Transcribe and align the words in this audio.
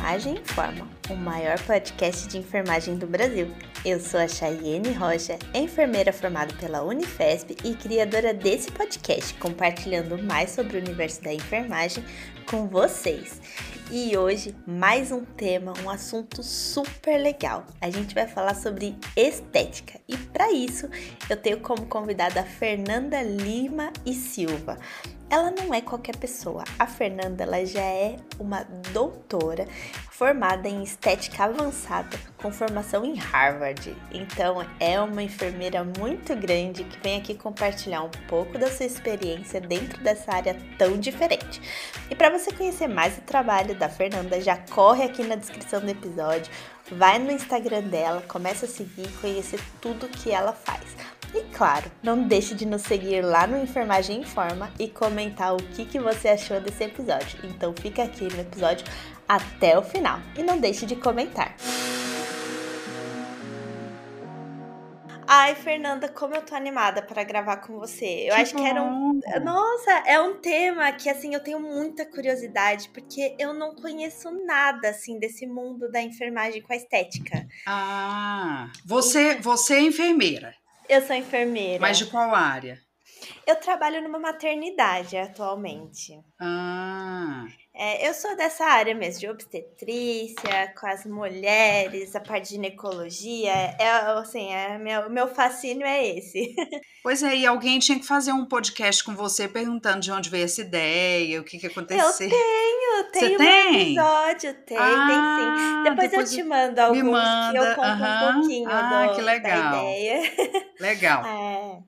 Enfermagem 0.00 0.38
Informa, 0.38 0.88
o 1.10 1.14
maior 1.14 1.60
podcast 1.60 2.26
de 2.26 2.38
enfermagem 2.38 2.96
do 2.96 3.06
Brasil. 3.06 3.50
Eu 3.84 4.00
sou 4.00 4.18
a 4.18 4.26
Chayene 4.26 4.92
Rocha, 4.92 5.38
enfermeira 5.52 6.10
formada 6.10 6.54
pela 6.54 6.82
Unifesp 6.82 7.54
e 7.62 7.74
criadora 7.74 8.32
desse 8.32 8.72
podcast, 8.72 9.34
compartilhando 9.34 10.16
mais 10.22 10.52
sobre 10.52 10.78
o 10.78 10.80
universo 10.80 11.22
da 11.22 11.34
enfermagem 11.34 12.02
com 12.48 12.66
vocês. 12.66 13.42
E 13.90 14.16
hoje, 14.16 14.56
mais 14.66 15.12
um 15.12 15.22
tema, 15.22 15.74
um 15.84 15.90
assunto 15.90 16.42
super 16.42 17.18
legal. 17.18 17.66
A 17.78 17.90
gente 17.90 18.14
vai 18.14 18.26
falar 18.26 18.54
sobre 18.54 18.96
estética. 19.14 20.00
E 20.08 20.16
para 20.16 20.50
isso, 20.50 20.88
eu 21.28 21.36
tenho 21.36 21.60
como 21.60 21.84
convidada 21.86 22.40
a 22.40 22.44
Fernanda 22.44 23.20
Lima 23.20 23.92
e 24.06 24.14
Silva. 24.14 24.78
Ela 25.30 25.52
não 25.52 25.72
é 25.72 25.80
qualquer 25.80 26.16
pessoa. 26.16 26.64
A 26.76 26.88
Fernanda 26.88 27.44
ela 27.44 27.64
já 27.64 27.80
é 27.80 28.16
uma 28.36 28.64
doutora 28.92 29.64
formada 30.10 30.68
em 30.68 30.82
estética 30.82 31.44
avançada, 31.44 32.18
com 32.36 32.50
formação 32.50 33.04
em 33.04 33.14
Harvard. 33.14 33.96
Então, 34.10 34.66
é 34.80 35.00
uma 35.00 35.22
enfermeira 35.22 35.84
muito 35.84 36.34
grande 36.34 36.82
que 36.82 36.98
vem 36.98 37.16
aqui 37.16 37.36
compartilhar 37.36 38.02
um 38.02 38.10
pouco 38.26 38.58
da 38.58 38.68
sua 38.68 38.86
experiência 38.86 39.60
dentro 39.60 40.02
dessa 40.02 40.34
área 40.34 40.58
tão 40.76 40.98
diferente. 40.98 41.62
E 42.10 42.16
para 42.16 42.36
você 42.36 42.50
conhecer 42.52 42.88
mais 42.88 43.16
o 43.16 43.20
trabalho 43.20 43.78
da 43.78 43.88
Fernanda, 43.88 44.40
já 44.40 44.56
corre 44.56 45.04
aqui 45.04 45.22
na 45.22 45.36
descrição 45.36 45.80
do 45.80 45.90
episódio, 45.90 46.52
vai 46.90 47.20
no 47.20 47.30
Instagram 47.30 47.82
dela, 47.82 48.20
começa 48.26 48.66
a 48.66 48.68
seguir 48.68 49.06
e 49.06 49.20
conhecer 49.20 49.60
tudo 49.80 50.08
que 50.08 50.32
ela 50.32 50.52
faz. 50.52 51.19
E 51.32 51.42
claro, 51.56 51.90
não 52.02 52.22
deixe 52.26 52.54
de 52.54 52.66
nos 52.66 52.82
seguir 52.82 53.22
lá 53.22 53.46
no 53.46 53.56
Enfermagem 53.62 54.20
Informa 54.20 54.70
e 54.78 54.88
comentar 54.88 55.54
o 55.54 55.58
que, 55.58 55.84
que 55.84 55.98
você 55.98 56.28
achou 56.28 56.60
desse 56.60 56.84
episódio. 56.84 57.38
Então 57.44 57.72
fica 57.72 58.02
aqui 58.02 58.24
no 58.24 58.40
episódio 58.40 58.84
até 59.28 59.78
o 59.78 59.82
final 59.82 60.18
e 60.36 60.42
não 60.42 60.58
deixe 60.58 60.84
de 60.86 60.96
comentar. 60.96 61.54
Ai, 65.32 65.54
Fernanda, 65.54 66.08
como 66.08 66.34
eu 66.34 66.42
tô 66.42 66.56
animada 66.56 67.00
para 67.02 67.22
gravar 67.22 67.58
com 67.58 67.78
você. 67.78 68.24
Eu 68.28 68.34
Que 68.34 68.40
acho 68.40 68.56
que 68.56 68.66
era 68.66 68.82
um. 68.82 69.12
bom. 69.12 69.20
Nossa, 69.44 69.92
é 70.04 70.20
um 70.20 70.40
tema 70.40 70.90
que, 70.90 71.08
assim, 71.08 71.32
eu 71.32 71.40
tenho 71.40 71.60
muita 71.60 72.04
curiosidade, 72.04 72.88
porque 72.88 73.36
eu 73.38 73.54
não 73.54 73.76
conheço 73.76 74.28
nada, 74.44 74.88
assim, 74.88 75.20
desse 75.20 75.46
mundo 75.46 75.88
da 75.88 76.02
enfermagem 76.02 76.60
com 76.60 76.72
a 76.72 76.76
estética. 76.76 77.46
Ah, 77.64 78.72
você, 78.84 79.36
você 79.36 79.74
é 79.74 79.82
enfermeira, 79.82 80.52
Eu 80.90 81.00
sou 81.02 81.14
enfermeira. 81.14 81.80
mas 81.80 81.98
de 81.98 82.06
qual 82.06 82.34
área? 82.34 82.76
Eu 83.46 83.54
trabalho 83.54 84.02
numa 84.02 84.18
maternidade 84.18 85.16
atualmente. 85.16 86.18
Ah, 86.40 87.46
É, 87.72 88.08
eu 88.08 88.12
sou 88.12 88.36
dessa 88.36 88.64
área 88.64 88.94
mesmo, 88.94 89.20
de 89.20 89.28
obstetrícia, 89.28 90.74
com 90.78 90.86
as 90.88 91.06
mulheres, 91.06 92.14
a 92.16 92.20
parte 92.20 92.44
de 92.48 92.50
ginecologia. 92.50 93.52
É, 93.78 93.88
assim, 94.18 94.52
é, 94.52 94.76
meu, 94.76 95.08
meu 95.08 95.28
fascínio 95.28 95.86
é 95.86 96.04
esse. 96.18 96.54
pois 97.02 97.22
é, 97.22 97.36
e 97.36 97.46
alguém 97.46 97.78
tinha 97.78 97.98
que 97.98 98.06
fazer 98.06 98.32
um 98.32 98.44
podcast 98.44 99.04
com 99.04 99.14
você 99.14 99.46
perguntando 99.48 100.00
de 100.00 100.10
onde 100.10 100.28
veio 100.28 100.44
essa 100.44 100.60
ideia, 100.60 101.40
o 101.40 101.44
que 101.44 101.58
que 101.58 101.66
Eu 101.66 101.70
aconteceu. 101.70 102.12
tenho, 102.28 103.04
Você 103.04 103.10
tenho 103.12 103.34
um 103.34 103.38
tem? 103.38 103.82
episódio, 103.94 104.54
tem, 104.64 104.76
tem 104.76 104.76
sim. 104.76 104.76
Ah, 104.76 105.82
Depois, 105.84 106.10
depois 106.10 106.32
eu 106.32 106.36
te 106.38 106.42
mando 106.42 106.80
alguns 106.80 107.00
que 107.00 107.04
eu 107.04 107.12
manda, 107.12 107.74
conto 107.76 107.86
aham. 107.86 108.30
um 108.30 108.40
pouquinho 108.40 108.68
Ah, 108.70 109.06
do- 109.06 109.14
que 109.14 109.20
da 109.20 109.26
legal. 109.26 109.84
ideia. 109.84 110.20
Legal. 110.80 111.24
É. 111.24 111.78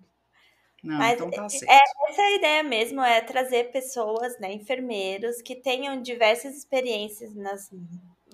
Não, 0.82 0.98
Mas 0.98 1.14
então 1.14 1.30
tá 1.30 1.48
certo. 1.48 1.70
Essa 2.08 2.22
é 2.22 2.24
a 2.24 2.36
ideia 2.36 2.62
mesmo, 2.62 3.00
é 3.00 3.20
trazer 3.20 3.70
pessoas, 3.70 4.38
né, 4.40 4.52
enfermeiros, 4.52 5.40
que 5.40 5.54
tenham 5.54 6.02
diversas 6.02 6.56
experiências 6.56 7.34
nas 7.34 7.70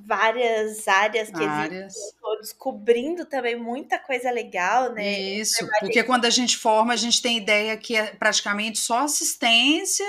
várias 0.00 0.88
áreas 0.88 1.28
que 1.28 1.36
existem. 1.36 1.48
Áreas. 1.48 1.94
Tô 2.20 2.36
descobrindo 2.36 3.26
também 3.26 3.56
muita 3.56 3.98
coisa 3.98 4.30
legal, 4.30 4.92
né? 4.94 5.20
Isso, 5.20 5.68
porque 5.80 6.02
quando 6.04 6.24
a 6.24 6.30
gente 6.30 6.56
forma, 6.56 6.94
a 6.94 6.96
gente 6.96 7.20
tem 7.20 7.36
ideia 7.36 7.76
que 7.76 7.96
é 7.96 8.06
praticamente 8.14 8.78
só 8.78 9.00
assistência, 9.00 10.06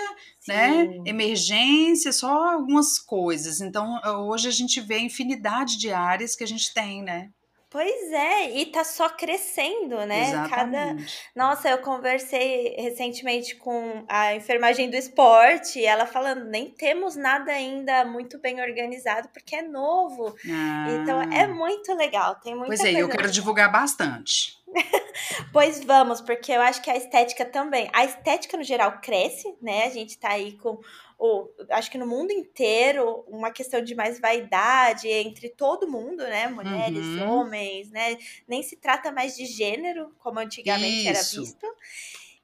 né? 0.47 0.87
Sim. 0.87 1.03
Emergência, 1.05 2.13
só 2.13 2.53
algumas 2.53 2.99
coisas. 2.99 3.59
Então, 3.59 3.99
hoje 4.27 4.47
a 4.47 4.51
gente 4.51 4.79
vê 4.79 4.95
a 4.95 5.01
infinidade 5.01 5.77
de 5.77 5.91
áreas 5.91 6.35
que 6.35 6.43
a 6.43 6.47
gente 6.47 6.73
tem, 6.73 7.03
né? 7.03 7.31
Pois 7.71 8.11
é, 8.11 8.49
e 8.57 8.65
tá 8.65 8.83
só 8.83 9.09
crescendo, 9.09 9.97
né? 10.05 10.31
Cada 10.49 10.87
Exatamente. 10.87 11.19
Nossa, 11.35 11.69
eu 11.69 11.77
conversei 11.77 12.75
recentemente 12.79 13.55
com 13.55 14.03
a 14.09 14.33
enfermagem 14.33 14.89
do 14.89 14.95
esporte, 14.95 15.77
e 15.79 15.85
ela 15.85 16.07
falando, 16.07 16.45
nem 16.45 16.71
temos 16.71 17.15
nada 17.15 17.51
ainda 17.51 18.03
muito 18.05 18.39
bem 18.39 18.59
organizado, 18.59 19.29
porque 19.29 19.55
é 19.55 19.61
novo. 19.61 20.35
Então 20.43 21.21
é 21.31 21.43
Ah, 21.43 21.47
muito 21.47 21.93
legal, 21.93 22.35
tem 22.35 22.55
muita 22.55 22.75
Pois 22.75 22.83
é, 22.83 22.93
eu 22.93 23.07
quero 23.07 23.29
divulgar 23.29 23.71
bastante. 23.71 24.57
Pois 25.51 25.83
vamos, 25.83 26.21
porque 26.21 26.51
eu 26.51 26.61
acho 26.61 26.81
que 26.81 26.89
a 26.89 26.95
estética 26.95 27.43
também. 27.43 27.89
A 27.93 28.05
estética 28.05 28.55
no 28.55 28.63
geral 28.63 28.99
cresce, 29.01 29.53
né? 29.61 29.85
A 29.85 29.89
gente 29.89 30.17
tá 30.17 30.29
aí 30.29 30.53
com 30.53 30.79
o, 31.19 31.49
acho 31.71 31.91
que 31.91 31.97
no 31.97 32.07
mundo 32.07 32.31
inteiro, 32.31 33.25
uma 33.27 33.51
questão 33.51 33.81
de 33.83 33.93
mais 33.93 34.19
vaidade 34.19 35.07
entre 35.09 35.49
todo 35.49 35.87
mundo, 35.89 36.23
né? 36.23 36.47
Mulheres, 36.47 37.05
Uhum. 37.17 37.27
homens, 37.27 37.91
né? 37.91 38.17
Nem 38.47 38.63
se 38.63 38.77
trata 38.77 39.11
mais 39.11 39.35
de 39.35 39.45
gênero, 39.45 40.15
como 40.19 40.39
antigamente 40.39 41.07
era 41.07 41.19
Isso. 41.19 41.41
visto. 41.41 41.67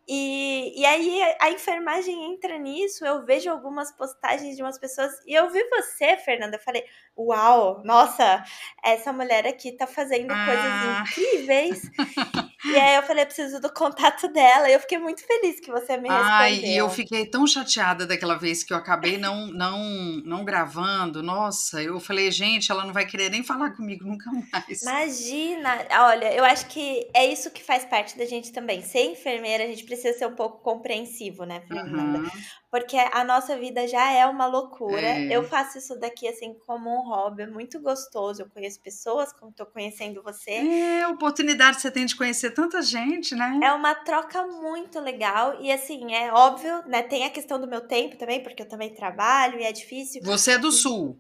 E, 0.07 0.79
e 0.79 0.85
aí 0.85 1.19
a 1.41 1.49
enfermagem 1.49 2.31
entra 2.31 2.59
nisso, 2.59 3.03
eu 3.03 3.25
vejo 3.25 3.49
algumas 3.49 3.91
postagens 3.91 4.55
de 4.55 4.61
umas 4.61 4.77
pessoas, 4.77 5.11
e 5.25 5.33
eu 5.33 5.49
vi 5.49 5.63
você, 5.69 6.15
Fernanda, 6.17 6.57
eu 6.57 6.61
falei, 6.61 6.85
uau, 7.17 7.81
nossa, 7.83 8.43
essa 8.83 9.11
mulher 9.11 9.47
aqui 9.47 9.71
tá 9.71 9.87
fazendo 9.87 10.31
Ah. 10.31 10.45
coisas 10.45 10.81
incríveis. 10.83 11.81
E 12.65 12.75
aí 12.77 12.95
eu 12.95 13.03
falei, 13.03 13.23
eu 13.23 13.27
preciso 13.27 13.59
do 13.59 13.71
contato 13.71 14.27
dela. 14.27 14.69
E 14.69 14.73
eu 14.73 14.79
fiquei 14.79 14.97
muito 14.97 15.25
feliz 15.25 15.59
que 15.59 15.71
você 15.71 15.97
me 15.97 16.09
respondeu. 16.09 16.33
Ai, 16.33 16.53
e 16.55 16.77
eu 16.77 16.89
fiquei 16.89 17.25
tão 17.25 17.45
chateada 17.45 18.05
daquela 18.05 18.35
vez 18.35 18.63
que 18.63 18.73
eu 18.73 18.77
acabei 18.77 19.17
não, 19.17 19.47
não, 19.47 19.79
não 20.25 20.43
gravando. 20.43 21.21
Nossa, 21.21 21.81
eu 21.81 21.99
falei, 21.99 22.31
gente, 22.31 22.71
ela 22.71 22.85
não 22.85 22.93
vai 22.93 23.05
querer 23.05 23.29
nem 23.29 23.43
falar 23.43 23.71
comigo 23.71 24.05
nunca 24.05 24.29
mais. 24.51 24.81
Imagina, 24.81 25.85
olha, 26.01 26.33
eu 26.33 26.43
acho 26.43 26.67
que 26.67 27.07
é 27.13 27.25
isso 27.25 27.51
que 27.51 27.63
faz 27.63 27.85
parte 27.85 28.17
da 28.17 28.25
gente 28.25 28.51
também. 28.51 28.81
Ser 28.81 29.03
enfermeira, 29.05 29.63
a 29.63 29.67
gente 29.67 29.83
precisa 29.83 30.17
ser 30.17 30.27
um 30.27 30.35
pouco 30.35 30.61
compreensivo, 30.61 31.45
né, 31.45 31.61
Fernanda? 31.67 32.19
Aham. 32.19 32.31
Porque 32.75 32.97
a 32.97 33.23
nossa 33.23 33.57
vida 33.57 33.87
já 33.87 34.11
é 34.11 34.25
uma 34.25 34.45
loucura. 34.47 34.99
É. 34.99 35.29
Eu 35.33 35.43
faço 35.47 35.77
isso 35.77 35.97
daqui, 35.97 36.27
assim, 36.27 36.53
como 36.67 36.89
um 36.89 37.07
hobby, 37.07 37.43
é 37.43 37.47
muito 37.47 37.79
gostoso. 37.79 38.41
Eu 38.41 38.49
conheço 38.49 38.81
pessoas, 38.81 39.31
como 39.31 39.53
tô 39.53 39.65
conhecendo 39.65 40.21
você. 40.21 40.51
É 40.51 41.03
a 41.03 41.07
oportunidade 41.07 41.77
que 41.77 41.81
você 41.81 41.89
tem 41.89 42.05
de 42.05 42.17
conhecer 42.17 42.51
tanta 42.51 42.81
gente, 42.81 43.33
né? 43.33 43.61
É 43.63 43.71
uma 43.71 43.95
troca 43.95 44.45
muito 44.45 44.99
legal. 44.99 45.55
E, 45.61 45.71
assim, 45.71 46.13
é 46.13 46.33
óbvio, 46.33 46.83
né? 46.85 47.01
Tem 47.01 47.23
a 47.23 47.29
questão 47.29 47.61
do 47.61 47.65
meu 47.65 47.79
tempo 47.79 48.17
também, 48.17 48.43
porque 48.43 48.63
eu 48.63 48.67
também 48.67 48.93
trabalho 48.93 49.57
e 49.57 49.63
é 49.63 49.71
difícil. 49.71 50.21
Você 50.25 50.51
é 50.51 50.57
do 50.57 50.69
Sul. 50.69 51.17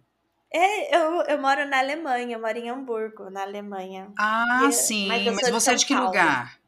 É, 0.51 0.93
eu, 0.93 1.21
eu 1.21 1.41
moro 1.41 1.65
na 1.69 1.79
Alemanha, 1.79 2.35
eu 2.35 2.41
moro 2.41 2.57
em 2.57 2.69
Hamburgo, 2.69 3.29
na 3.29 3.43
Alemanha. 3.43 4.11
Ah, 4.19 4.59
Eu- 4.65 4.71
sim. 4.73 5.07
mas 5.07 5.23
Mas 5.23 5.45
de 5.45 5.51
você 5.53 5.69
é 5.69 5.71
São 5.71 5.75
de 5.75 5.85
que 5.85 5.93
Paulo. 5.93 6.07
lugar? 6.09 6.59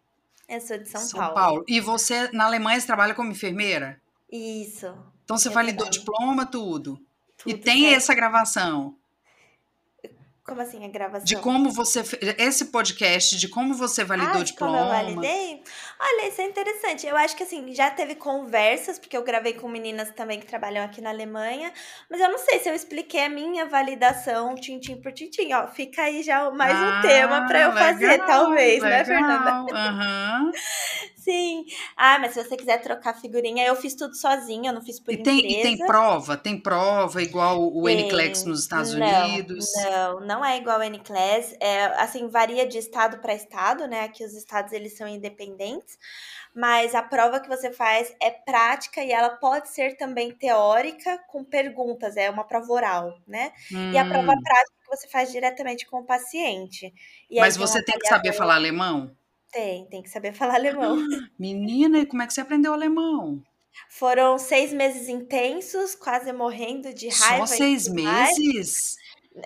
Eu 0.48 0.62
sou 0.62 0.78
de 0.78 0.88
São, 0.88 1.34
Paulo. 1.34 1.66
E 1.68 1.82
você, 1.82 2.32
na 2.32 2.46
Alemanha, 2.46 2.80
você 2.80 2.88
trabalha 2.88 3.14
como 3.14 3.30
enfermeira? 3.34 4.02
Isso. 4.32 4.88
Então 5.24 5.38
você 5.38 5.50
É 5.50 5.52
validou 5.52 5.86
verdade. 5.86 6.00
diploma, 6.00 6.46
tudo. 6.46 7.00
e 7.46 7.54
tudo 7.54 7.64
tem 7.64 7.82
certo. 7.84 7.98
essa 7.98 8.14
gravação 8.16 8.98
Como 10.44 10.62
assim 10.62 10.86
a 10.86 10.88
gravação? 10.88 11.26
de 11.26 11.36
como 11.38 11.70
você. 11.72 12.02
Esse 12.38 12.66
podcast 12.66 13.36
de 13.38 13.50
como 13.50 13.74
você 13.76 14.04
validou 14.06 14.40
ah, 14.42 14.44
de 14.46 14.54
como 14.54 14.78
eu 14.78 14.86
diploma. 14.86 14.88
validei? 14.88 15.62
Olha, 16.00 16.30
isso 16.30 16.40
é 16.42 16.46
interessante. 16.46 17.06
Eu 17.06 17.18
acho 17.18 17.36
que 17.36 17.44
assim, 17.44 17.74
já 17.74 17.92
teve 17.92 18.16
conversas, 18.16 18.98
porque 18.98 19.18
eu 19.18 19.24
gravei 19.24 19.54
com 19.54 19.68
meninas 19.68 20.10
também 20.12 20.40
que 20.40 20.46
trabalham 20.46 20.86
aqui 20.86 21.02
na 21.02 21.10
Alemanha, 21.10 21.74
mas 22.10 22.22
eu 22.22 22.30
não 22.30 22.38
sei 22.38 22.60
se 22.60 22.70
eu 22.70 22.74
expliquei 22.74 23.26
a 23.26 23.30
minha 23.30 23.66
validação 23.66 24.56
tintim 24.56 24.96
por 25.02 25.12
tintim. 25.12 25.52
Ó, 25.54 25.68
fica 25.68 26.04
aí 26.04 26.24
já 26.24 26.50
mais 26.52 26.80
um 26.80 27.02
tema 27.02 27.46
para 27.46 27.60
eu 27.64 27.70
Ah, 27.72 27.74
fazer, 27.74 28.08
legal, 28.08 28.26
talvez, 28.28 28.82
né, 28.82 29.04
legal. 29.04 29.06
Fernanda? 29.06 29.78
Aham. 29.78 30.52
Sim. 31.28 31.66
Ah, 31.96 32.20
mas 32.20 32.34
se 32.34 32.44
você 32.44 32.56
quiser 32.58 32.82
trocar 32.82 33.14
figurinha, 33.20 33.66
eu 33.66 33.76
fiz 33.76 33.96
tudo 33.96 34.16
sozinha, 34.16 34.70
eu 34.72 34.74
não 34.76 34.82
fiz 34.84 35.00
por 35.00 35.14
E 35.14 35.18
tem, 35.18 35.40
empresa. 35.40 35.52
e 35.52 35.56
tem 35.60 35.84
prova? 35.84 36.38
Tem 36.38 36.58
prova 36.60 37.22
igual 37.22 37.62
o 37.74 37.90
Tem. 37.90 37.90
NCLEX 37.90 38.46
nos 38.46 38.62
Estados 38.62 38.94
Não, 38.94 38.94
Unidos? 38.94 39.90
Não, 39.90 40.20
não 40.20 40.46
é 40.46 40.58
igual 40.58 40.82
a 40.82 40.86
NCLES. 40.86 41.56
É, 41.62 41.86
assim, 42.02 42.28
varia 42.28 42.68
de 42.68 42.78
estado 42.78 43.20
para 43.22 43.34
estado, 43.34 43.88
né? 43.88 44.02
Aqui 44.04 44.24
os 44.24 44.34
estados 44.34 44.72
eles 44.74 44.96
são 44.98 45.08
independentes. 45.08 45.98
Mas 46.56 46.94
a 46.96 47.02
prova 47.04 47.40
que 47.40 47.48
você 47.50 47.72
faz 47.72 48.14
é 48.22 48.30
prática 48.32 49.04
e 49.04 49.12
ela 49.12 49.30
pode 49.38 49.70
ser 49.70 49.96
também 49.98 50.32
teórica 50.38 51.18
com 51.30 51.44
perguntas, 51.46 52.18
é 52.18 52.30
uma 52.30 52.46
prova 52.48 52.72
oral, 52.74 53.20
né? 53.28 53.54
E 53.92 53.98
a 53.98 54.06
prova 54.06 54.34
Hum, 54.34 54.44
prática 54.44 54.76
que 54.84 54.90
você 54.98 55.08
faz 55.10 55.32
diretamente 55.32 55.86
com 55.88 56.00
o 56.02 56.06
paciente. 56.06 56.94
E 57.30 57.40
Mas 57.40 57.56
você 57.58 57.82
tem 57.84 57.98
que 57.98 58.06
saber 58.06 58.34
falar 58.34 58.56
alemão? 58.56 59.17
Tem, 59.52 59.86
tem 59.90 60.02
que 60.02 60.10
saber 60.10 60.34
falar 60.36 60.56
alemão. 60.56 60.98
Menina, 61.38 62.00
e 62.00 62.06
como 62.06 62.22
é 62.22 62.28
que 62.28 62.34
você 62.34 62.42
aprendeu 62.42 62.74
alemão? 62.74 63.42
Foram 63.90 64.38
seis 64.38 64.74
meses 64.74 65.08
intensos, 65.08 65.94
quase 65.94 66.32
morrendo 66.34 66.94
de 66.94 67.10
raiva. 67.10 67.46
Só 67.46 67.56
seis 67.58 67.88
meses? 67.88 68.98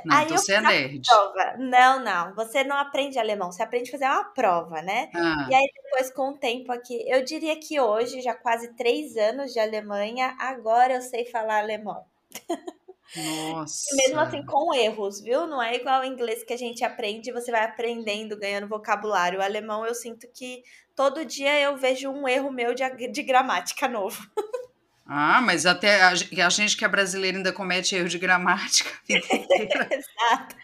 Não, 0.06 0.16
Aí 0.16 0.26
então 0.26 0.38
você 0.38 0.54
é 0.54 0.62
nerd. 0.62 1.02
Prova. 1.06 1.58
Não, 1.58 2.00
não. 2.00 2.34
Você 2.36 2.64
não 2.64 2.78
aprende 2.78 3.20
alemão, 3.20 3.52
você 3.52 3.62
aprende 3.62 3.90
a 3.90 3.92
fazer 3.92 4.06
uma 4.06 4.24
prova, 4.24 4.82
né? 4.82 5.10
Ah. 5.14 5.48
E 5.50 5.54
aí, 5.54 5.68
depois, 5.84 6.12
com 6.12 6.30
o 6.30 6.38
tempo 6.38 6.72
aqui, 6.72 7.04
eu 7.10 7.24
diria 7.26 7.60
que 7.60 7.80
hoje, 7.80 8.22
já 8.22 8.34
quase 8.34 8.74
três 8.76 9.18
anos 9.18 9.52
de 9.52 9.60
Alemanha, 9.60 10.36
agora 10.40 10.94
eu 10.94 11.02
sei 11.02 11.26
falar 11.26 11.60
alemão. 11.60 12.06
Nossa. 13.16 13.84
E 13.92 13.96
mesmo 13.98 14.20
assim, 14.20 14.46
com 14.46 14.74
erros, 14.74 15.22
viu? 15.22 15.46
Não 15.46 15.62
é 15.62 15.76
igual 15.76 16.02
o 16.02 16.06
inglês 16.06 16.44
que 16.44 16.54
a 16.54 16.58
gente 16.58 16.84
aprende 16.84 17.30
e 17.30 17.34
você 17.34 17.52
vai 17.52 17.64
aprendendo, 17.64 18.38
ganhando 18.38 18.68
vocabulário. 18.68 19.40
O 19.40 19.44
alemão, 19.44 19.86
eu 19.86 19.94
sinto 19.94 20.28
que 20.34 20.64
todo 20.96 21.26
dia 21.26 21.60
eu 21.60 21.76
vejo 21.78 22.10
um 22.10 22.28
erro 22.28 22.52
meu 22.52 22.74
de, 22.74 23.08
de 23.08 23.24
gramática 23.24 23.88
novo. 23.88 24.22
Ah, 25.14 25.42
mas 25.42 25.66
até 25.66 26.02
a, 26.04 26.14
gente 26.50 26.78
que 26.78 26.86
é 26.86 26.88
brasileiro 26.88 27.36
ainda 27.36 27.52
comete 27.52 27.98
erro 27.98 28.08
de 28.08 28.18
gramática. 28.18 28.90
Exato. 29.10 30.56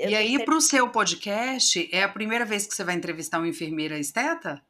E 0.00 0.14
aí, 0.14 0.44
para 0.44 0.54
o 0.54 0.60
seu 0.60 0.88
podcast, 0.90 1.88
é 1.90 2.04
a 2.04 2.08
primeira 2.08 2.44
vez 2.44 2.68
que 2.68 2.72
você 2.72 2.84
vai 2.84 2.94
entrevistar 2.94 3.38
uma 3.38 3.48
enfermeira 3.48 3.98
esteta? 3.98 4.62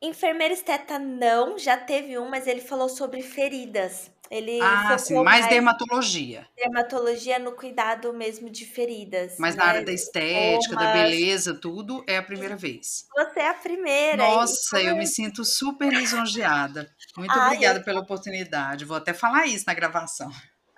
Enfermeira 0.00 0.54
esteta 0.54 0.98
não, 0.98 1.58
já 1.58 1.76
teve 1.76 2.16
um, 2.16 2.26
mas 2.26 2.46
ele 2.46 2.62
falou 2.62 2.88
sobre 2.88 3.20
feridas. 3.20 4.10
Ele 4.30 4.60
ah, 4.62 4.96
sim, 4.96 5.14
mais, 5.14 5.40
mais 5.40 5.48
dermatologia. 5.48 6.46
Dermatologia 6.56 7.36
no 7.40 7.50
cuidado 7.50 8.12
mesmo 8.12 8.48
de 8.48 8.64
feridas. 8.64 9.34
Mas 9.40 9.56
né? 9.56 9.62
na 9.64 9.68
área 9.68 9.84
da 9.84 9.92
estética, 9.92 10.76
da 10.76 10.92
beleza, 10.92 11.52
tudo 11.52 12.04
é 12.06 12.16
a 12.16 12.22
primeira 12.22 12.54
vez. 12.54 13.06
Você 13.12 13.40
é 13.40 13.48
a 13.48 13.54
primeira. 13.54 14.18
Nossa, 14.18 14.80
eu 14.80 14.96
me 14.96 15.06
sinto 15.06 15.44
super 15.44 15.92
lisonjeada. 15.92 16.88
Muito 17.16 17.32
Ai, 17.32 17.46
obrigada 17.48 17.80
eu... 17.80 17.84
pela 17.84 18.00
oportunidade. 18.00 18.84
Vou 18.84 18.96
até 18.96 19.12
falar 19.12 19.46
isso 19.46 19.64
na 19.66 19.74
gravação. 19.74 20.30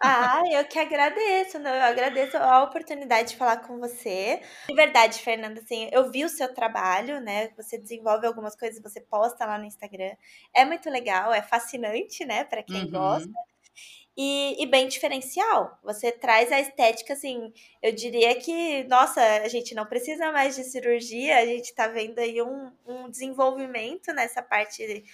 Ah, 0.04 0.42
eu 0.50 0.64
que 0.64 0.78
agradeço, 0.80 1.60
né? 1.60 1.78
Eu 1.78 1.82
agradeço 1.82 2.36
a 2.36 2.64
oportunidade 2.64 3.30
de 3.30 3.36
falar 3.36 3.58
com 3.58 3.78
você. 3.78 4.40
De 4.68 4.74
verdade, 4.74 5.20
Fernanda, 5.20 5.60
assim, 5.60 5.88
eu 5.92 6.10
vi 6.10 6.24
o 6.24 6.28
seu 6.28 6.52
trabalho, 6.52 7.20
né? 7.20 7.50
Você 7.56 7.78
desenvolve 7.78 8.26
algumas 8.26 8.56
coisas, 8.56 8.82
você 8.82 9.00
posta 9.00 9.46
lá 9.46 9.56
no 9.58 9.64
Instagram. 9.64 10.12
É 10.52 10.64
muito 10.64 10.90
legal, 10.90 11.32
é 11.32 11.40
fascinante, 11.40 12.24
né, 12.24 12.42
para 12.42 12.64
quem 12.64 12.84
uhum. 12.84 12.90
gosta. 12.90 13.30
E, 14.16 14.62
e, 14.62 14.66
bem 14.66 14.88
diferencial. 14.88 15.78
Você 15.82 16.12
traz 16.12 16.52
a 16.52 16.60
estética, 16.60 17.14
assim, 17.14 17.52
eu 17.82 17.92
diria 17.92 18.34
que, 18.34 18.84
nossa, 18.84 19.22
a 19.22 19.48
gente 19.48 19.74
não 19.74 19.86
precisa 19.86 20.30
mais 20.30 20.54
de 20.54 20.64
cirurgia, 20.64 21.38
a 21.38 21.46
gente 21.46 21.74
tá 21.74 21.86
vendo 21.86 22.18
aí 22.18 22.42
um, 22.42 22.70
um 22.86 23.08
desenvolvimento 23.08 24.12
nessa 24.12 24.42
parte 24.42 25.04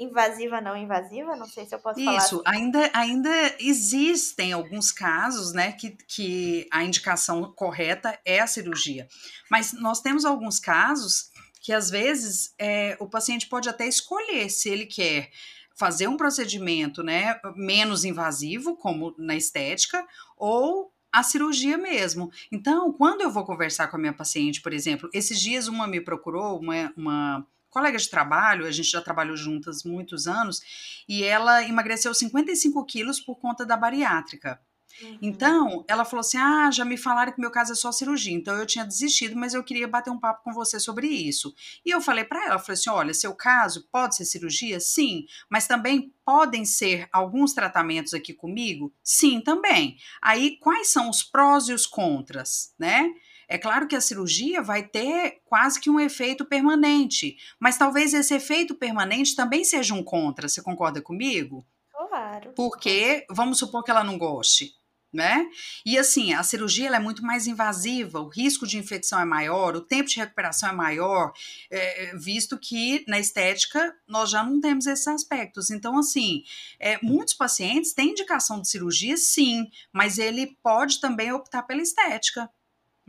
invasiva, 0.00 0.60
não 0.62 0.74
invasiva, 0.74 1.36
não 1.36 1.46
sei 1.46 1.66
se 1.66 1.74
eu 1.74 1.78
posso 1.78 2.02
falar. 2.02 2.16
Isso, 2.16 2.42
assim. 2.46 2.56
ainda, 2.58 2.90
ainda 2.94 3.30
existem 3.60 4.52
alguns 4.52 4.90
casos, 4.90 5.52
né, 5.52 5.72
que, 5.72 5.90
que 5.90 6.66
a 6.72 6.82
indicação 6.82 7.52
correta 7.52 8.18
é 8.24 8.40
a 8.40 8.46
cirurgia. 8.46 9.06
Mas 9.50 9.74
nós 9.74 10.00
temos 10.00 10.24
alguns 10.24 10.58
casos 10.58 11.30
que 11.60 11.72
às 11.72 11.90
vezes 11.90 12.54
é, 12.58 12.96
o 12.98 13.06
paciente 13.06 13.46
pode 13.46 13.68
até 13.68 13.86
escolher 13.86 14.48
se 14.48 14.70
ele 14.70 14.86
quer 14.86 15.30
fazer 15.76 16.08
um 16.08 16.16
procedimento, 16.16 17.02
né, 17.02 17.38
menos 17.54 18.04
invasivo, 18.04 18.76
como 18.76 19.14
na 19.18 19.36
estética, 19.36 20.06
ou 20.36 20.90
a 21.12 21.22
cirurgia 21.22 21.76
mesmo. 21.76 22.30
Então, 22.50 22.92
quando 22.92 23.20
eu 23.20 23.30
vou 23.30 23.44
conversar 23.44 23.88
com 23.88 23.96
a 23.96 24.00
minha 24.00 24.12
paciente, 24.12 24.62
por 24.62 24.72
exemplo, 24.72 25.10
esses 25.12 25.38
dias 25.40 25.68
uma 25.68 25.86
me 25.86 26.00
procurou, 26.00 26.58
uma, 26.58 26.92
uma 26.96 27.46
colega 27.70 27.98
de 27.98 28.10
trabalho, 28.10 28.66
a 28.66 28.70
gente 28.70 28.90
já 28.90 29.00
trabalhou 29.00 29.36
juntas 29.36 29.84
muitos 29.84 30.26
anos, 30.26 30.60
e 31.08 31.22
ela 31.24 31.62
emagreceu 31.62 32.12
55 32.12 32.84
quilos 32.84 33.20
por 33.20 33.36
conta 33.36 33.64
da 33.64 33.76
bariátrica. 33.76 34.60
Uhum. 35.02 35.18
Então, 35.22 35.84
ela 35.88 36.04
falou 36.04 36.20
assim: 36.20 36.36
Ah, 36.36 36.70
já 36.70 36.84
me 36.84 36.96
falaram 36.96 37.32
que 37.32 37.40
meu 37.40 37.50
caso 37.50 37.72
é 37.72 37.76
só 37.76 37.92
cirurgia. 37.92 38.34
Então, 38.34 38.56
eu 38.56 38.66
tinha 38.66 38.84
desistido, 38.84 39.36
mas 39.36 39.54
eu 39.54 39.64
queria 39.64 39.88
bater 39.88 40.10
um 40.10 40.18
papo 40.18 40.42
com 40.42 40.52
você 40.52 40.78
sobre 40.78 41.06
isso. 41.06 41.54
E 41.84 41.90
eu 41.90 42.00
falei 42.00 42.24
para 42.24 42.44
ela: 42.46 42.58
falei 42.58 42.74
assim, 42.74 42.90
olha, 42.90 43.14
seu 43.14 43.34
caso 43.34 43.88
pode 43.90 44.16
ser 44.16 44.24
cirurgia? 44.24 44.80
Sim, 44.80 45.24
mas 45.48 45.66
também 45.66 46.12
podem 46.24 46.64
ser 46.64 47.08
alguns 47.12 47.52
tratamentos 47.52 48.14
aqui 48.14 48.34
comigo? 48.34 48.92
Sim, 49.02 49.40
também. 49.40 49.96
Aí, 50.20 50.58
quais 50.58 50.88
são 50.88 51.08
os 51.08 51.22
prós 51.22 51.68
e 51.68 51.72
os 51.72 51.86
contras, 51.86 52.74
né? 52.78 53.10
É 53.50 53.58
claro 53.58 53.88
que 53.88 53.96
a 53.96 54.00
cirurgia 54.00 54.62
vai 54.62 54.84
ter 54.84 55.40
quase 55.44 55.80
que 55.80 55.90
um 55.90 55.98
efeito 55.98 56.44
permanente, 56.44 57.36
mas 57.58 57.76
talvez 57.76 58.14
esse 58.14 58.32
efeito 58.32 58.76
permanente 58.76 59.34
também 59.34 59.64
seja 59.64 59.92
um 59.92 60.04
contra. 60.04 60.48
Você 60.48 60.62
concorda 60.62 61.02
comigo? 61.02 61.66
Claro. 61.92 62.52
Porque 62.54 63.26
vamos 63.28 63.58
supor 63.58 63.82
que 63.82 63.90
ela 63.90 64.04
não 64.04 64.16
goste. 64.16 64.72
Né? 65.12 65.44
E 65.84 65.98
assim, 65.98 66.32
a 66.32 66.44
cirurgia 66.44 66.88
é 66.94 66.98
muito 67.00 67.24
mais 67.24 67.48
invasiva, 67.48 68.20
o 68.20 68.28
risco 68.28 68.64
de 68.64 68.78
infecção 68.78 69.18
é 69.18 69.24
maior, 69.24 69.74
o 69.74 69.80
tempo 69.80 70.08
de 70.08 70.20
recuperação 70.20 70.68
é 70.68 70.72
maior, 70.72 71.32
é, 71.68 72.14
visto 72.14 72.56
que 72.56 73.04
na 73.08 73.18
estética 73.18 73.92
nós 74.06 74.30
já 74.30 74.44
não 74.44 74.60
temos 74.60 74.86
esses 74.86 75.08
aspectos. 75.08 75.68
Então, 75.72 75.98
assim, 75.98 76.44
é, 76.78 76.96
muitos 77.02 77.34
pacientes 77.34 77.92
têm 77.92 78.10
indicação 78.10 78.62
de 78.62 78.68
cirurgia, 78.68 79.16
sim, 79.16 79.68
mas 79.92 80.16
ele 80.16 80.56
pode 80.62 81.00
também 81.00 81.32
optar 81.32 81.64
pela 81.64 81.82
estética 81.82 82.48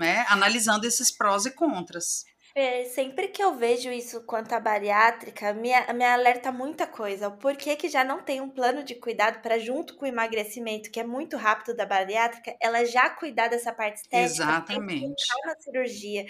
né? 0.01 0.25
Analisando 0.27 0.87
esses 0.87 1.11
prós 1.11 1.45
e 1.45 1.51
contras. 1.51 2.25
É, 2.53 2.83
sempre 2.85 3.29
que 3.29 3.41
eu 3.41 3.55
vejo 3.55 3.89
isso 3.89 4.25
quanto 4.25 4.51
à 4.51 4.59
bariátrica, 4.59 5.53
me, 5.53 5.69
me 5.93 6.03
alerta 6.03 6.51
muita 6.51 6.85
coisa. 6.85 7.29
O 7.29 7.37
porquê 7.37 7.77
que 7.77 7.87
já 7.87 8.03
não 8.03 8.21
tem 8.21 8.41
um 8.41 8.49
plano 8.49 8.83
de 8.83 8.95
cuidado 8.95 9.41
para, 9.41 9.57
junto 9.57 9.95
com 9.95 10.03
o 10.03 10.07
emagrecimento, 10.07 10.91
que 10.91 10.99
é 10.99 11.03
muito 11.03 11.37
rápido 11.37 11.73
da 11.73 11.85
bariátrica, 11.85 12.53
ela 12.59 12.83
já 12.83 13.09
cuidar 13.09 13.47
dessa 13.47 13.71
parte 13.71 13.97
estética. 13.97 14.43
Exatamente. 14.43 15.23
na 15.45 15.55
cirurgia. 15.59 16.25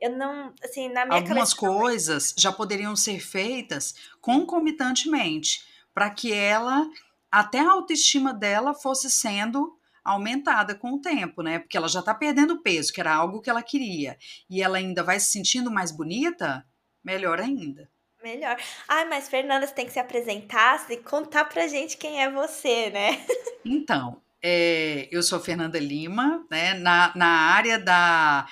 Eu 0.00 0.16
não, 0.16 0.54
assim, 0.64 0.88
na 0.88 1.04
minha 1.04 1.18
Algumas 1.18 1.52
coisas 1.52 2.32
já 2.38 2.50
poderiam 2.50 2.96
ser 2.96 3.20
feitas 3.20 3.94
concomitantemente, 4.20 5.66
para 5.92 6.08
que 6.08 6.32
ela, 6.32 6.88
até 7.30 7.58
a 7.60 7.72
autoestima 7.72 8.32
dela 8.32 8.72
fosse 8.72 9.10
sendo 9.10 9.75
aumentada 10.06 10.74
com 10.74 10.92
o 10.92 11.00
tempo, 11.00 11.42
né? 11.42 11.58
Porque 11.58 11.76
ela 11.76 11.88
já 11.88 12.00
tá 12.00 12.14
perdendo 12.14 12.62
peso, 12.62 12.92
que 12.92 13.00
era 13.00 13.14
algo 13.14 13.40
que 13.40 13.50
ela 13.50 13.62
queria, 13.62 14.16
e 14.48 14.62
ela 14.62 14.78
ainda 14.78 15.02
vai 15.02 15.18
se 15.18 15.30
sentindo 15.30 15.70
mais 15.70 15.90
bonita, 15.90 16.64
melhor 17.04 17.40
ainda. 17.40 17.90
Melhor. 18.22 18.56
Ai, 18.88 19.04
mas 19.08 19.28
Fernanda, 19.28 19.66
você 19.66 19.74
tem 19.74 19.86
que 19.86 19.92
se 19.92 20.00
apresentar 20.00 20.84
e 20.90 20.96
contar 20.96 21.44
pra 21.44 21.68
gente 21.68 21.96
quem 21.96 22.22
é 22.22 22.30
você, 22.30 22.90
né? 22.90 23.24
Então, 23.68 24.22
é, 24.40 25.08
eu 25.10 25.24
sou 25.24 25.40
Fernanda 25.40 25.76
Lima, 25.76 26.46
né? 26.48 26.74
Na, 26.74 27.12
na 27.16 27.26
área 27.26 27.80
da 27.80 28.46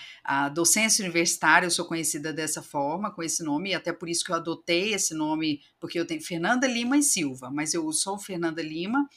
docência 0.52 1.04
universitária, 1.04 1.66
eu 1.66 1.70
sou 1.70 1.84
conhecida 1.84 2.32
dessa 2.32 2.60
forma, 2.62 3.12
com 3.12 3.22
esse 3.22 3.44
nome, 3.44 3.70
e 3.70 3.74
até 3.74 3.92
por 3.92 4.08
isso 4.08 4.24
que 4.24 4.32
eu 4.32 4.36
adotei 4.36 4.92
esse 4.92 5.14
nome, 5.14 5.60
porque 5.78 5.96
eu 5.96 6.04
tenho 6.04 6.20
Fernanda 6.20 6.66
Lima 6.66 6.96
e 6.96 7.02
Silva, 7.02 7.48
mas 7.48 7.74
eu 7.74 7.92
sou 7.92 8.18
Fernanda 8.18 8.60
Lima, 8.60 9.08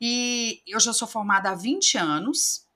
e 0.00 0.62
eu 0.66 0.80
já 0.80 0.92
sou 0.92 1.08
formada 1.08 1.50
há 1.50 1.54
20 1.54 1.96
anos, 1.96 2.66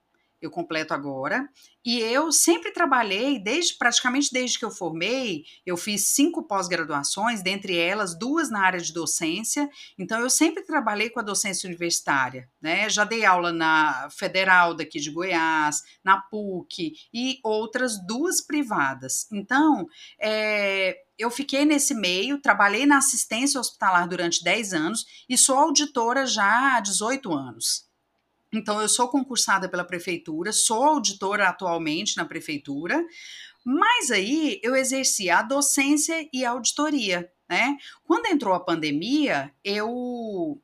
eu 0.40 0.50
completo 0.50 0.94
agora, 0.94 1.48
e 1.84 1.98
eu 2.00 2.30
sempre 2.30 2.72
trabalhei, 2.72 3.38
desde 3.38 3.76
praticamente 3.78 4.30
desde 4.32 4.58
que 4.58 4.64
eu 4.64 4.70
formei, 4.70 5.44
eu 5.64 5.76
fiz 5.76 6.08
cinco 6.08 6.42
pós-graduações, 6.42 7.42
dentre 7.42 7.76
elas 7.76 8.18
duas 8.18 8.50
na 8.50 8.60
área 8.60 8.80
de 8.80 8.92
docência. 8.92 9.68
Então 9.98 10.20
eu 10.20 10.28
sempre 10.28 10.62
trabalhei 10.62 11.08
com 11.08 11.20
a 11.20 11.22
docência 11.22 11.66
universitária, 11.66 12.48
né? 12.60 12.88
Já 12.90 13.04
dei 13.04 13.24
aula 13.24 13.50
na 13.50 14.08
Federal 14.10 14.74
daqui 14.74 15.00
de 15.00 15.10
Goiás, 15.10 15.82
na 16.04 16.20
PUC 16.20 16.92
e 17.14 17.40
outras 17.42 17.98
duas 18.06 18.42
privadas. 18.42 19.26
Então, 19.32 19.86
é, 20.20 20.98
eu 21.18 21.30
fiquei 21.30 21.64
nesse 21.64 21.94
meio, 21.94 22.40
trabalhei 22.40 22.84
na 22.84 22.98
assistência 22.98 23.60
hospitalar 23.60 24.06
durante 24.06 24.44
10 24.44 24.74
anos 24.74 25.06
e 25.28 25.36
sou 25.38 25.56
auditora 25.58 26.26
já 26.26 26.76
há 26.76 26.80
18 26.80 27.32
anos. 27.32 27.89
Então, 28.52 28.80
eu 28.80 28.88
sou 28.88 29.08
concursada 29.08 29.68
pela 29.68 29.84
prefeitura, 29.84 30.52
sou 30.52 30.82
auditora 30.82 31.48
atualmente 31.48 32.16
na 32.16 32.24
prefeitura, 32.24 33.04
mas 33.64 34.10
aí 34.10 34.58
eu 34.62 34.74
exerci 34.74 35.30
a 35.30 35.42
docência 35.42 36.28
e 36.32 36.44
a 36.44 36.50
auditoria, 36.50 37.30
né? 37.48 37.76
Quando 38.04 38.26
entrou 38.26 38.54
a 38.54 38.60
pandemia, 38.60 39.52
eu 39.62 40.60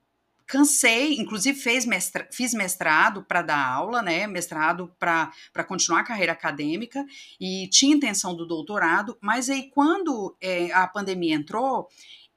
cansei, 0.46 1.14
inclusive 1.14 1.58
fez 1.58 1.84
mestra, 1.84 2.28
fiz 2.32 2.54
mestrado 2.54 3.22
para 3.24 3.42
dar 3.42 3.66
aula, 3.66 4.00
né? 4.00 4.26
Mestrado 4.26 4.94
para 4.98 5.64
continuar 5.66 6.00
a 6.00 6.04
carreira 6.04 6.32
acadêmica 6.32 7.04
e 7.40 7.68
tinha 7.68 7.94
intenção 7.94 8.34
do 8.34 8.46
doutorado, 8.46 9.18
mas 9.20 9.50
aí 9.50 9.70
quando 9.70 10.36
é, 10.40 10.72
a 10.72 10.86
pandemia 10.86 11.34
entrou, 11.34 11.88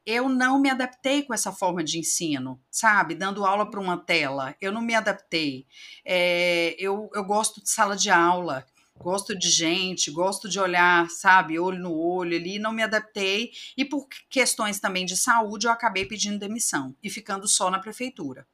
eu 0.04 0.28
não 0.28 0.60
me 0.60 0.70
adaptei 0.70 1.22
com 1.22 1.34
essa 1.34 1.52
forma 1.52 1.84
de 1.84 1.98
ensino, 1.98 2.60
sabe? 2.70 3.14
Dando 3.14 3.44
aula 3.44 3.70
para 3.70 3.80
uma 3.80 3.96
tela, 3.96 4.54
eu 4.60 4.72
não 4.72 4.80
me 4.80 4.94
adaptei. 4.94 5.66
É, 6.04 6.74
eu, 6.78 7.10
eu 7.14 7.24
gosto 7.24 7.62
de 7.62 7.70
sala 7.70 7.96
de 7.96 8.10
aula, 8.10 8.66
gosto 8.98 9.36
de 9.36 9.50
gente, 9.50 10.10
gosto 10.10 10.48
de 10.48 10.58
olhar, 10.58 11.08
sabe, 11.10 11.58
olho 11.58 11.78
no 11.78 11.94
olho 11.94 12.36
ali, 12.36 12.58
não 12.58 12.72
me 12.72 12.82
adaptei. 12.82 13.50
E 13.76 13.84
por 13.84 14.06
questões 14.28 14.78
também 14.78 15.06
de 15.06 15.16
saúde, 15.16 15.66
eu 15.66 15.72
acabei 15.72 16.04
pedindo 16.04 16.38
demissão 16.38 16.94
e 17.02 17.08
ficando 17.08 17.48
só 17.48 17.70
na 17.70 17.78
prefeitura. 17.78 18.46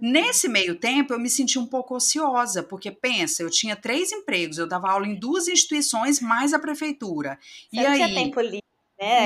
Nesse 0.00 0.48
meio 0.48 0.76
tempo, 0.76 1.12
eu 1.12 1.18
me 1.18 1.28
senti 1.28 1.58
um 1.58 1.66
pouco 1.66 1.96
ociosa, 1.96 2.62
porque 2.62 2.90
pensa, 2.90 3.42
eu 3.42 3.50
tinha 3.50 3.74
três 3.74 4.12
empregos, 4.12 4.58
eu 4.58 4.66
dava 4.66 4.90
aula 4.90 5.06
em 5.06 5.18
duas 5.18 5.48
instituições, 5.48 6.20
mais 6.20 6.54
a 6.54 6.58
prefeitura. 6.58 7.38
Você 7.70 7.80
e 7.80 7.86
aí, 7.86 7.96
tinha 7.96 8.14
tempo 8.14 8.40
livre, 8.40 8.62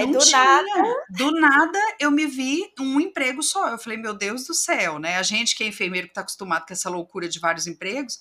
não 0.06 0.12
do 0.12 0.18
tinha. 0.18 0.38
nada. 0.38 0.94
Do 1.10 1.30
nada, 1.32 1.78
eu 1.98 2.10
me 2.10 2.26
vi 2.26 2.72
um 2.78 3.00
emprego 3.00 3.42
só. 3.42 3.68
Eu 3.68 3.78
falei, 3.78 3.98
meu 3.98 4.14
Deus 4.14 4.46
do 4.46 4.54
céu, 4.54 4.98
né? 4.98 5.16
A 5.16 5.22
gente 5.22 5.56
que 5.56 5.64
é 5.64 5.68
enfermeiro, 5.68 6.06
que 6.06 6.12
está 6.12 6.20
acostumado 6.20 6.66
com 6.66 6.72
essa 6.72 6.90
loucura 6.90 7.28
de 7.28 7.38
vários 7.38 7.66
empregos. 7.66 8.18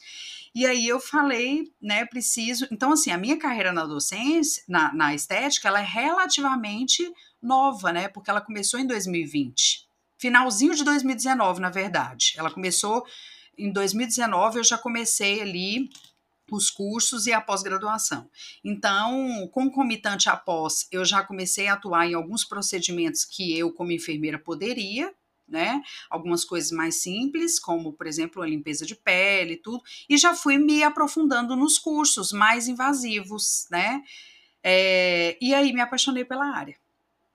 E 0.53 0.65
aí 0.65 0.87
eu 0.87 0.99
falei, 0.99 1.71
né, 1.81 2.05
preciso. 2.05 2.67
Então, 2.71 2.93
assim, 2.93 3.11
a 3.11 3.17
minha 3.17 3.37
carreira 3.37 3.71
na 3.71 3.85
docência, 3.85 4.63
na, 4.67 4.93
na 4.93 5.15
estética, 5.15 5.67
ela 5.67 5.79
é 5.79 5.85
relativamente 5.85 7.09
nova, 7.41 7.91
né? 7.91 8.07
Porque 8.07 8.29
ela 8.29 8.41
começou 8.41 8.79
em 8.79 8.87
2020 8.87 9.91
finalzinho 10.21 10.75
de 10.75 10.83
2019, 10.83 11.59
na 11.59 11.71
verdade. 11.71 12.35
Ela 12.37 12.51
começou 12.51 13.03
em 13.57 13.71
2019, 13.71 14.59
eu 14.59 14.63
já 14.63 14.77
comecei 14.77 15.41
ali 15.41 15.89
os 16.55 16.69
cursos 16.69 17.27
e 17.27 17.33
a 17.33 17.41
pós-graduação. 17.41 18.29
Então, 18.63 19.49
concomitante 19.51 20.29
após, 20.29 20.87
eu 20.91 21.03
já 21.05 21.23
comecei 21.23 21.67
a 21.67 21.73
atuar 21.73 22.07
em 22.07 22.13
alguns 22.13 22.43
procedimentos 22.43 23.25
que 23.25 23.57
eu, 23.57 23.71
como 23.71 23.91
enfermeira, 23.91 24.39
poderia, 24.39 25.13
né? 25.47 25.81
Algumas 26.09 26.45
coisas 26.45 26.71
mais 26.71 26.95
simples, 27.01 27.59
como, 27.59 27.93
por 27.93 28.07
exemplo, 28.07 28.41
a 28.41 28.47
limpeza 28.47 28.85
de 28.85 28.95
pele 28.95 29.53
e 29.53 29.57
tudo, 29.57 29.83
e 30.09 30.17
já 30.17 30.33
fui 30.33 30.57
me 30.57 30.81
aprofundando 30.81 31.55
nos 31.55 31.77
cursos 31.77 32.31
mais 32.31 32.67
invasivos, 32.67 33.67
né? 33.69 34.01
É, 34.63 35.37
e 35.41 35.53
aí 35.53 35.73
me 35.73 35.81
apaixonei 35.81 36.23
pela 36.23 36.45
área. 36.45 36.75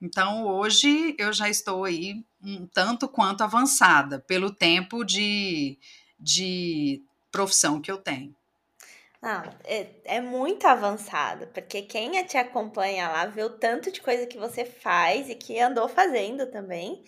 Então, 0.01 0.47
hoje 0.47 1.15
eu 1.19 1.33
já 1.33 1.49
estou 1.49 1.85
aí 1.85 2.25
um 2.43 2.67
tanto 2.67 3.09
quanto 3.09 3.43
avançada 3.43 4.19
pelo 4.21 4.51
tempo 4.51 5.05
de, 5.05 5.79
de 6.19 7.03
profissão 7.31 7.81
que 7.81 7.91
eu 7.91 7.99
tenho. 7.99 8.35
Não, 9.27 9.43
é, 9.65 9.87
é 10.05 10.21
muito 10.21 10.67
avançado, 10.67 11.49
porque 11.49 11.83
quem 11.83 12.25
te 12.25 12.39
acompanha 12.39 13.09
lá 13.09 13.27
vê 13.27 13.43
o 13.43 13.51
tanto 13.51 13.91
de 13.91 14.01
coisa 14.01 14.25
que 14.27 14.39
você 14.39 14.65
faz 14.65 15.29
e 15.29 15.35
que 15.35 15.59
andou 15.59 15.89
fazendo 15.89 16.47
também. 16.47 17.03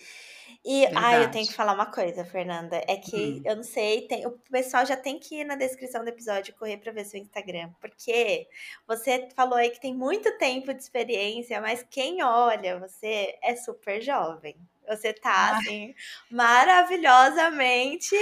E, 0.65 0.85
ah, 0.93 1.17
eu 1.21 1.31
tenho 1.31 1.47
que 1.47 1.53
falar 1.53 1.73
uma 1.73 1.85
coisa, 1.85 2.25
Fernanda. 2.25 2.83
É 2.87 2.97
que 2.97 3.15
hum. 3.15 3.41
eu 3.45 3.55
não 3.55 3.63
sei, 3.63 4.01
tem, 4.01 4.25
o 4.27 4.31
pessoal 4.51 4.85
já 4.85 4.97
tem 4.97 5.17
que 5.17 5.35
ir 5.35 5.45
na 5.45 5.55
descrição 5.55 6.03
do 6.03 6.09
episódio 6.09 6.53
correr 6.55 6.77
para 6.77 6.91
ver 6.91 7.05
seu 7.05 7.19
Instagram. 7.19 7.69
Porque 7.79 8.47
você 8.85 9.29
falou 9.33 9.55
aí 9.55 9.69
que 9.69 9.79
tem 9.79 9.95
muito 9.95 10.37
tempo 10.37 10.73
de 10.73 10.81
experiência, 10.81 11.61
mas 11.61 11.85
quem 11.89 12.21
olha, 12.21 12.77
você 12.77 13.37
é 13.41 13.55
super 13.55 14.01
jovem. 14.01 14.57
Você 14.87 15.13
tá, 15.13 15.31
ah. 15.31 15.57
assim, 15.57 15.95
maravilhosamente. 16.29 18.15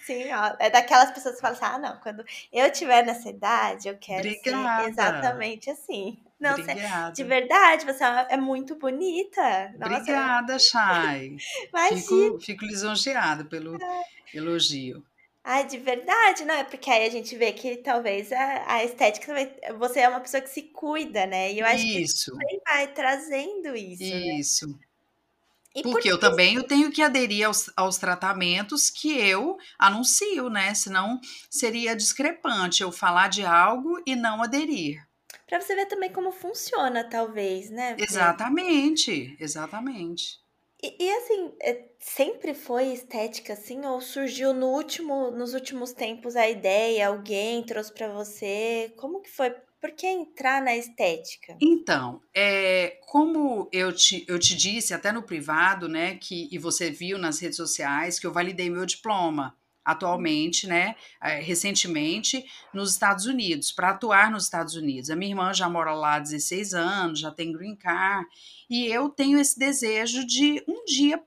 Sim, 0.00 0.32
ó, 0.32 0.56
é 0.58 0.70
daquelas 0.70 1.10
pessoas 1.10 1.36
que 1.36 1.40
falam 1.40 1.56
assim: 1.56 1.66
ah, 1.66 1.78
não, 1.78 2.00
quando 2.00 2.24
eu 2.52 2.70
tiver 2.72 3.04
nessa 3.04 3.28
idade, 3.28 3.88
eu 3.88 3.96
quero 3.98 4.28
Obrigada. 4.28 4.84
ser 4.84 4.90
exatamente 4.90 5.70
assim. 5.70 6.18
Não, 6.38 6.52
Obrigada. 6.52 7.12
de 7.12 7.22
verdade, 7.22 7.84
você 7.84 8.02
é 8.02 8.36
muito 8.36 8.74
bonita. 8.76 9.74
Nossa, 9.78 9.96
Obrigada, 9.96 10.58
Chay. 10.58 11.36
fico, 11.92 12.40
fico 12.40 12.64
lisonjeada 12.64 13.44
pelo 13.44 13.76
elogio. 14.32 15.04
Ai, 15.42 15.66
de 15.66 15.78
verdade, 15.78 16.44
não 16.44 16.54
é? 16.54 16.64
Porque 16.64 16.90
aí 16.90 17.06
a 17.06 17.10
gente 17.10 17.34
vê 17.36 17.52
que 17.52 17.78
talvez 17.78 18.30
a, 18.30 18.74
a 18.74 18.84
estética 18.84 19.26
também. 19.26 19.50
Você 19.78 20.00
é 20.00 20.08
uma 20.08 20.20
pessoa 20.20 20.40
que 20.40 20.50
se 20.50 20.62
cuida, 20.62 21.26
né? 21.26 21.52
E 21.52 21.60
eu 21.60 21.66
acho 21.66 21.84
isso. 21.84 22.30
que 22.36 22.44
você 22.46 22.60
vai 22.66 22.88
trazendo 22.88 23.74
isso. 23.74 24.02
Né? 24.02 24.38
Isso. 24.38 24.68
Né? 24.68 24.74
Porque 25.72 25.90
por 25.90 26.06
eu 26.06 26.18
também 26.18 26.56
eu 26.56 26.64
tenho 26.64 26.90
que 26.90 27.00
aderir 27.00 27.46
aos, 27.46 27.70
aos 27.76 27.96
tratamentos 27.96 28.90
que 28.90 29.16
eu 29.16 29.56
anuncio, 29.78 30.50
né? 30.50 30.74
Senão 30.74 31.20
seria 31.48 31.94
discrepante 31.94 32.82
eu 32.82 32.90
falar 32.90 33.28
de 33.28 33.44
algo 33.44 34.02
e 34.04 34.16
não 34.16 34.42
aderir. 34.42 35.00
Para 35.46 35.60
você 35.60 35.74
ver 35.74 35.86
também 35.86 36.12
como 36.12 36.32
funciona, 36.32 37.04
talvez, 37.04 37.70
né? 37.70 37.96
Exatamente, 37.98 39.36
exatamente. 39.38 40.40
E, 40.82 41.04
e, 41.04 41.10
assim, 41.12 41.52
é, 41.60 41.88
sempre 41.98 42.54
foi 42.54 42.86
estética 42.86 43.52
assim 43.52 43.84
ou 43.84 44.00
surgiu 44.00 44.54
no 44.54 44.68
último, 44.68 45.30
nos 45.30 45.52
últimos 45.52 45.92
tempos 45.92 46.36
a 46.36 46.48
ideia, 46.48 47.08
alguém 47.08 47.62
trouxe 47.62 47.92
para 47.92 48.08
você? 48.08 48.92
Como 48.96 49.20
que 49.20 49.30
foi 49.30 49.54
por 49.80 49.92
que 49.92 50.06
entrar 50.06 50.62
na 50.62 50.76
estética? 50.76 51.56
Então, 51.60 52.20
é, 52.34 52.98
como 53.06 53.68
eu 53.72 53.92
te, 53.92 54.24
eu 54.28 54.38
te 54.38 54.54
disse 54.54 54.92
até 54.92 55.10
no 55.10 55.22
privado, 55.22 55.88
né, 55.88 56.16
que, 56.16 56.48
e 56.52 56.58
você 56.58 56.90
viu 56.90 57.16
nas 57.16 57.40
redes 57.40 57.56
sociais, 57.56 58.18
que 58.18 58.26
eu 58.26 58.32
validei 58.32 58.68
meu 58.68 58.84
diploma 58.84 59.56
atualmente, 59.82 60.66
né, 60.66 60.94
é, 61.22 61.40
recentemente, 61.40 62.44
nos 62.72 62.92
Estados 62.92 63.24
Unidos, 63.24 63.72
para 63.72 63.90
atuar 63.90 64.30
nos 64.30 64.44
Estados 64.44 64.74
Unidos. 64.74 65.08
A 65.08 65.16
minha 65.16 65.30
irmã 65.30 65.52
já 65.54 65.68
mora 65.68 65.94
lá 65.94 66.16
há 66.16 66.20
16 66.20 66.74
anos, 66.74 67.18
já 67.18 67.30
tem 67.30 67.50
green 67.50 67.74
card, 67.74 68.28
e 68.68 68.86
eu 68.86 69.08
tenho 69.08 69.40
esse 69.40 69.58
desejo 69.58 70.26
de 70.26 70.62
um 70.68 70.84
dia 70.84 71.20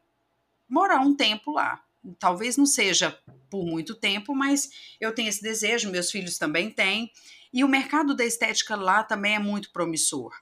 morar 0.69 1.01
um 1.01 1.15
tempo 1.15 1.51
lá. 1.51 1.83
Talvez 2.19 2.55
não 2.55 2.65
seja 2.65 3.17
por 3.53 3.63
muito 3.67 3.93
tempo, 3.93 4.33
mas 4.33 4.71
eu 4.99 5.13
tenho 5.13 5.29
esse 5.29 5.43
desejo, 5.43 5.91
meus 5.91 6.09
filhos 6.09 6.39
também 6.39 6.71
têm. 6.71 7.11
E 7.53 7.63
o 7.63 7.67
mercado 7.67 8.15
da 8.15 8.25
estética 8.25 8.75
lá 8.75 9.03
também 9.03 9.35
é 9.35 9.39
muito 9.39 9.71
promissor. 9.71 10.33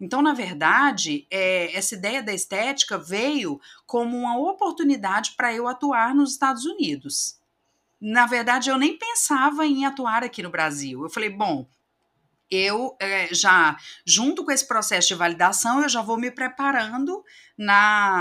Então, 0.00 0.20
na 0.20 0.34
verdade, 0.34 1.28
é, 1.30 1.72
essa 1.76 1.94
ideia 1.94 2.20
da 2.20 2.34
estética 2.34 2.98
veio 2.98 3.60
como 3.86 4.16
uma 4.16 4.36
oportunidade 4.36 5.34
para 5.36 5.54
eu 5.54 5.68
atuar 5.68 6.12
nos 6.12 6.32
Estados 6.32 6.64
Unidos. 6.64 7.38
Na 8.00 8.26
verdade, 8.26 8.68
eu 8.68 8.76
nem 8.76 8.98
pensava 8.98 9.64
em 9.64 9.86
atuar 9.86 10.24
aqui 10.24 10.42
no 10.42 10.50
Brasil. 10.50 11.04
Eu 11.04 11.08
falei, 11.08 11.30
bom, 11.30 11.68
eu 12.50 12.96
é, 13.00 13.34
já, 13.34 13.76
junto 14.04 14.44
com 14.44 14.50
esse 14.50 14.66
processo 14.66 15.08
de 15.08 15.14
validação, 15.14 15.82
eu 15.82 15.88
já 15.88 16.02
vou 16.02 16.16
me 16.16 16.30
preparando 16.30 17.24
na 17.58 17.74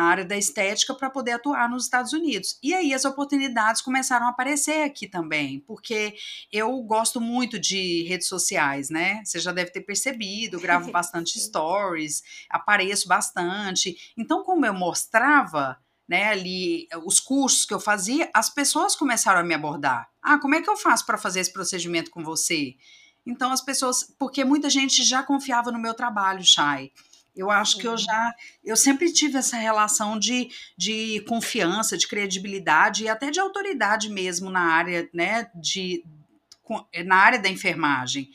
área 0.10 0.24
da 0.24 0.38
estética 0.38 0.94
para 0.94 1.10
poder 1.10 1.34
atuar 1.34 1.70
nos 1.70 1.84
Estados 1.84 2.14
Unidos. 2.14 2.58
E 2.64 2.74
aí 2.74 2.94
as 2.94 3.06
oportunidades 3.06 3.82
começaram 3.82 4.28
a 4.28 4.30
aparecer 4.30 4.84
aqui 4.84 5.08
também, 5.08 5.60
porque 5.60 6.16
eu 6.52 6.82
gosto 6.84 7.20
muito 7.20 7.60
de 7.60 8.04
redes 8.04 8.28
sociais, 8.28 8.90
né? 8.90 9.22
Você 9.24 9.40
já 9.40 9.52
deve 9.52 9.72
ter 9.72 9.82
percebido, 9.82 10.60
gravo 10.60 10.90
bastante 10.92 11.40
stories, 11.40 12.24
apareço 12.50 13.08
bastante. 13.08 13.96
Então, 14.18 14.44
como 14.44 14.66
eu 14.66 14.74
mostrava, 14.74 15.78
né, 16.08 16.30
ali 16.30 16.88
os 17.04 17.20
cursos 17.20 17.66
que 17.66 17.74
eu 17.74 17.80
fazia, 17.80 18.30
as 18.34 18.50
pessoas 18.50 18.96
começaram 18.96 19.40
a 19.40 19.44
me 19.44 19.54
abordar. 19.54 20.08
Ah, 20.22 20.38
como 20.40 20.56
é 20.56 20.62
que 20.62 20.70
eu 20.70 20.78
faço 20.78 21.06
para 21.06 21.18
fazer 21.18 21.40
esse 21.40 21.52
procedimento 21.52 22.12
com 22.12 22.24
você? 22.24 22.76
Então 23.26 23.52
as 23.52 23.62
pessoas, 23.62 24.04
porque 24.20 24.46
muita 24.46 24.70
gente 24.70 25.04
já 25.04 25.24
confiava 25.24 25.72
no 25.72 25.80
meu 25.80 25.94
trabalho, 25.94 26.44
Chay. 26.44 26.92
Eu 27.36 27.52
acho 27.52 27.78
que 27.78 27.88
eu 27.88 27.98
já, 27.98 28.34
eu 28.64 28.78
sempre 28.78 29.12
tive 29.12 29.38
essa 29.38 29.58
relação 29.58 30.18
de, 30.18 30.50
de 30.78 31.20
confiança, 31.28 31.98
de 31.98 32.08
credibilidade 32.08 33.04
e 33.04 33.10
até 33.10 33.30
de 33.30 33.42
autoridade 33.42 34.10
mesmo 34.10 34.50
na 34.50 34.62
área, 34.62 35.10
né, 35.14 35.50
de, 35.54 36.06
na 37.06 37.18
área 37.18 37.38
da 37.38 37.50
enfermagem. 37.50 38.30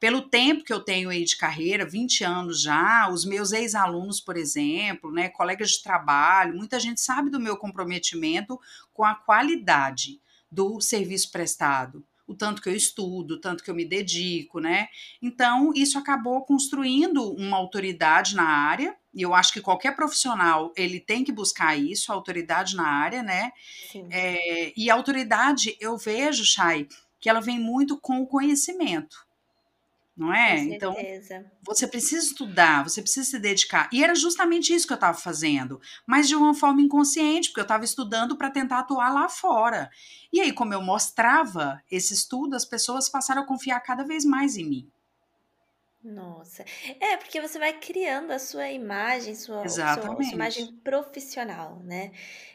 Pelo 0.00 0.22
tempo 0.22 0.64
que 0.64 0.72
eu 0.72 0.80
tenho 0.80 1.10
aí 1.10 1.24
de 1.24 1.36
carreira, 1.36 1.84
20 1.84 2.24
anos 2.24 2.62
já, 2.62 3.10
os 3.10 3.26
meus 3.26 3.52
ex-alunos, 3.52 4.20
por 4.20 4.38
exemplo, 4.38 5.12
né, 5.12 5.28
colegas 5.28 5.72
de 5.72 5.82
trabalho, 5.82 6.56
muita 6.56 6.80
gente 6.80 7.00
sabe 7.00 7.28
do 7.28 7.40
meu 7.40 7.58
comprometimento 7.58 8.58
com 8.94 9.04
a 9.04 9.14
qualidade 9.14 10.18
do 10.50 10.80
serviço 10.80 11.30
prestado 11.30 12.02
o 12.26 12.34
tanto 12.34 12.60
que 12.60 12.68
eu 12.68 12.74
estudo, 12.74 13.34
o 13.34 13.40
tanto 13.40 13.62
que 13.62 13.70
eu 13.70 13.74
me 13.74 13.84
dedico, 13.84 14.58
né? 14.58 14.88
Então, 15.22 15.72
isso 15.74 15.98
acabou 15.98 16.44
construindo 16.44 17.32
uma 17.32 17.56
autoridade 17.56 18.34
na 18.34 18.44
área, 18.44 18.96
e 19.14 19.22
eu 19.22 19.34
acho 19.34 19.52
que 19.52 19.60
qualquer 19.60 19.94
profissional, 19.94 20.72
ele 20.76 21.00
tem 21.00 21.24
que 21.24 21.32
buscar 21.32 21.76
isso, 21.76 22.12
autoridade 22.12 22.76
na 22.76 22.86
área, 22.86 23.22
né? 23.22 23.52
É, 24.10 24.72
e 24.76 24.90
a 24.90 24.94
autoridade, 24.94 25.76
eu 25.80 25.96
vejo, 25.96 26.44
Chay, 26.44 26.88
que 27.20 27.28
ela 27.28 27.40
vem 27.40 27.58
muito 27.58 27.98
com 27.98 28.20
o 28.20 28.26
conhecimento 28.26 29.25
não 30.16 30.32
é? 30.32 30.58
Então, 30.58 30.96
você 31.62 31.86
precisa 31.86 32.24
estudar, 32.24 32.82
você 32.82 33.02
precisa 33.02 33.28
se 33.28 33.38
dedicar. 33.38 33.88
E 33.92 34.02
era 34.02 34.14
justamente 34.14 34.74
isso 34.74 34.86
que 34.86 34.92
eu 34.92 34.96
estava 34.96 35.18
fazendo, 35.18 35.78
mas 36.06 36.26
de 36.26 36.34
uma 36.34 36.54
forma 36.54 36.80
inconsciente, 36.80 37.50
porque 37.50 37.60
eu 37.60 37.64
estava 37.64 37.84
estudando 37.84 38.36
para 38.36 38.50
tentar 38.50 38.78
atuar 38.78 39.12
lá 39.12 39.28
fora. 39.28 39.90
E 40.32 40.40
aí, 40.40 40.52
como 40.52 40.72
eu 40.72 40.80
mostrava 40.80 41.82
esse 41.90 42.14
estudo, 42.14 42.56
as 42.56 42.64
pessoas 42.64 43.08
passaram 43.08 43.42
a 43.42 43.46
confiar 43.46 43.78
cada 43.80 44.04
vez 44.04 44.24
mais 44.24 44.56
em 44.56 44.64
mim. 44.64 44.90
Nossa. 46.06 46.64
É, 47.00 47.16
porque 47.16 47.40
você 47.40 47.58
vai 47.58 47.72
criando 47.80 48.30
a 48.30 48.38
sua 48.38 48.70
imagem, 48.70 49.34
sua, 49.34 49.68
sua, 49.68 49.94
sua 49.94 50.24
imagem 50.32 50.72
profissional, 50.84 51.80
né? 51.82 52.12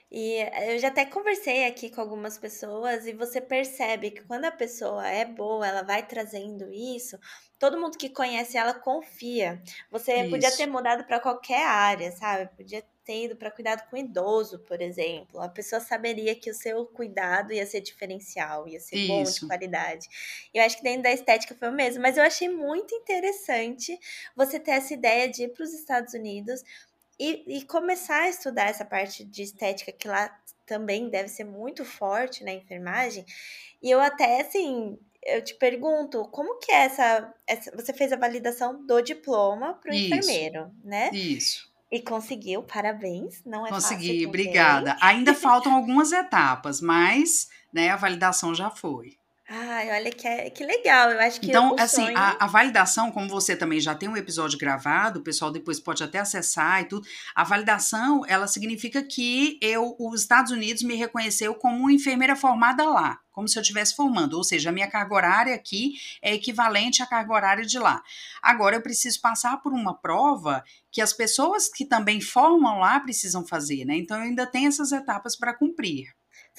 E 0.10 0.38
eu 0.72 0.80
já 0.80 0.88
até 0.88 1.06
conversei 1.06 1.66
aqui 1.66 1.90
com 1.90 2.00
algumas 2.00 2.38
pessoas 2.38 3.06
e 3.06 3.14
você 3.14 3.42
percebe 3.42 4.12
que 4.12 4.22
quando 4.24 4.46
a 4.46 4.52
pessoa 4.52 5.06
é 5.06 5.26
boa, 5.26 5.68
ela 5.68 5.82
vai 5.84 6.06
trazendo 6.06 6.72
isso, 6.72 7.18
todo 7.60 7.80
mundo 7.80 7.98
que 7.98 8.10
conhece 8.10 8.58
ela 8.58 8.74
confia. 8.74 9.62
Você 9.92 10.22
isso. 10.22 10.30
podia 10.30 10.52
ter 10.56 10.66
mudado 10.66 11.04
para 11.04 11.20
qualquer 11.20 11.66
área, 11.66 12.12
sabe? 12.12 12.50
Podia 12.56 12.84
tendo 13.12 13.36
para 13.36 13.52
cuidado 13.52 13.90
com 13.90 13.98
idoso, 13.98 14.60
por 14.60 14.82
exemplo, 14.82 15.42
a 15.42 15.50
pessoa 15.50 15.82
saberia 15.82 16.34
que 16.34 16.50
o 16.50 16.54
seu 16.54 16.86
cuidado 16.86 17.52
ia 17.52 17.66
ser 17.66 17.82
diferencial, 17.82 18.66
ia 18.70 18.80
ser 18.80 18.96
Isso. 18.96 19.08
bom 19.10 19.24
de 19.24 19.48
qualidade. 19.48 20.08
Eu 20.54 20.64
acho 20.64 20.78
que 20.78 20.84
dentro 20.84 21.04
da 21.04 21.12
estética 21.12 21.54
foi 21.54 21.68
o 21.68 21.74
mesmo, 21.74 22.02
mas 22.02 22.16
eu 22.16 22.24
achei 22.24 22.48
muito 22.48 22.96
interessante 22.96 24.00
você 24.34 24.58
ter 24.58 24.72
essa 24.72 24.94
ideia 24.94 25.28
de 25.28 25.44
ir 25.44 25.50
para 25.50 25.64
os 25.66 25.74
Estados 25.74 26.14
Unidos 26.14 26.64
e, 27.20 27.58
e, 27.58 27.66
começar 27.66 28.22
a 28.22 28.30
estudar 28.30 28.70
essa 28.70 28.86
parte 28.86 29.26
de 29.26 29.44
estética 29.44 29.92
que 29.92 30.08
lá 30.08 30.34
também 30.66 31.10
deve 31.10 31.28
ser 31.28 31.44
muito 31.44 31.84
forte 31.84 32.46
na 32.46 32.54
enfermagem. 32.54 33.26
E 33.82 33.92
eu 33.92 34.00
até 34.00 34.40
assim 34.40 34.98
eu 35.24 35.44
te 35.44 35.54
pergunto, 35.54 36.26
como 36.30 36.58
que 36.58 36.72
é 36.72 36.86
essa, 36.86 37.32
essa 37.46 37.76
você 37.76 37.94
fez 37.94 38.12
a 38.12 38.16
validação 38.16 38.84
do 38.88 39.02
diploma 39.02 39.76
para 39.76 39.92
o 39.92 39.94
enfermeiro, 39.94 40.72
né? 40.84 41.12
Isso. 41.14 41.71
E 41.92 42.02
conseguiu, 42.02 42.64
parabéns, 42.64 43.44
não 43.46 43.68
é 43.68 43.70
Consegui, 43.70 44.08
fácil 44.08 44.30
obrigada. 44.30 44.98
Ainda 45.02 45.34
faltam 45.34 45.76
algumas 45.76 46.14
etapas, 46.14 46.80
mas 46.80 47.50
né, 47.74 47.90
a 47.90 47.98
validação 47.98 48.56
já 48.56 48.70
foi. 48.70 49.21
Ai, 49.54 49.92
olha 49.92 50.12
que, 50.12 50.26
é, 50.26 50.50
que 50.50 50.64
legal. 50.64 51.12
Eu 51.12 51.20
acho 51.20 51.42
que. 51.42 51.50
Então, 51.50 51.76
assim, 51.78 52.06
sonho... 52.06 52.18
a, 52.18 52.38
a, 52.40 52.48
validação, 52.48 53.12
como 53.12 53.28
você 53.28 53.54
também 53.54 53.82
já 53.82 53.94
tem 53.94 54.08
um 54.08 54.16
episódio 54.16 54.58
gravado, 54.58 55.20
o 55.20 55.24
pessoal 55.24 55.52
depois 55.52 55.78
pode 55.78 56.02
até 56.02 56.20
acessar 56.20 56.82
e 56.82 56.86
tudo. 56.86 57.06
A 57.36 57.44
validação, 57.44 58.24
ela 58.30 58.48
significa 58.48 59.04
que 59.04 59.60
eu, 59.62 59.94
os 60.00 60.22
Estados 60.22 60.54
Unidos 60.54 60.84
me 60.84 60.96
reconheceu 60.96 61.54
como 61.54 61.80
uma 61.80 61.92
enfermeira 61.92 62.34
formada 62.34 62.86
lá, 62.86 63.20
como 63.30 63.46
se 63.46 63.60
eu 63.60 63.62
estivesse 63.62 63.94
formando. 63.94 64.38
Ou 64.38 64.44
seja, 64.46 64.70
a 64.70 64.74
minha 64.74 64.90
carga 64.90 65.14
horária 65.14 65.54
aqui 65.54 65.96
é 66.22 66.34
equivalente 66.34 67.04
à 67.04 67.06
carga 67.06 67.34
horária 67.34 67.66
de 67.66 67.78
lá. 67.78 68.02
Agora, 68.42 68.78
eu 68.78 68.82
preciso 68.82 69.20
passar 69.20 69.58
por 69.58 69.74
uma 69.74 69.94
prova 69.94 70.64
que 70.90 71.02
as 71.02 71.12
pessoas 71.12 71.68
que 71.68 71.84
também 71.84 72.22
formam 72.22 72.80
lá 72.80 73.02
precisam 73.02 73.46
fazer, 73.46 73.84
né? 73.84 73.98
Então, 73.98 74.16
eu 74.16 74.24
ainda 74.24 74.48
tenho 74.48 74.70
essas 74.70 74.94
etapas 74.94 75.36
para 75.36 75.54
cumprir. 75.54 76.06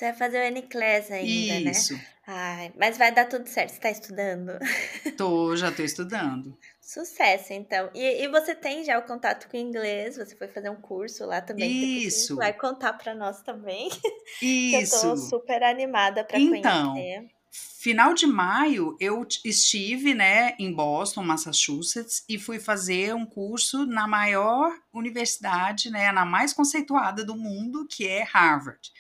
Você 0.02 0.06
vai 0.06 0.14
fazer 0.14 0.38
o 0.38 0.42
N-Class 0.42 1.12
ainda, 1.12 1.60
né? 1.60 1.70
Isso. 1.70 1.94
né? 1.94 2.06
Ai, 2.26 2.72
mas 2.76 2.98
vai 2.98 3.12
dar 3.12 3.28
tudo 3.28 3.48
certo. 3.48 3.70
Você 3.70 3.76
está 3.76 3.88
estudando? 3.88 4.58
Tô, 5.16 5.54
já 5.56 5.70
tô 5.70 5.84
estudando. 5.84 6.58
Sucesso, 6.80 7.52
então. 7.52 7.88
E, 7.94 8.24
e, 8.24 8.28
você 8.28 8.52
tem 8.52 8.84
já 8.84 8.98
o 8.98 9.02
contato 9.02 9.48
com 9.48 9.56
o 9.56 9.60
inglês? 9.60 10.16
Você 10.16 10.34
foi 10.34 10.48
fazer 10.48 10.70
um 10.70 10.80
curso 10.80 11.24
lá 11.24 11.40
também? 11.40 12.02
Isso. 12.02 12.34
Vai 12.34 12.52
contar 12.52 12.94
para 12.94 13.14
nós 13.14 13.42
também. 13.42 13.90
Isso. 14.42 15.06
eu 15.06 15.10
tô 15.10 15.16
super 15.16 15.62
animada 15.62 16.24
para 16.24 16.36
então, 16.36 16.94
conhecer. 16.94 17.30
Final 17.52 18.12
de 18.12 18.26
maio, 18.26 18.96
eu 18.98 19.24
estive 19.44 20.14
né, 20.14 20.56
em 20.58 20.72
Boston, 20.72 21.22
Massachusetts, 21.22 22.24
e 22.28 22.38
fui 22.38 22.58
fazer 22.58 23.14
um 23.14 23.26
curso 23.26 23.86
na 23.86 24.08
maior 24.08 24.72
universidade, 24.92 25.90
né, 25.90 26.10
na 26.10 26.24
mais 26.24 26.52
conceituada 26.52 27.24
do 27.24 27.36
mundo, 27.36 27.86
que 27.88 28.06
é 28.06 28.22
Harvard. 28.24 28.90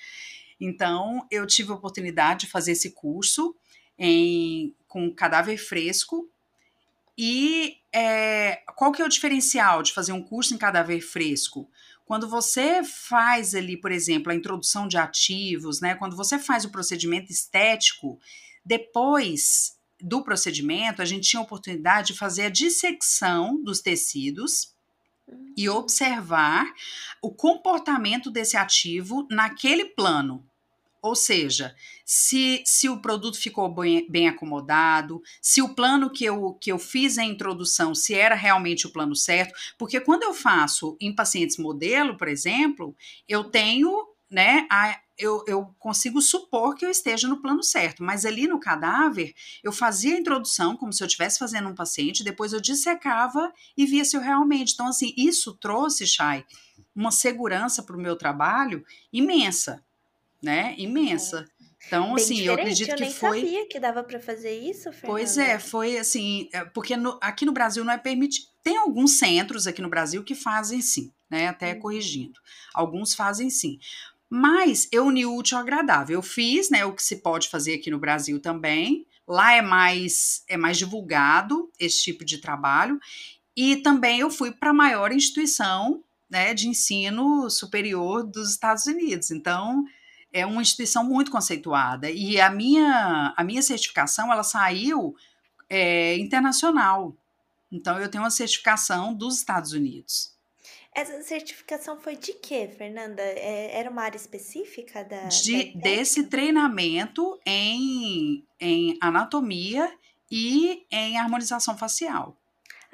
Então, 0.64 1.26
eu 1.28 1.44
tive 1.44 1.72
a 1.72 1.74
oportunidade 1.74 2.46
de 2.46 2.52
fazer 2.52 2.72
esse 2.72 2.92
curso 2.92 3.52
em, 3.98 4.72
com 4.86 5.12
cadáver 5.12 5.58
fresco. 5.58 6.30
E 7.18 7.78
é, 7.92 8.62
qual 8.76 8.92
que 8.92 9.02
é 9.02 9.04
o 9.04 9.08
diferencial 9.08 9.82
de 9.82 9.92
fazer 9.92 10.12
um 10.12 10.22
curso 10.22 10.54
em 10.54 10.58
cadáver 10.58 11.00
fresco? 11.00 11.68
Quando 12.04 12.28
você 12.28 12.84
faz 12.84 13.56
ali, 13.56 13.76
por 13.76 13.90
exemplo, 13.90 14.30
a 14.30 14.36
introdução 14.36 14.86
de 14.86 14.96
ativos, 14.96 15.80
né? 15.80 15.96
Quando 15.96 16.14
você 16.14 16.38
faz 16.38 16.64
o 16.64 16.70
procedimento 16.70 17.32
estético, 17.32 18.20
depois 18.64 19.76
do 20.00 20.22
procedimento, 20.22 21.02
a 21.02 21.04
gente 21.04 21.28
tinha 21.28 21.40
a 21.40 21.44
oportunidade 21.44 22.12
de 22.12 22.18
fazer 22.18 22.44
a 22.44 22.50
dissecção 22.50 23.60
dos 23.60 23.80
tecidos 23.80 24.72
e 25.56 25.68
hum. 25.68 25.74
observar 25.74 26.72
o 27.20 27.32
comportamento 27.32 28.30
desse 28.30 28.56
ativo 28.56 29.26
naquele 29.28 29.86
plano. 29.86 30.46
Ou 31.02 31.16
seja, 31.16 31.74
se, 32.06 32.62
se 32.64 32.88
o 32.88 33.02
produto 33.02 33.36
ficou 33.36 33.68
bem, 33.74 34.06
bem, 34.08 34.28
acomodado, 34.28 35.20
se 35.40 35.60
o 35.60 35.74
plano 35.74 36.08
que 36.08 36.24
eu, 36.24 36.54
que 36.60 36.70
eu 36.70 36.78
fiz 36.78 37.18
a 37.18 37.24
introdução, 37.24 37.92
se 37.92 38.14
era 38.14 38.36
realmente 38.36 38.86
o 38.86 38.92
plano 38.92 39.16
certo, 39.16 39.52
porque 39.76 40.00
quando 40.00 40.22
eu 40.22 40.32
faço 40.32 40.96
em 41.00 41.12
pacientes 41.12 41.58
modelo, 41.58 42.16
por 42.16 42.28
exemplo, 42.28 42.94
eu 43.26 43.42
tenho, 43.42 43.90
né, 44.30 44.64
a, 44.70 44.96
eu, 45.18 45.44
eu 45.48 45.74
consigo 45.76 46.22
supor 46.22 46.76
que 46.76 46.86
eu 46.86 46.90
esteja 46.90 47.26
no 47.26 47.42
plano 47.42 47.64
certo, 47.64 48.04
mas 48.04 48.24
ali 48.24 48.46
no 48.46 48.60
cadáver, 48.60 49.34
eu 49.60 49.72
fazia 49.72 50.14
a 50.14 50.20
introdução 50.20 50.76
como 50.76 50.92
se 50.92 51.02
eu 51.02 51.06
estivesse 51.08 51.36
fazendo 51.36 51.68
um 51.68 51.74
paciente, 51.74 52.22
depois 52.22 52.52
eu 52.52 52.60
dissecava 52.60 53.52
e 53.76 53.86
via 53.86 54.04
se 54.04 54.16
eu 54.16 54.20
realmente. 54.20 54.74
Então, 54.74 54.86
assim, 54.86 55.12
isso 55.16 55.52
trouxe, 55.54 56.06
Chay, 56.06 56.44
uma 56.94 57.10
segurança 57.10 57.82
para 57.82 57.96
o 57.96 58.00
meu 58.00 58.14
trabalho 58.14 58.84
imensa 59.12 59.82
né? 60.42 60.74
Imensa. 60.76 61.46
Então, 61.86 62.14
Bem 62.14 62.24
assim, 62.24 62.34
diferente. 62.34 62.46
eu 62.46 62.54
acredito 62.54 62.88
eu 62.90 62.96
que 62.96 63.02
nem 63.02 63.12
foi. 63.12 63.40
sabia 63.40 63.68
que 63.68 63.80
dava 63.80 64.04
para 64.04 64.20
fazer 64.20 64.58
isso, 64.58 64.84
Fernanda. 64.92 65.06
Pois 65.06 65.36
é, 65.36 65.58
foi 65.58 65.98
assim, 65.98 66.48
é, 66.52 66.64
porque 66.64 66.96
no, 66.96 67.18
aqui 67.20 67.44
no 67.44 67.52
Brasil 67.52 67.84
não 67.84 67.92
é 67.92 67.98
permitido. 67.98 68.46
Tem 68.62 68.76
alguns 68.76 69.18
centros 69.18 69.66
aqui 69.66 69.82
no 69.82 69.88
Brasil 69.88 70.22
que 70.22 70.34
fazem 70.34 70.80
sim, 70.80 71.12
né? 71.28 71.48
Até 71.48 71.74
hum. 71.74 71.80
corrigindo. 71.80 72.40
Alguns 72.72 73.14
fazem 73.14 73.50
sim. 73.50 73.78
Mas 74.30 74.88
eu 74.90 75.06
uni 75.06 75.26
o 75.26 75.36
útil 75.36 75.58
ao 75.58 75.62
agradável. 75.62 76.14
Eu 76.14 76.22
fiz, 76.22 76.70
né, 76.70 76.86
o 76.86 76.94
que 76.94 77.02
se 77.02 77.16
pode 77.16 77.50
fazer 77.50 77.74
aqui 77.74 77.90
no 77.90 77.98
Brasil 77.98 78.40
também. 78.40 79.06
Lá 79.28 79.52
é 79.52 79.60
mais 79.60 80.42
é 80.48 80.56
mais 80.56 80.78
divulgado 80.78 81.70
esse 81.78 82.02
tipo 82.02 82.24
de 82.24 82.38
trabalho. 82.38 82.98
E 83.54 83.76
também 83.76 84.20
eu 84.20 84.30
fui 84.30 84.50
para 84.50 84.70
a 84.70 84.74
maior 84.74 85.12
instituição 85.12 86.02
né, 86.30 86.54
de 86.54 86.66
ensino 86.66 87.50
superior 87.50 88.24
dos 88.24 88.50
Estados 88.50 88.86
Unidos. 88.86 89.30
Então, 89.30 89.84
é 90.32 90.46
uma 90.46 90.62
instituição 90.62 91.04
muito 91.04 91.30
conceituada 91.30 92.10
e 92.10 92.40
a 92.40 92.50
minha, 92.50 93.34
a 93.36 93.44
minha 93.44 93.62
certificação 93.62 94.32
ela 94.32 94.42
saiu 94.42 95.14
é, 95.68 96.16
internacional. 96.16 97.16
Então 97.70 97.98
eu 97.98 98.10
tenho 98.10 98.24
uma 98.24 98.30
certificação 98.30 99.14
dos 99.14 99.38
Estados 99.38 99.72
Unidos. 99.72 100.32
Essa 100.94 101.22
certificação 101.22 101.98
foi 101.98 102.16
de 102.16 102.34
quê, 102.34 102.68
Fernanda? 102.68 103.22
É, 103.22 103.78
era 103.78 103.90
uma 103.90 104.02
área 104.02 104.16
específica 104.16 105.02
da, 105.02 105.24
de, 105.24 105.72
da 105.72 105.80
desse 105.80 106.24
treinamento 106.24 107.40
em, 107.46 108.44
em 108.60 108.98
anatomia 109.00 109.90
e 110.30 110.86
em 110.90 111.18
harmonização 111.18 111.76
facial. 111.78 112.36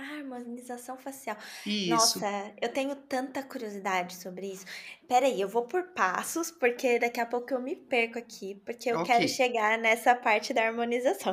Ah, 0.01 0.19
harmonização 0.19 0.97
facial. 0.97 1.37
Isso. 1.67 1.91
Nossa, 1.91 2.55
eu 2.63 2.69
tenho 2.69 2.95
tanta 2.95 3.43
curiosidade 3.43 4.15
sobre 4.15 4.47
isso. 4.47 4.65
Peraí, 5.09 5.41
eu 5.41 5.49
vou 5.49 5.67
por 5.67 5.89
passos, 5.89 6.53
porque 6.53 7.01
daqui 7.01 7.19
a 7.19 7.27
pouco 7.27 7.53
eu 7.53 7.61
me 7.61 7.75
perco 7.75 8.17
aqui, 8.17 8.55
porque 8.65 8.93
eu 8.93 9.01
okay. 9.01 9.17
quero 9.17 9.29
chegar 9.29 9.77
nessa 9.77 10.15
parte 10.15 10.55
da 10.55 10.65
harmonização. 10.65 11.33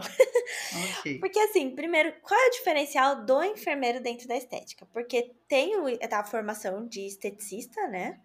Okay. 1.00 1.20
porque 1.22 1.38
assim, 1.38 1.76
primeiro, 1.76 2.12
qual 2.24 2.40
é 2.40 2.48
o 2.48 2.52
diferencial 2.54 3.24
do 3.24 3.44
enfermeiro 3.44 4.02
dentro 4.02 4.28
da 4.28 4.36
estética? 4.36 4.84
Porque 4.88 5.36
tem 5.48 5.74
a 6.12 6.24
formação 6.24 6.88
de 6.88 7.06
esteticista, 7.06 7.88
né? 7.88 8.20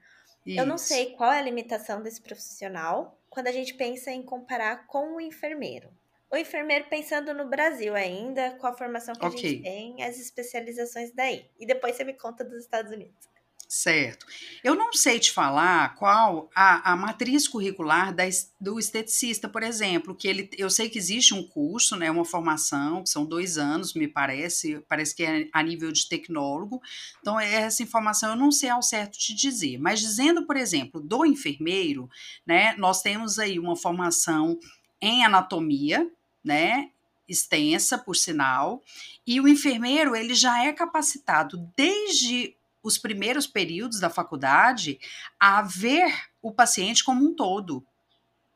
Isso. 0.47 0.59
Eu 0.59 0.65
não 0.65 0.79
sei 0.79 1.13
qual 1.17 1.31
é 1.31 1.39
a 1.39 1.43
limitação 1.43 2.03
desse 2.03 2.23
profissional 2.23 3.21
quando 3.29 3.49
a 3.49 3.53
gente 3.53 3.75
pensa 3.75 4.11
em 4.11 4.23
comparar 4.23 4.87
com 4.87 5.17
o 5.17 5.21
enfermeiro 5.21 6.00
o 6.31 6.37
enfermeiro 6.37 6.87
pensando 6.89 7.35
no 7.35 7.49
Brasil 7.49 7.95
ainda, 7.95 8.53
com 8.53 8.67
a 8.67 8.73
formação 8.73 9.15
que 9.15 9.27
okay. 9.27 9.39
a 9.39 9.43
gente 9.43 9.63
tem, 9.63 10.03
as 10.05 10.19
especializações 10.19 11.13
daí. 11.13 11.45
E 11.59 11.67
depois 11.67 11.97
você 11.97 12.05
me 12.05 12.15
conta 12.15 12.45
dos 12.45 12.63
Estados 12.63 12.93
Unidos. 12.93 13.31
Certo. 13.73 14.27
Eu 14.65 14.75
não 14.75 14.93
sei 14.93 15.21
te 15.21 15.31
falar 15.31 15.95
qual 15.95 16.51
a, 16.53 16.91
a 16.93 16.97
matriz 16.97 17.47
curricular 17.47 18.13
da, 18.13 18.25
do 18.61 18.81
esteticista, 18.81 19.49
por 19.49 19.63
exemplo, 19.63 20.13
que 20.13 20.27
ele, 20.27 20.51
eu 20.59 20.69
sei 20.69 20.89
que 20.89 20.99
existe 20.99 21.33
um 21.35 21.47
curso, 21.47 21.95
né, 21.95 22.11
uma 22.11 22.25
formação, 22.25 23.05
que 23.05 23.09
são 23.09 23.25
dois 23.25 23.59
anos, 23.59 23.95
me 23.95 24.09
parece, 24.09 24.81
parece 24.89 25.15
que 25.15 25.23
é 25.23 25.49
a 25.53 25.63
nível 25.63 25.93
de 25.93 26.09
tecnólogo. 26.09 26.83
Então, 27.21 27.39
essa 27.39 27.81
informação 27.81 28.31
eu 28.31 28.37
não 28.37 28.51
sei 28.51 28.71
ao 28.71 28.83
certo 28.83 29.17
te 29.17 29.33
dizer. 29.37 29.79
Mas 29.79 30.01
dizendo, 30.01 30.45
por 30.49 30.57
exemplo, 30.57 31.01
do 31.01 31.25
enfermeiro, 31.25 32.11
né, 32.45 32.75
nós 32.77 33.03
temos 33.03 33.39
aí 33.39 33.57
uma 33.57 33.77
formação 33.77 34.59
em 35.01 35.25
anatomia, 35.25 36.11
né? 36.45 36.91
Extensa, 37.29 37.97
por 37.97 38.17
sinal, 38.17 38.83
e 39.27 39.41
o 39.41 39.47
enfermeiro 39.47 40.17
ele 40.17 40.35
já 40.35 40.65
é 40.65 40.73
capacitado 40.73 41.71
desde 41.77 42.57
os 42.83 42.99
primeiros 42.99 43.47
períodos 43.47 44.01
da 44.01 44.11
faculdade 44.11 44.99
a 45.39 45.63
ver 45.63 46.13
o 46.43 46.53
paciente 46.53 47.05
como 47.05 47.25
um 47.25 47.35
todo. 47.35 47.85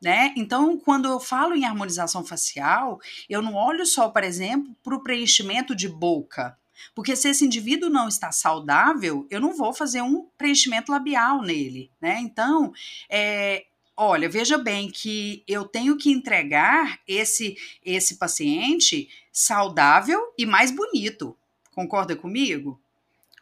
Né? 0.01 0.33
Então, 0.35 0.77
quando 0.77 1.07
eu 1.07 1.19
falo 1.19 1.55
em 1.55 1.65
harmonização 1.65 2.23
facial, 2.23 2.99
eu 3.29 3.41
não 3.41 3.55
olho 3.55 3.85
só, 3.85 4.09
por 4.09 4.23
exemplo, 4.23 4.75
para 4.83 4.95
o 4.95 5.01
preenchimento 5.01 5.73
de 5.75 5.87
boca. 5.87 6.57
Porque 6.93 7.15
se 7.15 7.29
esse 7.29 7.45
indivíduo 7.45 7.89
não 7.89 8.07
está 8.07 8.31
saudável, 8.31 9.25
eu 9.29 9.39
não 9.39 9.55
vou 9.55 9.73
fazer 9.73 10.01
um 10.01 10.27
preenchimento 10.37 10.91
labial 10.91 11.41
nele. 11.41 11.89
Né? 11.99 12.19
Então, 12.19 12.73
é, 13.09 13.65
olha, 13.97 14.29
veja 14.29 14.57
bem 14.57 14.89
que 14.89 15.43
eu 15.47 15.65
tenho 15.65 15.97
que 15.97 16.11
entregar 16.11 16.99
esse 17.07 17.55
esse 17.83 18.17
paciente 18.17 19.09
saudável 19.31 20.33
e 20.37 20.45
mais 20.45 20.71
bonito. 20.71 21.37
Concorda 21.73 22.15
comigo? 22.15 22.79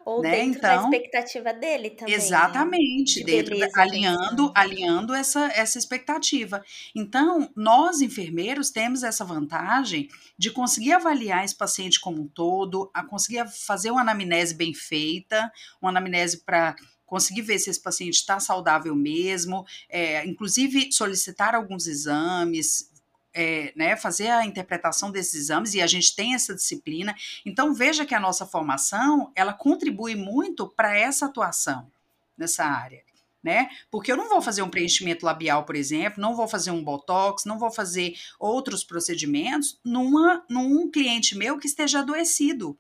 Ou 0.06 0.22
né? 0.22 0.32
dentro 0.32 0.58
então, 0.58 0.90
da 0.90 0.98
expectativa 0.98 1.54
dele 1.54 1.90
também, 1.92 2.14
exatamente, 2.14 3.20
né? 3.20 3.26
De 3.26 3.32
dentro 3.32 3.58
da, 3.58 3.70
alinhando, 3.82 4.52
alinhando 4.54 5.14
essa, 5.14 5.46
essa 5.54 5.78
expectativa. 5.78 6.64
Então, 6.94 7.50
nós 7.56 8.02
enfermeiros 8.02 8.70
temos 8.70 9.04
essa 9.04 9.24
vantagem 9.24 10.10
de 10.38 10.52
conseguir 10.52 10.94
avaliar 10.94 11.46
esse 11.46 11.56
paciente 11.56 12.02
como 12.02 12.22
um 12.22 12.28
todo, 12.28 12.92
a 12.94 13.04
conseguir 13.04 13.48
fazer 13.48 13.92
uma 13.92 14.02
anamnese 14.02 14.54
bem 14.54 14.74
feita, 14.74 15.50
uma 15.82 15.90
anamnese 15.90 16.44
para 16.44 16.76
conseguir 17.14 17.44
ver 17.44 17.60
se 17.60 17.70
esse 17.70 17.80
paciente 17.80 18.16
está 18.16 18.40
saudável 18.40 18.96
mesmo, 18.96 19.68
é, 19.88 20.26
inclusive 20.26 20.92
solicitar 20.92 21.54
alguns 21.54 21.86
exames, 21.86 22.90
é, 23.32 23.72
né, 23.76 23.96
fazer 23.96 24.30
a 24.30 24.44
interpretação 24.44 25.12
desses 25.12 25.36
exames 25.36 25.76
e 25.76 25.82
a 25.84 25.86
gente 25.86 26.16
tem 26.16 26.34
essa 26.34 26.56
disciplina. 26.56 27.16
Então 27.46 27.72
veja 27.72 28.04
que 28.04 28.16
a 28.16 28.20
nossa 28.20 28.48
formação 28.48 29.32
ela 29.36 29.54
contribui 29.54 30.16
muito 30.16 30.68
para 30.68 30.98
essa 30.98 31.28
atuação 31.28 31.88
nessa 32.36 32.66
área. 32.66 33.04
Né? 33.44 33.70
Porque 33.92 34.12
eu 34.12 34.18
não 34.18 34.28
vou 34.28 34.42
fazer 34.42 34.64
um 34.64 34.70
preenchimento 34.70 35.24
labial, 35.24 35.66
por 35.66 35.76
exemplo, 35.76 36.20
não 36.20 36.36
vou 36.36 36.48
fazer 36.48 36.72
um 36.72 36.84
botox, 36.84 37.46
não 37.46 37.60
vou 37.60 37.70
fazer 37.70 38.16
outros 38.40 38.84
procedimentos 38.84 39.80
numa, 39.86 40.44
num 40.50 40.90
cliente 40.90 41.38
meu 41.38 41.60
que 41.60 41.68
esteja 41.68 42.00
adoecido. 42.00 42.76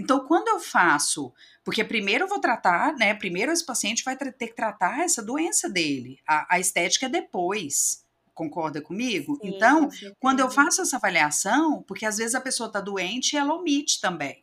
Então, 0.00 0.26
quando 0.26 0.48
eu 0.48 0.58
faço, 0.58 1.30
porque 1.62 1.84
primeiro 1.84 2.24
eu 2.24 2.28
vou 2.28 2.40
tratar, 2.40 2.96
né? 2.96 3.12
Primeiro 3.12 3.52
esse 3.52 3.64
paciente 3.64 4.02
vai 4.02 4.16
ter 4.16 4.32
que 4.32 4.54
tratar 4.54 5.00
essa 5.00 5.22
doença 5.22 5.68
dele. 5.68 6.18
A, 6.26 6.54
a 6.56 6.58
estética 6.58 7.04
é 7.04 7.08
depois. 7.08 8.02
Concorda 8.32 8.80
comigo? 8.80 9.34
Sim, 9.36 9.48
então, 9.48 9.90
quando 10.18 10.40
eu 10.40 10.50
faço 10.50 10.80
essa 10.80 10.96
avaliação, 10.96 11.82
porque 11.82 12.06
às 12.06 12.16
vezes 12.16 12.34
a 12.34 12.40
pessoa 12.40 12.68
está 12.68 12.80
doente 12.80 13.34
e 13.34 13.36
ela 13.36 13.54
omite 13.54 14.00
também. 14.00 14.42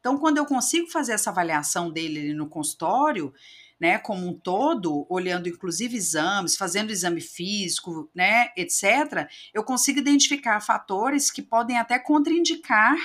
Então, 0.00 0.18
quando 0.18 0.38
eu 0.38 0.46
consigo 0.46 0.90
fazer 0.90 1.12
essa 1.12 1.30
avaliação 1.30 1.88
dele 1.88 2.34
no 2.34 2.48
consultório, 2.48 3.32
né, 3.78 3.98
como 3.98 4.26
um 4.26 4.36
todo, 4.36 5.06
olhando 5.08 5.48
inclusive 5.48 5.96
exames, 5.96 6.56
fazendo 6.56 6.90
exame 6.90 7.20
físico, 7.20 8.10
né, 8.12 8.48
etc., 8.56 9.28
eu 9.54 9.62
consigo 9.62 10.00
identificar 10.00 10.60
fatores 10.60 11.30
que 11.30 11.42
podem 11.42 11.78
até 11.78 11.96
contraindicar 11.96 12.96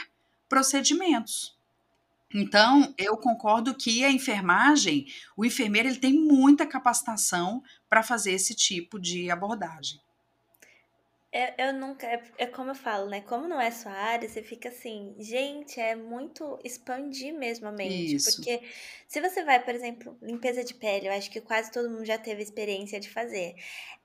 procedimentos. 0.49 1.60
Então, 2.33 2.93
eu 2.97 3.17
concordo 3.17 3.75
que 3.75 4.03
a 4.03 4.11
enfermagem, 4.11 5.05
o 5.35 5.45
enfermeiro 5.45 5.89
ele 5.89 5.99
tem 5.99 6.13
muita 6.13 6.65
capacitação 6.65 7.61
para 7.89 8.03
fazer 8.03 8.31
esse 8.31 8.55
tipo 8.55 8.99
de 8.99 9.29
abordagem. 9.29 9.99
Eu, 11.31 11.67
eu 11.67 11.73
nunca. 11.73 12.05
É, 12.05 12.21
é, 12.39 12.45
como 12.45 12.71
eu 12.71 12.75
falo, 12.75 13.09
né? 13.09 13.21
Como 13.21 13.47
não 13.47 13.59
é 13.59 13.71
sua 13.71 13.93
área, 13.93 14.27
você 14.27 14.43
fica 14.43 14.67
assim, 14.67 15.15
gente, 15.17 15.79
é 15.79 15.95
muito 15.95 16.59
expandir 16.61 17.33
mesmo 17.33 17.69
a 17.69 17.71
mente. 17.71 18.15
Isso. 18.15 18.35
Porque 18.35 18.61
se 19.07 19.21
você 19.21 19.41
vai, 19.45 19.63
por 19.63 19.73
exemplo, 19.73 20.17
limpeza 20.21 20.61
de 20.61 20.73
pele, 20.73 21.07
eu 21.07 21.13
acho 21.13 21.31
que 21.31 21.39
quase 21.39 21.71
todo 21.71 21.89
mundo 21.89 22.03
já 22.03 22.17
teve 22.17 22.43
experiência 22.43 22.99
de 22.99 23.09
fazer. 23.09 23.55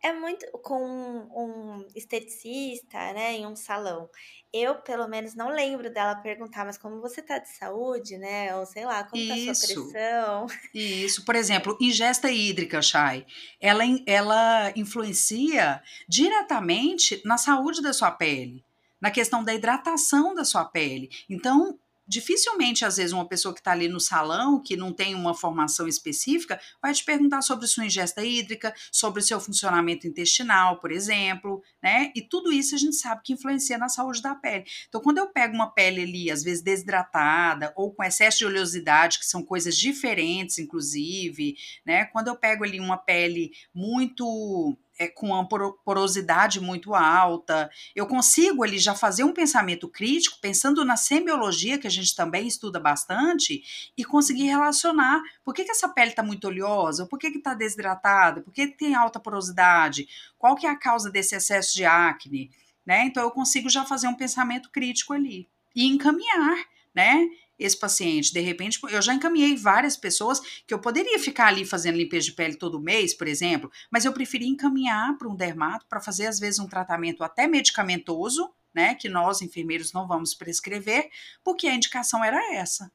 É 0.07 0.13
muito 0.13 0.47
com 0.63 0.81
um, 0.81 1.29
um 1.35 1.87
esteticista, 1.95 2.97
né? 3.13 3.33
Em 3.35 3.47
um 3.47 3.57
salão 3.57 4.09
eu, 4.53 4.77
pelo 4.77 5.07
menos, 5.07 5.35
não 5.35 5.51
lembro 5.51 5.93
dela 5.93 6.15
perguntar, 6.17 6.65
mas 6.65 6.79
como 6.79 7.01
você 7.01 7.21
tá 7.21 7.39
de 7.39 7.49
saúde, 7.49 8.17
né? 8.17 8.57
Ou 8.57 8.65
sei 8.65 8.85
lá, 8.85 9.05
como 9.05 9.21
Isso. 9.23 9.45
tá 9.45 9.51
a 9.51 9.55
sua 9.55 9.91
pressão. 9.91 10.47
Isso, 10.75 11.25
por 11.25 11.35
exemplo, 11.35 11.77
ingesta 11.81 12.31
hídrica, 12.31 12.81
Chay, 12.81 13.27
ela, 13.61 13.83
ela 14.07 14.73
influencia 14.77 15.83
diretamente 16.09 17.21
na 17.25 17.37
saúde 17.37 17.83
da 17.83 17.93
sua 17.93 18.11
pele, 18.11 18.65
na 19.01 19.11
questão 19.11 19.45
da 19.45 19.55
hidratação 19.55 20.35
da 20.35 20.45
sua 20.45 20.65
pele. 20.65 21.11
Então, 21.29 21.79
dificilmente, 22.07 22.85
às 22.85 22.97
vezes, 22.97 23.13
uma 23.13 23.29
pessoa 23.29 23.53
que 23.53 23.61
está 23.61 23.73
ali 23.73 23.89
no 23.89 24.01
salão, 24.01 24.61
que 24.63 24.77
não 24.77 24.93
tem 24.93 25.15
uma 25.15 25.35
formação 25.35 25.89
específica, 25.89 26.61
vai 26.81 26.93
te 26.93 27.05
perguntar 27.05 27.43
sobre 27.43 27.67
sua 27.67 27.85
ingesta 27.85 28.25
hídrica, 28.25 28.75
sobre 28.93 29.21
o 29.21 29.25
seu 29.25 29.41
funcionamento 29.41 30.07
intestinal, 30.07 30.79
por 30.79 30.93
exemplo, 30.93 31.63
né? 31.83 32.13
E 32.15 32.23
tudo 32.23 32.53
isso 32.53 32.75
a 32.75 32.79
gente 32.79 32.97
sabe 32.97 33.23
que 33.25 33.33
influencia 33.33 33.79
na 33.79 33.89
saúde 33.89 34.23
da 34.23 34.35
pele. 34.35 34.65
Então, 34.89 35.01
quando 35.01 35.19
eu 35.19 35.29
pego 35.29 35.55
uma 35.55 35.71
pele 35.71 36.03
ali, 36.03 36.31
às 36.31 36.43
vezes 36.43 36.63
desidratada, 36.63 37.73
ou 37.77 37.93
com 37.93 38.05
excesso 38.05 38.39
de 38.39 38.47
oleosidade, 38.47 39.19
que 39.19 39.27
são 39.27 39.43
coisas 39.43 39.77
diferentes, 39.77 40.59
inclusive, 40.59 41.57
né? 41.85 42.05
Quando 42.07 42.29
eu 42.29 42.37
pego 42.37 42.65
ali 42.65 42.79
uma 42.79 42.97
pele 42.97 43.51
muito 43.75 44.77
é, 44.99 45.09
com 45.09 45.29
uma 45.29 45.47
porosidade 45.85 46.61
muito 46.61 46.95
alta. 46.95 47.71
Eu 47.95 48.07
consigo 48.07 48.63
ali 48.63 48.79
já 48.79 48.95
fazer 48.95 49.25
um 49.25 49.33
pensamento 49.33 49.89
crítico, 49.89 50.39
pensando 50.41 50.85
na 50.85 50.97
semiologia, 50.97 51.79
que 51.79 51.87
a 51.87 51.91
gente 51.91 52.15
também 52.15 52.47
estuda 52.47 52.81
bastante, 52.81 53.91
e 53.97 54.05
conseguir 54.05 54.45
relacionar 54.45 55.23
por 55.45 55.55
que, 55.55 55.65
que 55.65 55.71
essa 55.71 55.89
pele 55.89 56.11
está 56.11 56.23
muito 56.23 56.47
oleosa, 56.47 57.07
por 57.07 57.19
que 57.19 57.29
está 57.29 57.55
desidratada, 57.55 58.41
por 58.41 58.53
que, 58.53 58.69
que 58.69 58.79
tem 58.79 58.95
alta 58.95 59.21
porosidade, 59.21 60.09
qual 60.39 60.55
que 60.57 60.67
é 60.67 60.71
a 60.71 60.77
causa 60.77 61.11
desse 61.11 61.35
excesso 61.35 61.75
de 61.75 61.85
acne. 61.85 62.51
Né? 62.85 63.05
Então 63.05 63.23
eu 63.23 63.31
consigo 63.31 63.69
já 63.69 63.85
fazer 63.85 64.07
um 64.07 64.15
pensamento 64.15 64.71
crítico 64.71 65.13
ali 65.13 65.49
e 65.75 65.87
encaminhar, 65.87 66.65
né? 66.95 67.29
Esse 67.59 67.79
paciente. 67.79 68.33
De 68.33 68.41
repente, 68.41 68.79
eu 68.91 69.03
já 69.03 69.15
encaminhei 69.15 69.57
várias 69.57 69.97
pessoas 69.97 70.41
que 70.67 70.75
eu 70.75 70.79
poderia 70.79 71.19
ficar 71.19 71.49
ali 71.49 71.65
fazendo 71.65 71.97
limpeza 71.97 72.27
de 72.27 72.33
pele 72.33 72.57
todo 72.57 72.81
mês, 72.81 73.15
por 73.15 73.27
exemplo, 73.27 73.71
mas 73.91 74.05
eu 74.05 74.13
preferi 74.13 74.47
encaminhar 74.47 75.17
para 75.17 75.29
um 75.29 75.35
dermato 75.35 75.87
para 75.89 76.01
fazer, 76.01 76.27
às 76.27 76.39
vezes, 76.39 76.59
um 76.59 76.69
tratamento 76.69 77.25
até 77.25 77.47
medicamentoso, 77.47 78.51
né? 78.75 78.95
Que 78.95 79.09
nós, 79.09 79.41
enfermeiros, 79.43 79.93
não 79.93 80.07
vamos 80.07 80.35
prescrever, 80.35 81.09
porque 81.43 81.67
a 81.67 81.75
indicação 81.75 82.23
era 82.23 82.55
essa. 82.55 82.91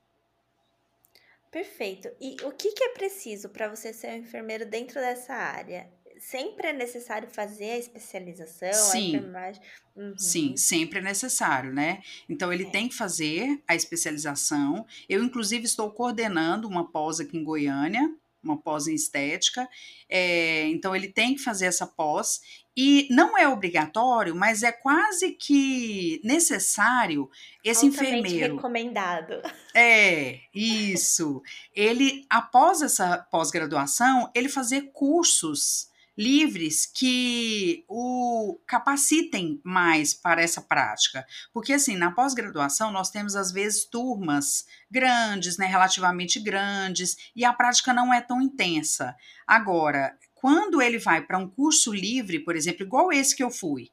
Perfeito. 1.50 2.10
E 2.20 2.38
o 2.44 2.52
que, 2.52 2.72
que 2.72 2.84
é 2.84 2.90
preciso 2.90 3.50
para 3.50 3.68
você 3.68 3.92
ser 3.92 4.12
um 4.12 4.18
enfermeiro 4.18 4.66
dentro 4.66 4.96
dessa 4.96 5.34
área? 5.34 5.92
Sempre 6.22 6.68
é 6.68 6.74
necessário 6.74 7.28
fazer 7.28 7.72
a 7.72 7.78
especialização, 7.78 8.72
Sim. 8.72 9.16
a 9.16 9.18
enfermagem? 9.18 9.62
Uhum. 9.96 10.18
Sim, 10.18 10.56
sempre 10.56 11.00
é 11.00 11.02
necessário, 11.02 11.74
né? 11.74 12.02
Então 12.30 12.54
ele 12.54 12.66
é. 12.66 12.70
tem 12.70 12.88
que 12.88 12.96
fazer 12.96 13.62
a 13.68 13.76
especialização. 13.76 14.86
Eu, 15.10 15.24
inclusive, 15.24 15.66
estou 15.66 15.92
coordenando 15.92 16.68
uma 16.68 16.90
pós 16.90 17.20
aqui 17.20 17.38
em 17.38 17.44
Goiânia, 17.44 18.10
uma 18.44 18.56
pós 18.56 18.88
em 18.88 18.94
estética. 18.94 19.68
É, 20.08 20.68
então 20.68 20.96
ele 20.96 21.08
tem 21.08 21.36
que 21.36 21.42
fazer 21.42 21.66
essa 21.66 21.88
pós. 21.88 22.40
E 22.78 23.08
não 23.12 23.38
é 23.38 23.50
obrigatório, 23.50 24.34
mas 24.34 24.64
é 24.64 24.72
quase 24.72 25.32
que 25.32 26.22
necessário 26.24 27.30
esse 27.64 27.88
Altamente 27.88 28.20
enfermeiro. 28.20 28.56
recomendado. 28.56 29.42
É, 29.76 30.40
isso. 30.54 31.42
Ele, 31.76 32.26
após 32.30 32.82
essa 32.82 33.18
pós-graduação, 33.18 34.32
ele 34.34 34.48
fazer 34.48 34.92
cursos 34.94 35.91
livres 36.22 36.86
que 36.86 37.84
o 37.88 38.60
capacitem 38.68 39.60
mais 39.64 40.14
para 40.14 40.42
essa 40.44 40.62
prática. 40.62 41.26
Porque, 41.52 41.74
assim, 41.74 41.96
na 41.96 42.12
pós-graduação, 42.12 42.92
nós 42.92 43.10
temos, 43.10 43.36
às 43.36 43.52
vezes, 43.52 43.86
turmas 43.86 44.66
grandes, 44.90 45.58
né, 45.58 45.66
relativamente 45.66 46.40
grandes, 46.40 47.18
e 47.36 47.44
a 47.44 47.52
prática 47.52 47.92
não 47.92 48.14
é 48.14 48.22
tão 48.22 48.40
intensa. 48.40 49.16
Agora, 49.48 50.16
quando 50.36 50.80
ele 50.80 51.00
vai 51.00 51.26
para 51.26 51.40
um 51.40 51.50
curso 51.50 51.92
livre, 51.92 52.40
por 52.40 52.56
exemplo, 52.56 52.86
igual 52.86 53.12
esse 53.12 53.36
que 53.36 53.44
eu 53.44 53.50
fui, 53.50 53.90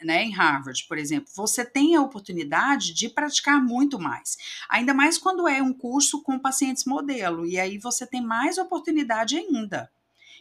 né, 0.00 0.22
em 0.22 0.32
Harvard, 0.32 0.84
por 0.86 0.96
exemplo, 0.96 1.32
você 1.34 1.64
tem 1.64 1.96
a 1.96 2.02
oportunidade 2.02 2.94
de 2.94 3.08
praticar 3.08 3.60
muito 3.60 3.98
mais. 3.98 4.36
Ainda 4.68 4.94
mais 4.94 5.18
quando 5.18 5.48
é 5.48 5.60
um 5.60 5.72
curso 5.72 6.22
com 6.22 6.38
pacientes 6.38 6.84
modelo, 6.84 7.44
e 7.44 7.58
aí 7.58 7.78
você 7.78 8.06
tem 8.06 8.22
mais 8.22 8.58
oportunidade 8.58 9.36
ainda. 9.36 9.90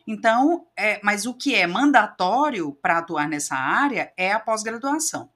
Então, 0.05 0.67
é, 0.75 0.99
mas 1.03 1.25
o 1.25 1.33
que 1.33 1.55
é 1.55 1.65
mandatório 1.65 2.73
para 2.81 2.97
atuar 2.97 3.27
nessa 3.27 3.55
área 3.55 4.13
é 4.17 4.31
a 4.31 4.39
pós-graduação. 4.39 5.29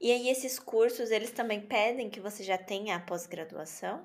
E 0.00 0.10
aí, 0.10 0.28
esses 0.28 0.58
cursos, 0.58 1.10
eles 1.10 1.30
também 1.30 1.60
pedem 1.60 2.08
que 2.08 2.20
você 2.20 2.42
já 2.42 2.56
tenha 2.56 2.96
a 2.96 3.00
pós-graduação? 3.00 4.04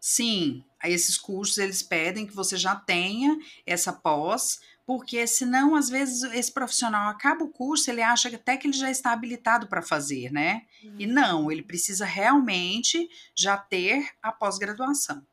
Sim, 0.00 0.64
esses 0.84 1.16
cursos 1.16 1.58
eles 1.58 1.82
pedem 1.82 2.26
que 2.26 2.34
você 2.34 2.56
já 2.56 2.76
tenha 2.76 3.36
essa 3.64 3.92
pós, 3.92 4.60
porque 4.84 5.26
senão, 5.26 5.74
às 5.74 5.88
vezes, 5.88 6.22
esse 6.32 6.52
profissional 6.52 7.08
acaba 7.08 7.44
o 7.44 7.48
curso, 7.48 7.90
ele 7.90 8.02
acha 8.02 8.28
até 8.28 8.56
que 8.56 8.68
ele 8.68 8.76
já 8.76 8.90
está 8.90 9.12
habilitado 9.12 9.66
para 9.66 9.82
fazer, 9.82 10.30
né? 10.30 10.62
Uhum. 10.84 10.96
E 10.98 11.06
não, 11.06 11.50
ele 11.50 11.62
precisa 11.62 12.04
realmente 12.04 13.08
já 13.34 13.56
ter 13.56 14.10
a 14.22 14.30
pós-graduação. 14.30 15.26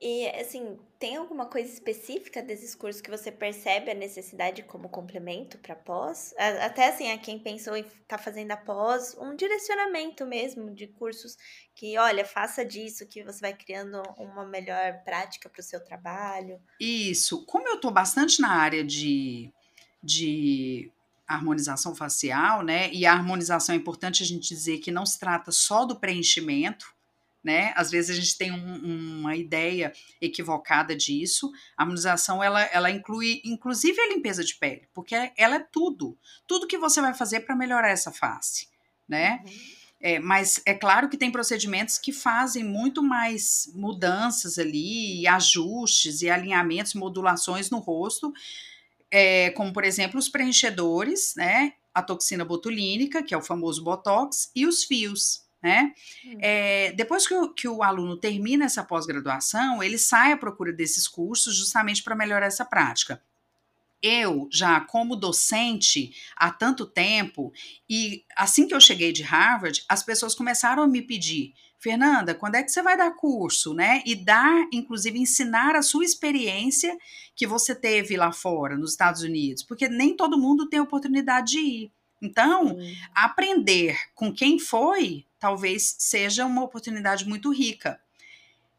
E, 0.00 0.28
assim, 0.28 0.78
tem 0.98 1.16
alguma 1.16 1.46
coisa 1.46 1.72
específica 1.72 2.42
desses 2.42 2.74
cursos 2.74 3.00
que 3.00 3.10
você 3.10 3.32
percebe 3.32 3.90
a 3.90 3.94
necessidade 3.94 4.62
como 4.62 4.88
complemento 4.88 5.58
para 5.58 5.74
pós? 5.74 6.34
Até, 6.62 6.88
assim, 6.88 7.10
a 7.10 7.18
quem 7.18 7.38
pensou 7.38 7.76
em 7.76 7.80
estar 7.80 8.16
tá 8.16 8.18
fazendo 8.18 8.50
a 8.52 8.56
pós, 8.56 9.16
um 9.18 9.34
direcionamento 9.34 10.26
mesmo 10.26 10.74
de 10.74 10.86
cursos 10.86 11.36
que, 11.74 11.96
olha, 11.98 12.24
faça 12.24 12.64
disso, 12.64 13.06
que 13.06 13.24
você 13.24 13.40
vai 13.40 13.54
criando 13.54 14.02
uma 14.18 14.44
melhor 14.44 15.02
prática 15.04 15.48
para 15.48 15.60
o 15.60 15.64
seu 15.64 15.82
trabalho. 15.82 16.60
Isso. 16.80 17.44
Como 17.46 17.68
eu 17.68 17.76
estou 17.76 17.90
bastante 17.90 18.40
na 18.40 18.50
área 18.50 18.84
de, 18.84 19.50
de 20.02 20.90
harmonização 21.26 21.94
facial, 21.94 22.62
né? 22.62 22.92
E 22.92 23.04
a 23.04 23.12
harmonização 23.12 23.74
é 23.74 23.78
importante 23.78 24.22
a 24.22 24.26
gente 24.26 24.48
dizer 24.48 24.78
que 24.78 24.90
não 24.90 25.04
se 25.04 25.18
trata 25.18 25.50
só 25.50 25.84
do 25.84 25.98
preenchimento, 25.98 26.95
né? 27.46 27.72
Às 27.76 27.92
vezes 27.92 28.10
a 28.10 28.20
gente 28.20 28.36
tem 28.36 28.50
um, 28.50 29.20
uma 29.20 29.36
ideia 29.36 29.92
equivocada 30.20 30.96
disso. 30.96 31.48
A 31.76 31.84
harmonização 31.84 32.42
ela, 32.42 32.60
ela 32.64 32.90
inclui 32.90 33.40
inclusive 33.44 34.00
a 34.00 34.08
limpeza 34.08 34.42
de 34.42 34.56
pele, 34.56 34.88
porque 34.92 35.14
ela 35.36 35.54
é 35.54 35.60
tudo, 35.60 36.18
tudo 36.44 36.66
que 36.66 36.76
você 36.76 37.00
vai 37.00 37.14
fazer 37.14 37.40
para 37.40 37.54
melhorar 37.54 37.88
essa 37.88 38.10
face, 38.10 38.66
né? 39.08 39.44
Uhum. 39.46 39.52
É, 40.00 40.18
mas 40.18 40.60
é 40.66 40.74
claro 40.74 41.08
que 41.08 41.16
tem 41.16 41.30
procedimentos 41.30 41.98
que 41.98 42.12
fazem 42.12 42.64
muito 42.64 43.00
mais 43.00 43.70
mudanças 43.72 44.58
ali, 44.58 45.24
ajustes 45.28 46.22
e 46.22 46.28
alinhamentos, 46.28 46.94
modulações 46.94 47.70
no 47.70 47.78
rosto, 47.78 48.32
é, 49.08 49.50
como 49.50 49.72
por 49.72 49.84
exemplo 49.84 50.18
os 50.18 50.28
preenchedores, 50.28 51.32
né? 51.36 51.74
A 51.94 52.02
toxina 52.02 52.44
botulínica, 52.44 53.22
que 53.22 53.32
é 53.32 53.38
o 53.38 53.42
famoso 53.42 53.84
Botox, 53.84 54.50
e 54.52 54.66
os 54.66 54.82
fios 54.82 55.45
né? 55.62 55.92
Hum. 56.24 56.38
É, 56.40 56.92
depois 56.92 57.26
que 57.26 57.34
o, 57.34 57.52
que 57.52 57.68
o 57.68 57.82
aluno 57.82 58.16
termina 58.16 58.64
essa 58.64 58.84
pós-graduação, 58.84 59.82
ele 59.82 59.98
sai 59.98 60.32
à 60.32 60.36
procura 60.36 60.72
desses 60.72 61.08
cursos 61.08 61.56
justamente 61.56 62.02
para 62.02 62.16
melhorar 62.16 62.46
essa 62.46 62.64
prática. 62.64 63.22
Eu, 64.02 64.48
já 64.52 64.80
como 64.80 65.16
docente 65.16 66.12
há 66.36 66.50
tanto 66.50 66.86
tempo, 66.86 67.52
e 67.88 68.24
assim 68.36 68.68
que 68.68 68.74
eu 68.74 68.80
cheguei 68.80 69.10
de 69.10 69.22
Harvard, 69.22 69.84
as 69.88 70.02
pessoas 70.02 70.34
começaram 70.34 70.82
a 70.82 70.86
me 70.86 71.00
pedir, 71.00 71.54
Fernanda, 71.78 72.34
quando 72.34 72.56
é 72.56 72.62
que 72.62 72.70
você 72.70 72.82
vai 72.82 72.96
dar 72.96 73.12
curso, 73.12 73.74
né? 73.74 74.02
E 74.06 74.14
dar, 74.14 74.68
inclusive, 74.72 75.18
ensinar 75.18 75.74
a 75.74 75.82
sua 75.82 76.04
experiência 76.04 76.96
que 77.34 77.46
você 77.46 77.74
teve 77.74 78.16
lá 78.16 78.32
fora, 78.32 78.76
nos 78.76 78.92
Estados 78.92 79.22
Unidos, 79.22 79.62
porque 79.62 79.88
nem 79.88 80.16
todo 80.16 80.38
mundo 80.38 80.68
tem 80.68 80.80
oportunidade 80.80 81.52
de 81.52 81.58
ir. 81.58 81.92
Então, 82.20 82.78
aprender 83.14 83.98
com 84.14 84.32
quem 84.32 84.58
foi 84.58 85.24
talvez 85.38 85.96
seja 85.98 86.46
uma 86.46 86.64
oportunidade 86.64 87.28
muito 87.28 87.52
rica. 87.52 88.00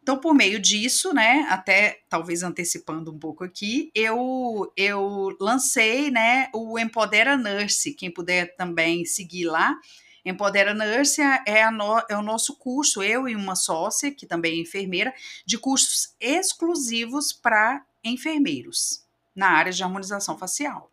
Então, 0.02 0.18
por 0.18 0.34
meio 0.34 0.58
disso, 0.58 1.14
né, 1.14 1.46
até 1.50 2.00
talvez 2.10 2.42
antecipando 2.42 3.12
um 3.12 3.20
pouco 3.20 3.44
aqui, 3.44 3.92
eu, 3.94 4.72
eu 4.76 5.36
lancei 5.40 6.10
né, 6.10 6.50
o 6.54 6.80
Empodera 6.80 7.36
Nurse. 7.36 7.94
Quem 7.94 8.10
puder 8.10 8.56
também 8.56 9.04
seguir 9.04 9.46
lá. 9.46 9.78
Empodera 10.24 10.74
Nurse 10.74 11.22
é, 11.46 11.62
a 11.62 11.72
no, 11.72 12.02
é 12.10 12.18
o 12.18 12.22
nosso 12.22 12.56
curso, 12.56 13.04
eu 13.04 13.28
e 13.28 13.36
uma 13.36 13.56
sócia, 13.56 14.12
que 14.12 14.26
também 14.26 14.58
é 14.58 14.62
enfermeira, 14.62 15.14
de 15.46 15.58
cursos 15.58 16.16
exclusivos 16.20 17.34
para 17.34 17.86
enfermeiros 18.04 19.06
na 19.36 19.50
área 19.50 19.72
de 19.72 19.84
harmonização 19.84 20.38
facial. 20.38 20.90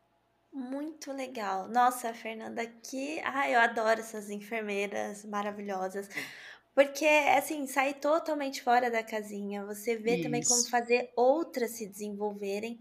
Muito 0.54 1.12
legal. 1.12 1.68
Nossa, 1.68 2.14
Fernanda, 2.14 2.64
que. 2.64 3.20
Ai, 3.24 3.54
eu 3.56 3.60
adoro 3.60 3.98
essas 4.00 4.30
enfermeiras 4.30 5.24
maravilhosas. 5.24 6.08
Porque, 6.74 7.06
assim, 7.06 7.66
sai 7.66 7.94
totalmente 7.94 8.62
fora 8.62 8.90
da 8.90 9.02
casinha. 9.02 9.64
Você 9.66 9.96
vê 9.96 10.18
também 10.18 10.44
como 10.44 10.64
fazer 10.68 11.12
outras 11.16 11.72
se 11.72 11.88
desenvolverem. 11.88 12.78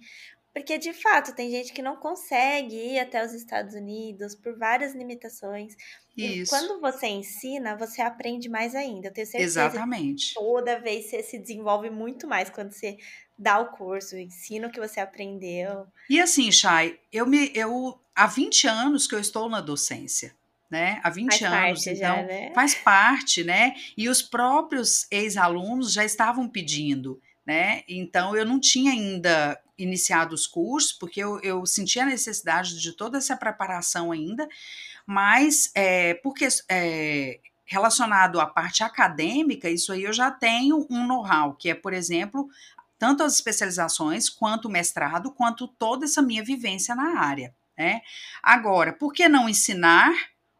Porque, 0.54 0.78
de 0.78 0.94
fato, 0.94 1.36
tem 1.36 1.52
gente 1.52 1.74
que 1.74 1.82
não 1.82 1.98
consegue 1.98 2.76
ir 2.76 3.00
até 3.00 3.26
os 3.26 3.34
Estados 3.34 3.76
Unidos 3.76 4.36
por 4.36 4.58
várias 4.58 4.94
limitações. 4.96 5.76
E 6.18 6.42
Isso. 6.42 6.48
quando 6.48 6.80
você 6.82 7.08
ensina, 7.08 7.76
você 7.78 8.02
aprende 8.02 8.50
mais 8.50 8.76
ainda. 8.76 9.08
Eu 9.10 9.14
tenho 9.14 9.28
certeza 9.28 9.82
que 9.82 9.86
Exatamente. 9.86 10.34
toda 10.34 10.80
vez 10.80 11.10
você 11.10 11.24
se 11.24 11.40
desenvolve 11.40 11.90
muito 11.90 12.28
mais 12.28 12.50
quando 12.50 12.74
você 12.74 12.98
dá 13.38 13.60
o 13.60 13.68
curso, 13.68 14.18
ensina 14.18 14.68
o 14.68 14.72
que 14.72 14.80
você 14.80 15.00
aprendeu. 15.00 15.88
E 16.10 16.20
assim, 16.20 16.52
Chay, 16.52 17.00
eu 17.12 17.26
me 17.26 17.52
eu 17.54 18.00
há 18.16 18.28
20 18.28 18.68
anos 18.68 19.08
que 19.08 19.16
eu 19.16 19.20
estou 19.20 19.50
na 19.50 19.62
docência. 19.62 20.34
Né? 20.70 21.00
Há 21.04 21.10
20 21.12 21.38
Faz 21.38 21.54
anos, 21.54 21.86
então 21.86 22.16
já, 22.16 22.24
né? 22.24 22.52
faz 22.56 22.74
parte, 22.74 23.44
né? 23.44 23.76
E 23.96 24.10
os 24.10 24.24
próprios 24.24 25.06
ex-alunos 25.12 25.94
já 25.94 26.04
estavam 26.04 26.50
pedindo, 26.50 27.22
né? 27.46 27.84
Então 27.88 28.36
eu 28.36 28.44
não 28.44 28.60
tinha 28.60 28.92
ainda 28.92 29.62
iniciado 29.78 30.34
os 30.34 30.48
cursos, 30.48 30.92
porque 30.92 31.24
eu, 31.24 31.40
eu 31.42 31.64
sentia 31.68 32.02
a 32.02 32.08
necessidade 32.08 32.82
de 32.82 32.92
toda 32.94 33.20
essa 33.20 33.38
preparação 33.38 34.12
ainda, 34.12 34.48
mas 35.06 35.72
é, 35.76 36.16
porque 36.16 36.48
é, 36.68 37.40
relacionado 37.66 38.40
à 38.40 38.46
parte 38.46 38.84
acadêmica, 38.84 39.70
isso 39.70 39.92
aí 39.92 40.04
eu 40.04 40.14
já 40.14 40.30
tenho 40.30 40.86
um 40.90 41.08
know-how, 41.08 41.54
que 41.54 41.70
é, 41.70 41.76
por 41.76 41.94
exemplo, 41.94 42.48
tanto 43.04 43.22
as 43.22 43.36
especializações, 43.36 44.30
quanto 44.30 44.70
o 44.70 44.72
mestrado, 44.72 45.30
quanto 45.30 45.68
toda 45.68 46.06
essa 46.06 46.22
minha 46.22 46.42
vivência 46.42 46.96
na 46.96 47.20
área. 47.20 47.54
Né? 47.78 48.00
Agora, 48.42 48.94
por 48.94 49.12
que 49.12 49.28
não 49.28 49.50
ensinar 49.50 50.14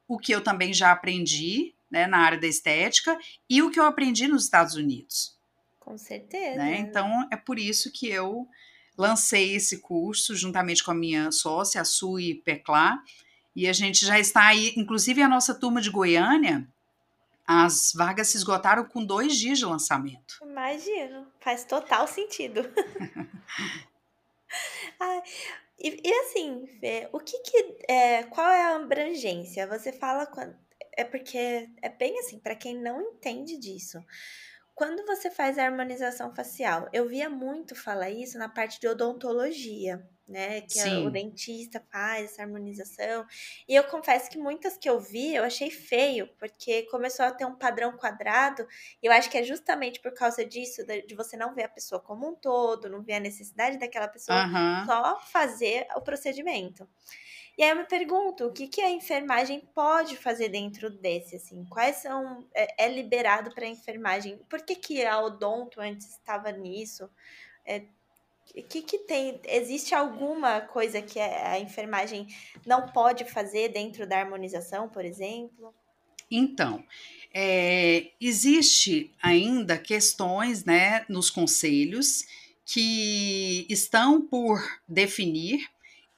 o 0.10 0.20
que 0.20 0.34
eu 0.34 0.42
também 0.42 0.74
já 0.74 0.92
aprendi 0.92 1.74
né, 1.90 2.06
na 2.06 2.18
área 2.18 2.38
da 2.38 2.46
estética 2.46 3.18
e 3.50 3.62
o 3.62 3.72
que 3.72 3.80
eu 3.80 3.86
aprendi 3.86 4.28
nos 4.28 4.44
Estados 4.44 4.76
Unidos? 4.76 5.38
Com 5.80 5.98
certeza. 5.98 6.58
Né? 6.58 6.80
Então, 6.80 7.26
é 7.32 7.38
por 7.38 7.58
isso 7.58 7.90
que 7.90 8.10
eu 8.10 8.46
lancei 8.98 9.56
esse 9.56 9.78
curso 9.78 10.36
juntamente 10.36 10.84
com 10.84 10.92
a 10.92 10.96
minha 10.96 11.32
sócia, 11.32 11.80
a 11.80 11.86
Sui 11.86 12.42
Peclá, 12.44 13.02
e 13.56 13.70
a 13.70 13.74
gente 13.74 14.06
já 14.06 14.20
está 14.20 14.48
aí, 14.48 14.74
inclusive 14.76 15.22
a 15.22 15.30
nossa 15.30 15.56
turma 15.56 15.80
de 15.80 15.90
Goiânia, 15.90 16.68
as 17.46 17.92
vagas 17.94 18.28
se 18.28 18.38
esgotaram 18.38 18.86
com 18.86 19.06
dois 19.06 19.36
dias 19.36 19.60
de 19.60 19.66
lançamento. 19.66 20.40
Imagino, 20.42 21.28
faz 21.40 21.66
total 21.66 22.08
sentido. 22.08 22.62
ah, 25.00 25.24
e, 25.80 26.08
e, 26.08 26.14
assim, 26.22 26.66
Fê, 26.80 27.10
o 27.12 27.20
que 27.20 27.38
que 27.40 27.78
é, 27.90 28.24
qual 28.24 28.50
é 28.50 28.62
a 28.62 28.76
abrangência? 28.78 29.68
Você 29.68 29.92
fala 29.92 30.26
quando, 30.26 30.56
é 30.96 31.04
porque 31.04 31.70
é 31.82 31.90
bem 31.90 32.18
assim, 32.20 32.40
para 32.40 32.56
quem 32.56 32.80
não 32.80 33.02
entende 33.02 33.58
disso. 33.58 34.00
Quando 34.76 35.06
você 35.06 35.30
faz 35.30 35.58
a 35.58 35.66
harmonização 35.66 36.34
facial, 36.34 36.90
eu 36.92 37.08
via 37.08 37.30
muito 37.30 37.76
falar 37.76 38.10
isso 38.10 38.40
na 38.40 38.50
parte 38.50 38.80
de 38.80 38.88
odontologia, 38.88 40.04
né? 40.28 40.62
Que 40.62 40.80
o 41.06 41.10
dentista 41.10 41.84
faz 41.92 42.32
essa 42.32 42.44
harmonização. 42.44 43.26
E 43.68 43.76
eu 43.76 43.84
confesso 43.86 44.30
que 44.30 44.38
muitas 44.38 44.78
que 44.78 44.90
eu 44.90 45.00
vi, 45.00 45.36
eu 45.36 45.44
achei 45.44 45.70
feio, 45.70 46.28
porque 46.40 46.84
começou 46.84 47.26
a 47.26 47.32
ter 47.32 47.46
um 47.46 47.56
padrão 47.56 47.98
quadrado. 47.98 48.68
E 49.02 49.06
eu 49.06 49.12
acho 49.12 49.30
que 49.30 49.38
é 49.38 49.44
justamente 49.44 50.00
por 50.00 50.14
causa 50.14 50.46
disso, 50.46 50.86
de 50.86 51.16
você 51.16 51.36
não 51.36 51.54
ver 51.54 51.64
a 51.64 51.70
pessoa 51.70 52.00
como 52.02 52.30
um 52.30 52.36
todo, 52.36 52.90
não 52.90 53.02
ver 53.02 53.14
a 53.14 53.20
necessidade 53.20 53.78
daquela 53.78 54.08
pessoa, 54.08 54.44
Aham. 54.44 54.86
só 54.86 55.20
fazer 55.20 55.88
o 55.96 56.02
procedimento. 56.02 56.88
E 57.56 57.62
aí 57.62 57.70
eu 57.70 57.76
me 57.76 57.86
pergunto, 57.86 58.48
o 58.48 58.52
que, 58.52 58.68
que 58.68 58.82
a 58.82 58.90
enfermagem 58.90 59.62
pode 59.76 60.18
fazer 60.18 60.50
dentro 60.50 60.90
desse, 60.90 61.36
assim? 61.36 61.64
Quais 61.66 61.98
são... 61.98 62.48
É, 62.54 62.86
é 62.86 62.90
liberado 62.90 63.54
para 63.54 63.66
a 63.66 63.70
enfermagem? 63.70 64.40
Por 64.50 64.62
que, 64.62 64.76
que 64.76 65.06
a 65.06 65.22
odonto 65.22 65.80
antes 65.80 66.10
estava 66.10 66.52
nisso? 66.52 67.08
É, 67.64 67.84
o 68.56 68.64
que, 68.64 68.82
que 68.82 69.00
tem? 69.00 69.40
Existe 69.46 69.96
alguma 69.96 70.62
coisa 70.62 71.02
que 71.02 71.20
a 71.20 71.60
enfermagem 71.60 72.28
não 72.66 72.88
pode 72.88 73.26
fazer 73.26 73.70
dentro 73.70 74.08
da 74.08 74.20
harmonização, 74.20 74.88
por 74.88 75.04
exemplo? 75.04 75.74
Então, 76.30 76.84
é, 77.34 78.12
existe 78.20 79.12
ainda 79.22 79.78
questões 79.78 80.66
né, 80.66 81.06
nos 81.10 81.30
conselhos 81.30 82.26
que 82.66 83.66
estão 83.70 84.22
por 84.22 84.62
definir 84.88 85.60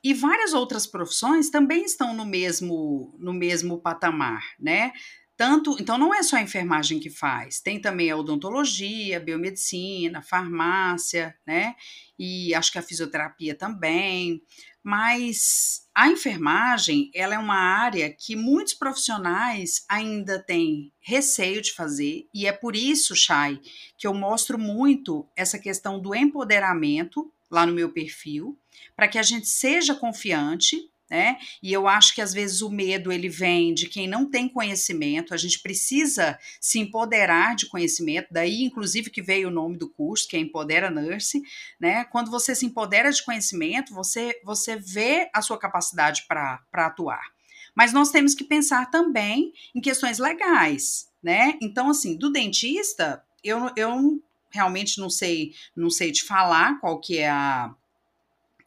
e 0.03 0.13
várias 0.13 0.53
outras 0.53 0.85
profissões 0.85 1.49
também 1.49 1.83
estão 1.83 2.13
no 2.13 2.25
mesmo 2.25 3.15
no 3.17 3.33
mesmo 3.33 3.79
patamar, 3.79 4.43
né? 4.59 4.93
Tanto, 5.37 5.75
então 5.79 5.97
não 5.97 6.13
é 6.13 6.23
só 6.23 6.37
a 6.37 6.41
enfermagem 6.41 6.97
que 6.97 7.09
faz, 7.09 7.59
tem 7.59 7.79
também 7.79 8.09
a 8.09 8.15
odontologia, 8.15 9.17
a 9.17 9.19
biomedicina, 9.19 10.19
a 10.19 10.23
farmácia, 10.23 11.35
né? 11.45 11.75
E 12.17 12.55
acho 12.55 12.71
que 12.71 12.79
a 12.79 12.81
fisioterapia 12.81 13.53
também. 13.53 14.41
Mas 14.81 15.87
a 15.93 16.07
enfermagem, 16.07 17.09
ela 17.13 17.33
é 17.33 17.39
uma 17.39 17.57
área 17.57 18.09
que 18.09 18.35
muitos 18.35 18.75
profissionais 18.75 19.83
ainda 19.89 20.37
têm 20.39 20.93
receio 21.01 21.61
de 21.61 21.73
fazer, 21.73 22.27
e 22.33 22.45
é 22.45 22.51
por 22.51 22.75
isso, 22.75 23.15
Chay, 23.15 23.59
que 23.97 24.05
eu 24.05 24.13
mostro 24.13 24.59
muito 24.59 25.27
essa 25.35 25.57
questão 25.57 25.99
do 25.99 26.13
empoderamento 26.13 27.33
lá 27.49 27.65
no 27.65 27.73
meu 27.73 27.91
perfil, 27.91 28.57
para 28.95 29.07
que 29.07 29.17
a 29.17 29.23
gente 29.23 29.47
seja 29.47 29.95
confiante 29.95 30.77
né? 31.09 31.37
E 31.61 31.71
eu 31.71 31.87
acho 31.87 32.15
que 32.15 32.21
às 32.21 32.33
vezes 32.33 32.61
o 32.61 32.69
medo 32.69 33.11
ele 33.11 33.29
vem 33.29 33.73
de 33.73 33.87
quem 33.87 34.07
não 34.07 34.29
tem 34.29 34.49
conhecimento. 34.49 35.33
A 35.33 35.37
gente 35.37 35.61
precisa 35.61 36.37
se 36.59 36.79
empoderar 36.79 37.55
de 37.55 37.67
conhecimento. 37.67 38.27
Daí, 38.31 38.63
inclusive, 38.63 39.09
que 39.09 39.21
veio 39.21 39.49
o 39.49 39.51
nome 39.51 39.77
do 39.77 39.89
curso, 39.89 40.27
que 40.27 40.35
é 40.35 40.39
Empodera 40.39 40.89
Nurse, 40.89 41.41
né? 41.79 42.05
Quando 42.05 42.31
você 42.31 42.55
se 42.55 42.65
empodera 42.65 43.11
de 43.11 43.23
conhecimento, 43.23 43.93
você 43.93 44.39
você 44.43 44.75
vê 44.75 45.29
a 45.33 45.41
sua 45.41 45.59
capacidade 45.59 46.25
para 46.27 46.61
atuar. 46.73 47.23
Mas 47.75 47.91
nós 47.91 48.09
temos 48.09 48.33
que 48.33 48.43
pensar 48.43 48.89
também 48.89 49.51
em 49.75 49.81
questões 49.81 50.17
legais, 50.17 51.09
né? 51.21 51.57
Então, 51.61 51.89
assim, 51.89 52.17
do 52.17 52.31
dentista, 52.31 53.21
eu, 53.43 53.69
eu 53.75 54.23
realmente 54.49 54.99
não 54.99 55.09
sei 55.09 55.53
não 55.75 55.89
sei 55.89 56.11
te 56.11 56.23
falar 56.23 56.79
qual 56.79 56.99
que 56.99 57.17
é 57.17 57.29
a 57.29 57.75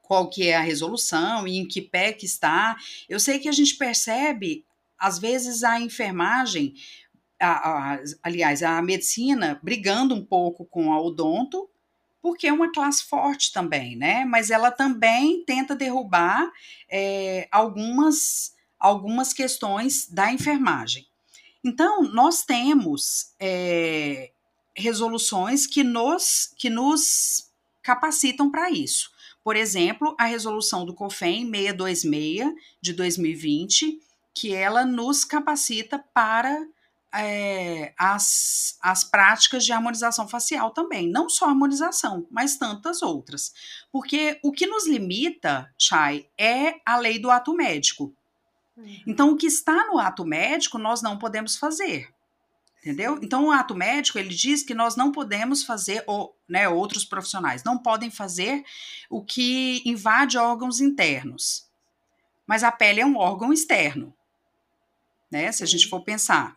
qual 0.08 0.30
que 0.30 0.48
é 0.48 0.56
a 0.56 0.62
resolução 0.62 1.46
e 1.46 1.58
em 1.58 1.68
que 1.68 1.82
pé 1.82 2.14
que 2.14 2.24
está. 2.24 2.76
Eu 3.06 3.20
sei 3.20 3.38
que 3.38 3.48
a 3.48 3.52
gente 3.52 3.76
percebe, 3.76 4.64
às 4.98 5.18
vezes, 5.18 5.62
a 5.62 5.78
enfermagem 5.78 6.74
a, 7.38 7.50
a, 7.94 7.98
aliás, 8.22 8.62
a 8.62 8.80
medicina 8.82 9.60
brigando 9.62 10.14
um 10.14 10.24
pouco 10.24 10.64
com 10.64 10.92
a 10.92 11.00
odonto, 11.00 11.68
porque 12.20 12.48
é 12.48 12.52
uma 12.52 12.72
classe 12.72 13.04
forte 13.04 13.52
também, 13.52 13.94
né? 13.94 14.24
Mas 14.24 14.50
ela 14.50 14.70
também 14.70 15.44
tenta 15.44 15.76
derrubar 15.76 16.50
é, 16.90 17.46
algumas, 17.52 18.54
algumas 18.78 19.32
questões 19.32 20.08
da 20.08 20.32
enfermagem. 20.32 21.06
Então, 21.62 22.02
nós 22.02 22.44
temos 22.44 23.34
é, 23.38 24.32
resoluções 24.74 25.66
que 25.66 25.84
nos, 25.84 26.52
que 26.56 26.70
nos 26.70 27.50
capacitam 27.82 28.50
para 28.50 28.70
isso. 28.70 29.10
Por 29.48 29.56
exemplo, 29.56 30.14
a 30.18 30.26
resolução 30.26 30.84
do 30.84 30.92
COFEM 30.92 31.50
626 31.50 32.52
de 32.82 32.92
2020, 32.92 33.98
que 34.34 34.52
ela 34.52 34.84
nos 34.84 35.24
capacita 35.24 35.98
para 36.12 36.66
é, 37.14 37.94
as, 37.98 38.76
as 38.82 39.04
práticas 39.04 39.64
de 39.64 39.72
harmonização 39.72 40.28
facial 40.28 40.70
também. 40.72 41.08
Não 41.08 41.30
só 41.30 41.46
harmonização, 41.46 42.26
mas 42.30 42.58
tantas 42.58 43.00
outras. 43.00 43.54
Porque 43.90 44.38
o 44.42 44.52
que 44.52 44.66
nos 44.66 44.86
limita, 44.86 45.72
Chay, 45.78 46.28
é 46.36 46.74
a 46.84 46.98
lei 46.98 47.18
do 47.18 47.30
ato 47.30 47.54
médico. 47.54 48.14
Uhum. 48.76 49.02
Então, 49.06 49.30
o 49.32 49.36
que 49.38 49.46
está 49.46 49.86
no 49.86 49.98
ato 49.98 50.26
médico, 50.26 50.76
nós 50.76 51.00
não 51.00 51.16
podemos 51.16 51.56
fazer. 51.56 52.10
Entendeu? 52.80 53.18
Então, 53.22 53.46
o 53.46 53.50
ato 53.50 53.74
médico, 53.74 54.18
ele 54.18 54.34
diz 54.34 54.62
que 54.62 54.72
nós 54.72 54.94
não 54.94 55.10
podemos 55.10 55.64
fazer, 55.64 56.04
ou 56.06 56.36
né, 56.48 56.68
outros 56.68 57.04
profissionais 57.04 57.64
não 57.64 57.76
podem 57.76 58.10
fazer 58.10 58.64
o 59.10 59.24
que 59.24 59.82
invade 59.84 60.38
órgãos 60.38 60.80
internos. 60.80 61.66
Mas 62.46 62.62
a 62.62 62.70
pele 62.70 63.00
é 63.00 63.06
um 63.06 63.16
órgão 63.16 63.52
externo, 63.52 64.14
né? 65.30 65.50
Se 65.52 65.62
a 65.62 65.66
gente 65.66 65.88
for 65.88 66.02
pensar. 66.02 66.56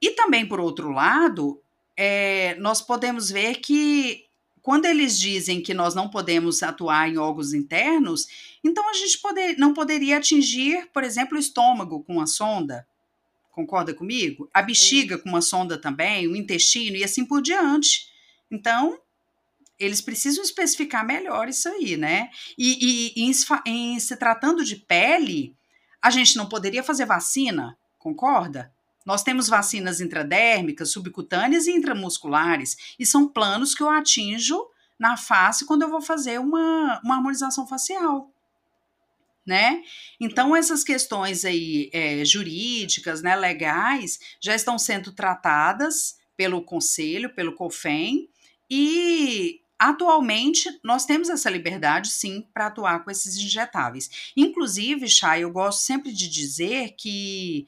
E 0.00 0.10
também, 0.10 0.46
por 0.46 0.60
outro 0.60 0.90
lado, 0.90 1.60
é, 1.96 2.54
nós 2.56 2.82
podemos 2.82 3.30
ver 3.30 3.56
que 3.56 4.26
quando 4.62 4.84
eles 4.84 5.18
dizem 5.18 5.62
que 5.62 5.72
nós 5.72 5.94
não 5.94 6.10
podemos 6.10 6.62
atuar 6.62 7.08
em 7.08 7.18
órgãos 7.18 7.54
internos, 7.54 8.26
então 8.62 8.88
a 8.90 8.92
gente 8.92 9.18
poder, 9.18 9.56
não 9.56 9.72
poderia 9.72 10.18
atingir, 10.18 10.90
por 10.92 11.02
exemplo, 11.02 11.36
o 11.36 11.40
estômago 11.40 12.02
com 12.02 12.20
a 12.20 12.26
sonda. 12.26 12.86
Concorda 13.56 13.94
comigo? 13.94 14.50
A 14.52 14.60
bexiga 14.60 15.16
com 15.16 15.30
uma 15.30 15.40
sonda 15.40 15.78
também, 15.80 16.28
o 16.28 16.36
intestino 16.36 16.94
e 16.94 17.02
assim 17.02 17.24
por 17.24 17.40
diante. 17.40 18.06
Então, 18.50 19.00
eles 19.78 20.02
precisam 20.02 20.44
especificar 20.44 21.06
melhor 21.06 21.48
isso 21.48 21.66
aí, 21.66 21.96
né? 21.96 22.28
E, 22.58 23.14
e, 23.16 23.22
e 23.22 23.22
em, 23.24 23.32
em 23.64 23.98
se 23.98 24.14
tratando 24.18 24.62
de 24.62 24.76
pele, 24.76 25.56
a 26.02 26.10
gente 26.10 26.36
não 26.36 26.46
poderia 26.46 26.82
fazer 26.82 27.06
vacina, 27.06 27.78
concorda? 27.98 28.70
Nós 29.06 29.22
temos 29.22 29.48
vacinas 29.48 30.02
intradérmicas, 30.02 30.90
subcutâneas 30.90 31.66
e 31.66 31.70
intramusculares, 31.70 32.76
e 32.98 33.06
são 33.06 33.26
planos 33.26 33.74
que 33.74 33.82
eu 33.82 33.88
atinjo 33.88 34.66
na 34.98 35.16
face 35.16 35.64
quando 35.64 35.80
eu 35.80 35.88
vou 35.88 36.02
fazer 36.02 36.38
uma, 36.38 37.00
uma 37.02 37.14
harmonização 37.14 37.66
facial. 37.66 38.30
Né? 39.46 39.80
Então, 40.18 40.56
essas 40.56 40.82
questões 40.82 41.44
aí 41.44 41.88
é, 41.92 42.24
jurídicas, 42.24 43.22
né, 43.22 43.36
legais, 43.36 44.18
já 44.40 44.56
estão 44.56 44.76
sendo 44.76 45.12
tratadas 45.12 46.18
pelo 46.36 46.62
Conselho, 46.62 47.32
pelo 47.32 47.54
COFEM, 47.54 48.28
e 48.68 49.60
atualmente 49.78 50.68
nós 50.82 51.06
temos 51.06 51.28
essa 51.30 51.48
liberdade, 51.48 52.08
sim, 52.08 52.46
para 52.52 52.66
atuar 52.66 53.04
com 53.04 53.10
esses 53.10 53.36
injetáveis. 53.36 54.32
Inclusive, 54.36 55.08
Chay, 55.08 55.44
eu 55.44 55.52
gosto 55.52 55.80
sempre 55.80 56.12
de 56.12 56.28
dizer 56.28 56.94
que 56.98 57.66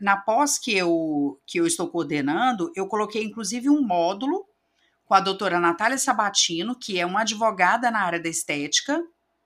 na 0.00 0.16
pós 0.16 0.58
que 0.58 0.74
eu, 0.74 1.38
que 1.46 1.60
eu 1.60 1.66
estou 1.66 1.88
coordenando, 1.88 2.72
eu 2.74 2.86
coloquei 2.86 3.22
inclusive 3.22 3.68
um 3.68 3.82
módulo 3.82 4.46
com 5.04 5.14
a 5.14 5.20
doutora 5.20 5.60
Natália 5.60 5.98
Sabatino, 5.98 6.74
que 6.74 6.98
é 6.98 7.04
uma 7.04 7.20
advogada 7.20 7.90
na 7.90 8.00
área 8.00 8.20
da 8.20 8.28
estética, 8.28 9.04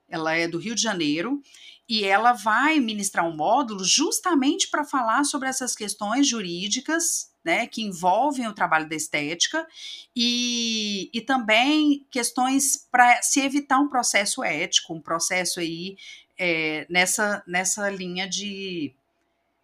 ela 0.09 0.35
é 0.35 0.47
do 0.47 0.57
Rio 0.57 0.75
de 0.75 0.81
Janeiro, 0.81 1.41
e 1.87 2.03
ela 2.03 2.33
vai 2.33 2.79
ministrar 2.79 3.27
um 3.27 3.35
módulo 3.35 3.83
justamente 3.83 4.67
para 4.69 4.83
falar 4.83 5.23
sobre 5.23 5.47
essas 5.47 5.75
questões 5.75 6.27
jurídicas, 6.27 7.31
né, 7.43 7.67
que 7.67 7.83
envolvem 7.83 8.47
o 8.47 8.53
trabalho 8.53 8.89
da 8.89 8.95
estética, 8.95 9.67
e, 10.15 11.09
e 11.13 11.21
também 11.21 12.05
questões 12.09 12.87
para 12.91 13.21
se 13.21 13.39
evitar 13.39 13.79
um 13.79 13.87
processo 13.87 14.43
ético, 14.43 14.95
um 14.95 15.01
processo 15.01 15.59
aí 15.59 15.95
é, 16.37 16.87
nessa, 16.89 17.43
nessa 17.45 17.87
linha 17.89 18.27
de 18.27 18.95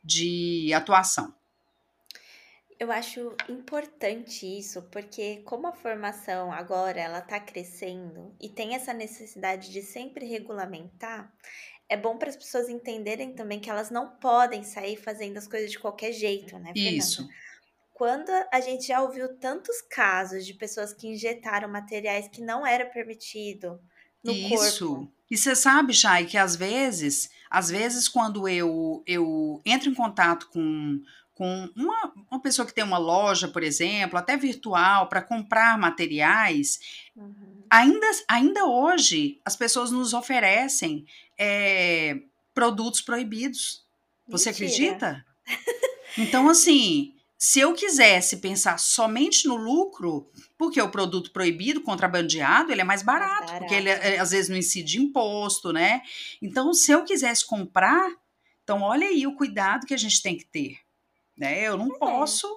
de 0.04 0.73
atuação. 0.73 1.34
Eu 2.82 2.91
acho 2.91 3.36
importante 3.48 4.44
isso, 4.58 4.82
porque 4.91 5.44
como 5.46 5.67
a 5.67 5.72
formação 5.72 6.52
agora 6.52 7.00
ela 7.00 7.20
está 7.20 7.39
crescendo 7.39 8.36
e 8.41 8.50
tem 8.50 8.74
essa 8.74 8.91
necessidade 8.91 9.72
de 9.72 9.84
sempre 9.84 10.26
regulamentar, 10.26 11.32
é 11.88 11.96
bom 11.96 12.17
para 12.17 12.30
as 12.30 12.36
pessoas 12.36 12.70
entenderem 12.70 13.36
também 13.36 13.60
que 13.60 13.70
elas 13.70 13.91
não 13.91 14.10
podem 14.15 14.63
sair 14.63 14.96
fazendo 14.96 15.38
as 15.38 15.48
coisas 15.48 15.70
de 15.70 15.78
qualquer 15.78 16.12
jeito, 16.12 16.58
né? 16.58 16.74
Fernanda? 16.74 16.98
Isso. 16.98 17.30
Quando 17.94 18.32
a 18.52 18.60
gente 18.60 18.88
já 18.88 19.00
ouviu 19.00 19.38
tantos 19.38 19.80
casos 19.84 20.44
de 20.44 20.56
pessoas 20.56 20.91
que 20.91 21.08
injetaram 21.08 21.70
materiais 21.70 22.28
que 22.30 22.41
não 22.41 22.65
era 22.65 22.88
permitido 22.88 23.80
no 24.24 24.32
Isso. 24.32 24.88
corpo. 24.88 25.13
E 25.30 25.38
você 25.38 25.56
sabe, 25.56 25.94
Chay, 25.94 26.26
que 26.26 26.36
às 26.36 26.56
vezes 26.56 27.30
às 27.52 27.70
vezes, 27.70 28.08
quando 28.08 28.48
eu, 28.48 29.04
eu 29.06 29.62
entro 29.65 29.89
em 29.89 29.94
contato 29.94 30.48
com, 30.54 31.02
com 31.41 31.67
uma, 31.75 32.13
uma 32.30 32.39
pessoa 32.39 32.67
que 32.67 32.73
tem 32.73 32.84
uma 32.84 32.99
loja, 32.99 33.47
por 33.47 33.63
exemplo, 33.63 34.15
até 34.15 34.38
virtual, 34.38 35.10
para 35.10 35.23
comprar 35.23 35.75
materiais, 35.75 36.80
uhum. 37.15 37.63
ainda, 37.67 38.06
ainda 38.27 38.65
hoje 38.65 39.41
as 39.43 39.56
pessoas 39.56 39.89
nos 39.89 40.13
oferecem 40.13 41.04
é, 41.39 42.21
produtos 42.54 43.01
proibidos. 43.01 43.84
Você 44.27 44.49
acredita? 44.49 45.25
Então, 46.15 46.47
assim, 46.47 47.15
se 47.38 47.60
eu 47.60 47.73
quisesse 47.73 48.38
pensar 48.38 48.77
somente 48.77 49.47
no 49.47 49.56
lucro, 49.56 50.30
porque 50.60 50.80
o 50.80 50.91
produto 50.91 51.32
proibido, 51.32 51.82
contrabandeado, 51.82 52.71
ele 52.71 52.82
é 52.82 52.84
mais 52.84 53.01
barato, 53.01 53.32
mais 53.32 53.45
barato. 53.45 53.60
porque 53.62 53.73
ele 53.73 53.89
é, 53.89 54.19
às 54.19 54.30
vezes 54.30 54.47
não 54.47 54.58
incide 54.58 55.01
imposto, 55.01 55.73
né? 55.73 56.04
Então, 56.39 56.71
se 56.71 56.91
eu 56.91 57.04
quisesse 57.04 57.43
comprar, 57.47 58.12
então 58.63 58.82
olha 58.82 59.08
aí 59.08 59.25
o 59.25 59.36
cuidado 59.36 59.88
que 59.88 59.93
a 59.95 59.97
gente 59.97 60.21
tem 60.21 60.38
que 60.38 60.45
ter, 60.45 60.77
né? 61.38 61.62
Eu 61.62 61.78
não 61.78 61.96
é. 61.96 62.00
posso 62.00 62.48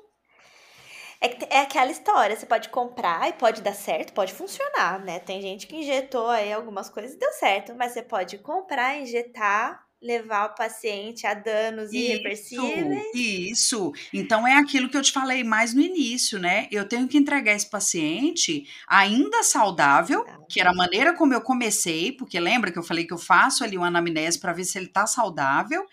é, 1.20 1.56
é 1.56 1.60
aquela 1.60 1.90
história, 1.90 2.36
você 2.36 2.44
pode 2.44 2.68
comprar 2.68 3.28
e 3.28 3.32
pode 3.32 3.62
dar 3.62 3.74
certo, 3.74 4.12
pode 4.12 4.34
funcionar, 4.34 5.02
né? 5.02 5.18
Tem 5.18 5.40
gente 5.40 5.66
que 5.66 5.76
injetou 5.76 6.28
aí 6.28 6.52
algumas 6.52 6.90
coisas 6.90 7.14
e 7.14 7.18
deu 7.18 7.32
certo, 7.32 7.74
mas 7.74 7.92
você 7.92 8.02
pode 8.02 8.36
comprar, 8.38 9.00
injetar 9.00 9.82
levar 10.02 10.50
o 10.50 10.54
paciente 10.54 11.26
a 11.26 11.32
danos 11.32 11.90
isso, 11.90 11.96
irreversíveis. 11.96 13.04
Isso. 13.14 13.90
Então 14.12 14.46
é 14.46 14.52
aquilo 14.58 14.90
que 14.90 14.98
eu 14.98 15.00
te 15.00 15.10
falei 15.10 15.42
mais 15.42 15.72
no 15.72 15.80
início, 15.80 16.38
né? 16.38 16.68
Eu 16.70 16.86
tenho 16.86 17.08
que 17.08 17.16
entregar 17.16 17.54
esse 17.54 17.70
paciente 17.70 18.68
ainda 18.86 19.42
saudável, 19.42 20.26
que 20.46 20.60
era 20.60 20.72
a 20.72 20.74
maneira 20.74 21.14
como 21.14 21.32
eu 21.32 21.40
comecei, 21.40 22.12
porque 22.12 22.38
lembra 22.38 22.70
que 22.70 22.78
eu 22.78 22.82
falei 22.82 23.06
que 23.06 23.14
eu 23.14 23.18
faço 23.18 23.64
ali 23.64 23.78
uma 23.78 23.86
anamnese 23.86 24.38
para 24.38 24.52
ver 24.52 24.64
se 24.64 24.76
ele 24.76 24.88
está 24.88 25.06
saudável 25.06 25.86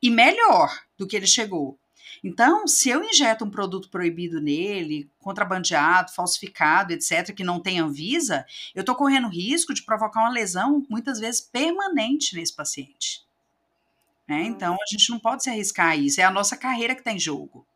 e 0.00 0.08
melhor 0.08 0.70
do 0.96 1.06
que 1.06 1.14
ele 1.14 1.26
chegou. 1.26 1.78
Então, 2.22 2.66
se 2.66 2.88
eu 2.88 3.02
injeto 3.02 3.44
um 3.44 3.50
produto 3.50 3.88
proibido 3.88 4.40
nele, 4.40 5.10
contrabandeado, 5.18 6.12
falsificado, 6.12 6.92
etc., 6.92 7.34
que 7.34 7.44
não 7.44 7.60
tem 7.60 7.78
Anvisa, 7.78 8.44
eu 8.74 8.80
estou 8.80 8.94
correndo 8.94 9.28
risco 9.28 9.74
de 9.74 9.84
provocar 9.84 10.20
uma 10.20 10.30
lesão, 10.30 10.84
muitas 10.88 11.18
vezes 11.18 11.40
permanente 11.40 12.34
nesse 12.34 12.54
paciente. 12.54 13.26
Né? 14.28 14.42
Então 14.42 14.74
a 14.74 14.92
gente 14.92 15.10
não 15.10 15.18
pode 15.18 15.42
se 15.42 15.50
arriscar 15.50 15.88
a 15.88 15.96
isso, 15.96 16.20
é 16.20 16.24
a 16.24 16.30
nossa 16.30 16.56
carreira 16.56 16.94
que 16.94 17.00
está 17.00 17.12
em 17.12 17.18
jogo. 17.18 17.66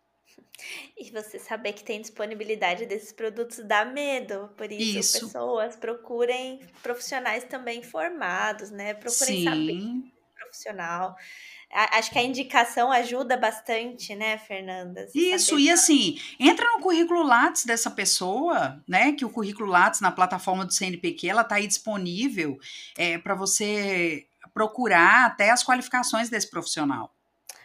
E 0.96 1.10
você 1.10 1.38
saber 1.38 1.72
que 1.72 1.82
tem 1.82 2.00
disponibilidade 2.00 2.86
desses 2.86 3.12
produtos 3.12 3.58
dá 3.58 3.84
medo, 3.84 4.48
por 4.56 4.70
isso, 4.70 4.98
isso. 4.98 5.26
pessoas 5.26 5.74
procurem 5.76 6.60
profissionais 6.82 7.44
também 7.44 7.82
formados, 7.82 8.70
né? 8.70 8.94
Procurem 8.94 9.38
Sim. 9.38 9.44
saber 9.44 10.12
profissional. 10.36 11.16
Acho 11.72 12.10
que 12.10 12.18
a 12.18 12.22
indicação 12.22 12.92
ajuda 12.92 13.36
bastante, 13.36 14.14
né, 14.14 14.36
Fernanda? 14.36 15.08
Isso, 15.14 15.58
e 15.58 15.70
assim, 15.70 16.18
entra 16.38 16.66
no 16.66 16.80
currículo 16.80 17.22
Lattes 17.22 17.64
dessa 17.64 17.90
pessoa, 17.90 18.82
né? 18.86 19.12
Que 19.12 19.24
o 19.24 19.30
currículo 19.30 19.70
Lattes 19.70 20.00
na 20.00 20.12
plataforma 20.12 20.66
do 20.66 20.72
CNPq, 20.72 21.28
ela 21.28 21.44
tá 21.44 21.54
aí 21.54 21.66
disponível 21.66 22.58
é, 22.96 23.16
para 23.16 23.34
você 23.34 24.26
procurar 24.52 25.26
até 25.26 25.50
as 25.50 25.64
qualificações 25.64 26.28
desse 26.28 26.50
profissional. 26.50 27.14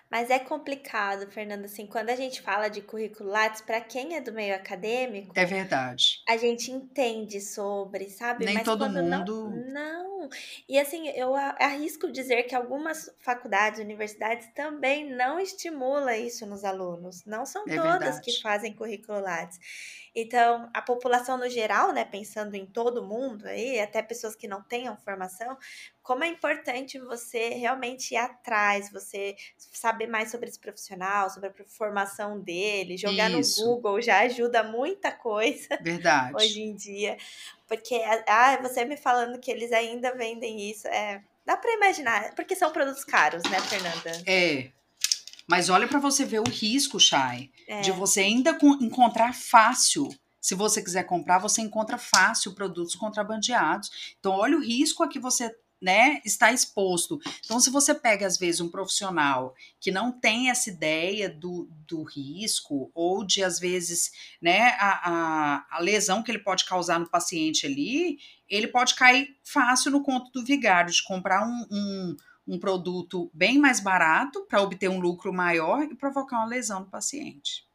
Mas 0.09 0.29
é 0.29 0.39
complicado, 0.39 1.29
Fernanda, 1.31 1.65
assim, 1.65 1.85
quando 1.87 2.09
a 2.09 2.15
gente 2.15 2.41
fala 2.41 2.69
de 2.69 2.81
currículo 2.81 3.29
Lattes, 3.29 3.61
para 3.61 3.81
quem 3.81 4.15
é 4.15 4.21
do 4.21 4.31
meio 4.33 4.55
acadêmico, 4.55 5.35
É 5.35 5.45
verdade. 5.45 6.27
a 6.27 6.37
gente 6.37 6.71
entende 6.71 7.41
sobre, 7.41 8.09
sabe? 8.09 8.47
Nem 8.47 8.49
Mas 8.49 8.63
todo 8.63 8.89
quando 8.89 9.01
não, 9.03 9.25
mundo. 9.25 9.67
não. 9.73 10.29
E 10.67 10.77
assim, 10.79 11.07
eu 11.09 11.35
arrisco 11.35 12.11
dizer 12.11 12.43
que 12.43 12.55
algumas 12.55 13.09
faculdades, 13.19 13.79
universidades 13.79 14.47
também 14.53 15.09
não 15.09 15.39
estimulam 15.39 16.13
isso 16.15 16.45
nos 16.45 16.63
alunos. 16.65 17.23
Não 17.25 17.45
são 17.45 17.67
É 17.67 17.73
todas 17.73 18.19
que 18.19 18.33
verdade. 18.33 18.41
fazem 18.41 18.73
currículo 18.75 19.19
Lattes. 19.21 19.59
Então, 20.19 20.67
a 20.73 20.81
população 20.81 21.37
no 21.37 21.47
geral, 21.47 21.93
né, 21.93 22.03
pensando 22.03 22.55
em 22.55 22.65
todo 22.65 23.05
mundo 23.05 23.45
aí, 23.45 23.79
até 23.79 24.01
pessoas 24.01 24.35
que 24.35 24.47
não 24.47 24.63
tenham 24.63 24.97
formação, 24.97 25.55
como 26.01 26.23
é 26.23 26.27
importante 26.27 26.97
você 26.97 27.49
realmente 27.49 28.15
ir 28.15 28.17
atrás, 28.17 28.91
você 28.91 29.35
saber 29.57 30.07
mais 30.07 30.31
sobre 30.31 30.49
esse 30.49 30.57
profissional, 30.57 31.29
sobre 31.29 31.49
a 31.49 31.53
formação 31.67 32.39
dele, 32.39 32.97
jogar 32.97 33.29
no 33.29 33.41
Isso, 33.41 33.63
Google 33.63 34.01
já 34.01 34.21
ajuda 34.21 34.63
muita 34.63 35.11
coisa 35.11 35.67
verdade. 35.83 36.33
hoje 36.35 36.63
em 36.63 36.73
dia. 36.73 37.15
Porque, 37.67 38.01
ah, 38.27 38.57
você 38.59 38.85
me 38.85 38.97
falando 38.97 39.39
que 39.39 39.51
eles 39.51 39.71
ainda 39.71 40.15
vendem 40.15 40.67
isso, 40.67 40.87
é. 40.87 41.21
Dá 41.45 41.55
para 41.55 41.73
imaginar, 41.73 42.33
porque 42.33 42.55
são 42.55 42.71
produtos 42.71 43.05
caros, 43.05 43.43
né, 43.43 43.59
Fernanda? 43.61 44.23
É. 44.25 44.71
Mas 45.47 45.69
olha 45.69 45.87
para 45.87 45.99
você 45.99 46.25
ver 46.25 46.39
o 46.41 46.49
risco, 46.49 46.99
Chay, 46.99 47.49
de 47.81 47.91
É. 47.91 47.93
você 47.93 48.21
ainda 48.21 48.53
con- 48.53 48.77
encontrar 48.81 49.33
fácil. 49.33 50.09
Se 50.41 50.53
você 50.53 50.81
quiser 50.81 51.03
comprar, 51.03 51.39
você 51.39 51.61
encontra 51.61 51.97
fácil 51.97 52.53
produtos 52.53 52.95
contrabandeados. 52.95 53.89
Então, 54.19 54.33
olha 54.33 54.57
o 54.57 54.61
risco 54.61 55.03
a 55.03 55.07
que 55.07 55.19
você 55.19 55.53
né, 55.79 56.19
está 56.25 56.51
exposto. 56.51 57.19
Então, 57.45 57.59
se 57.59 57.69
você 57.69 57.93
pega, 57.93 58.25
às 58.25 58.35
vezes, 58.37 58.59
um 58.61 58.69
profissional 58.69 59.53
que 59.79 59.91
não 59.91 60.11
tem 60.11 60.49
essa 60.49 60.71
ideia 60.71 61.29
do, 61.29 61.69
do 61.87 62.01
risco, 62.01 62.89
ou 62.95 63.23
de, 63.23 63.43
às 63.43 63.59
vezes, 63.59 64.11
né, 64.41 64.69
a, 64.79 65.11
a, 65.11 65.65
a 65.77 65.79
lesão 65.79 66.23
que 66.23 66.31
ele 66.31 66.39
pode 66.39 66.65
causar 66.65 66.99
no 66.99 67.07
paciente 67.07 67.67
ali, 67.67 68.17
ele 68.49 68.67
pode 68.67 68.95
cair 68.95 69.37
fácil 69.43 69.91
no 69.91 70.01
conto 70.01 70.31
do 70.31 70.43
vigário, 70.43 70.91
de 70.91 71.03
comprar 71.03 71.47
um, 71.47 71.67
um, 71.69 72.17
um 72.47 72.59
produto 72.59 73.29
bem 73.33 73.59
mais 73.59 73.79
barato 73.79 74.45
para 74.45 74.61
obter 74.61 74.89
um 74.89 74.99
lucro 74.99 75.33
maior 75.33 75.83
e 75.83 75.95
provocar 75.95 76.37
uma 76.37 76.45
lesão 76.45 76.81
no 76.81 76.85
paciente. 76.89 77.67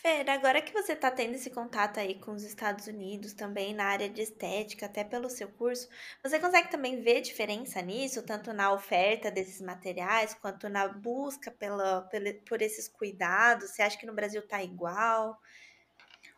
Fer, 0.00 0.30
agora 0.30 0.62
que 0.62 0.72
você 0.72 0.92
está 0.92 1.10
tendo 1.10 1.34
esse 1.34 1.50
contato 1.50 1.98
aí 1.98 2.14
com 2.20 2.30
os 2.30 2.44
Estados 2.44 2.86
Unidos, 2.86 3.32
também 3.32 3.74
na 3.74 3.86
área 3.86 4.08
de 4.08 4.22
estética, 4.22 4.86
até 4.86 5.02
pelo 5.02 5.28
seu 5.28 5.48
curso, 5.48 5.88
você 6.22 6.38
consegue 6.38 6.70
também 6.70 7.02
ver 7.02 7.20
diferença 7.20 7.82
nisso, 7.82 8.22
tanto 8.22 8.52
na 8.52 8.72
oferta 8.72 9.28
desses 9.28 9.60
materiais, 9.60 10.34
quanto 10.34 10.68
na 10.68 10.86
busca 10.86 11.50
pela, 11.50 12.02
pela, 12.02 12.32
por 12.48 12.62
esses 12.62 12.86
cuidados? 12.88 13.70
Você 13.70 13.82
acha 13.82 13.98
que 13.98 14.06
no 14.06 14.14
Brasil 14.14 14.46
tá 14.46 14.62
igual? 14.62 15.36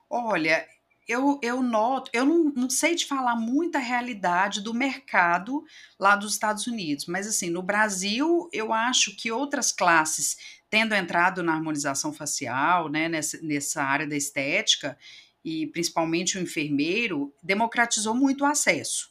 Olha, 0.09 0.67
eu, 1.11 1.41
eu 1.43 1.61
noto, 1.61 2.09
eu 2.15 2.25
não, 2.25 2.45
não 2.55 2.71
sei 2.71 2.95
te 2.95 3.05
falar 3.05 3.35
muita 3.35 3.81
realidade 3.81 4.61
do 4.61 4.73
mercado 4.73 5.65
lá 5.99 6.15
dos 6.15 6.35
Estados 6.35 6.69
Unidos, 6.69 7.07
mas 7.07 7.27
assim, 7.27 7.51
no 7.51 7.65
Brasil, 7.65 8.49
eu 8.53 8.73
acho 8.73 9.17
que 9.17 9.33
outras 9.33 9.73
classes, 9.73 10.37
tendo 10.71 10.95
entrado 10.95 11.43
na 11.43 11.53
harmonização 11.53 12.13
facial, 12.13 12.89
né, 12.89 13.09
nessa, 13.09 13.43
nessa 13.43 13.83
área 13.83 14.07
da 14.07 14.17
estética, 14.17 14.97
e 15.45 15.67
principalmente 15.67 16.39
o 16.39 16.41
enfermeiro, 16.41 17.35
democratizou 17.43 18.15
muito 18.15 18.43
o 18.43 18.47
acesso. 18.47 19.11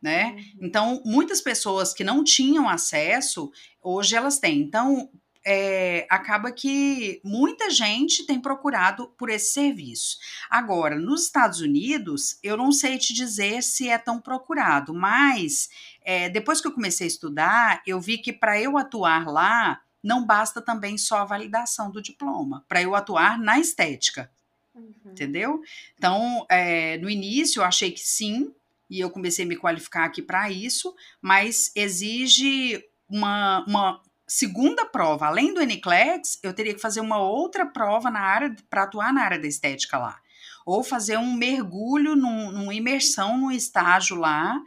Né? 0.00 0.26
Uhum. 0.26 0.66
Então, 0.66 1.02
muitas 1.04 1.40
pessoas 1.40 1.92
que 1.92 2.04
não 2.04 2.22
tinham 2.22 2.68
acesso, 2.68 3.50
hoje 3.80 4.14
elas 4.14 4.38
têm. 4.38 4.60
Então, 4.60 5.10
é, 5.44 6.06
acaba 6.08 6.52
que 6.52 7.20
muita 7.24 7.70
gente 7.70 8.24
tem 8.26 8.40
procurado 8.40 9.08
por 9.18 9.28
esse 9.28 9.52
serviço. 9.52 10.18
Agora, 10.48 10.96
nos 10.96 11.24
Estados 11.24 11.60
Unidos, 11.60 12.38
eu 12.42 12.56
não 12.56 12.70
sei 12.72 12.98
te 12.98 13.12
dizer 13.12 13.62
se 13.62 13.88
é 13.88 13.98
tão 13.98 14.20
procurado, 14.20 14.94
mas 14.94 15.68
é, 16.04 16.28
depois 16.28 16.60
que 16.60 16.66
eu 16.66 16.72
comecei 16.72 17.06
a 17.06 17.08
estudar, 17.08 17.82
eu 17.86 18.00
vi 18.00 18.18
que 18.18 18.32
para 18.32 18.60
eu 18.60 18.78
atuar 18.78 19.26
lá, 19.26 19.80
não 20.02 20.24
basta 20.24 20.60
também 20.60 20.98
só 20.98 21.18
a 21.18 21.24
validação 21.24 21.90
do 21.90 22.02
diploma, 22.02 22.64
para 22.68 22.82
eu 22.82 22.94
atuar 22.94 23.38
na 23.38 23.58
estética. 23.58 24.30
Uhum. 24.74 24.92
Entendeu? 25.06 25.62
Então, 25.96 26.46
é, 26.48 26.96
no 26.98 27.10
início 27.10 27.60
eu 27.60 27.64
achei 27.64 27.90
que 27.90 28.00
sim, 28.00 28.52
e 28.88 29.00
eu 29.00 29.10
comecei 29.10 29.44
a 29.44 29.48
me 29.48 29.56
qualificar 29.56 30.04
aqui 30.04 30.20
para 30.20 30.50
isso, 30.50 30.94
mas 31.20 31.70
exige 31.74 32.84
uma, 33.08 33.64
uma 33.66 34.00
segunda 34.26 34.84
prova. 34.84 35.26
Além 35.26 35.52
do 35.52 35.60
NCLEX, 35.60 36.38
eu 36.42 36.52
teria 36.52 36.74
que 36.74 36.80
fazer 36.80 37.00
uma 37.00 37.18
outra 37.18 37.66
prova 37.66 38.10
na 38.10 38.20
área 38.20 38.54
para 38.68 38.84
atuar 38.84 39.12
na 39.12 39.22
área 39.22 39.38
da 39.38 39.46
estética 39.46 39.98
lá. 39.98 40.20
Ou 40.64 40.82
fazer 40.84 41.16
um 41.18 41.34
mergulho, 41.34 42.14
num, 42.14 42.50
numa 42.52 42.74
imersão 42.74 43.36
no 43.38 43.50
estágio 43.50 44.16
lá, 44.16 44.60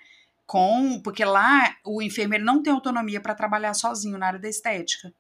com. 0.46 1.00
Porque 1.02 1.24
lá 1.24 1.76
o 1.84 2.02
enfermeiro 2.02 2.44
não 2.44 2.62
tem 2.62 2.74
autonomia 2.74 3.22
para 3.22 3.36
trabalhar 3.36 3.74
sozinho 3.74 4.18
na 4.18 4.28
área 4.28 4.40
da 4.40 4.50
estética. 4.50 5.14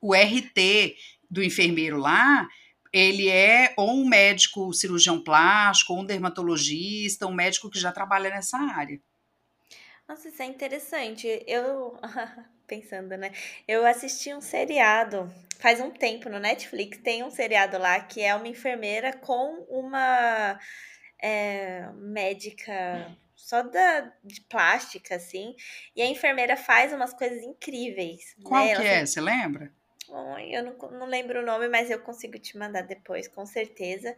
O 0.00 0.14
RT 0.14 0.96
do 1.30 1.42
enfermeiro 1.42 1.98
lá 1.98 2.48
ele 2.92 3.28
é 3.28 3.72
ou 3.76 3.90
um 3.90 4.08
médico 4.08 4.72
cirurgião 4.72 5.22
plástico, 5.22 5.92
ou 5.92 6.00
um 6.00 6.04
dermatologista, 6.04 7.26
um 7.26 7.34
médico 7.34 7.70
que 7.70 7.78
já 7.78 7.92
trabalha 7.92 8.30
nessa 8.30 8.58
área. 8.58 9.00
Nossa, 10.08 10.28
isso 10.28 10.42
é 10.42 10.46
interessante. 10.46 11.26
Eu, 11.46 11.96
pensando, 12.70 13.16
né? 13.16 13.32
Eu 13.66 13.84
assisti 13.84 14.32
um 14.32 14.40
seriado 14.40 15.28
faz 15.58 15.80
um 15.80 15.90
tempo 15.90 16.28
no 16.28 16.38
Netflix. 16.38 16.98
Tem 16.98 17.22
um 17.22 17.30
seriado 17.30 17.76
lá 17.78 18.00
que 18.00 18.22
é 18.22 18.34
uma 18.34 18.48
enfermeira 18.48 19.12
com 19.12 19.66
uma 19.68 20.58
é, 21.20 21.86
médica 21.94 23.16
só 23.36 23.62
da, 23.62 24.12
de 24.24 24.40
plástica, 24.42 25.16
assim. 25.16 25.54
E 25.94 26.00
a 26.00 26.06
enfermeira 26.06 26.56
faz 26.56 26.92
umas 26.92 27.12
coisas 27.12 27.42
incríveis. 27.42 28.36
Qual 28.42 28.64
né? 28.64 28.74
que 28.74 28.82
Ela 28.82 28.88
é? 28.88 29.06
Você 29.06 29.20
lembra? 29.20 29.72
Eu 30.48 30.64
não, 30.64 30.90
não 30.98 31.06
lembro 31.06 31.40
o 31.40 31.46
nome, 31.46 31.68
mas 31.68 31.88
eu 31.88 32.00
consigo 32.00 32.36
te 32.36 32.58
mandar 32.58 32.82
depois, 32.82 33.28
com 33.28 33.46
certeza. 33.46 34.14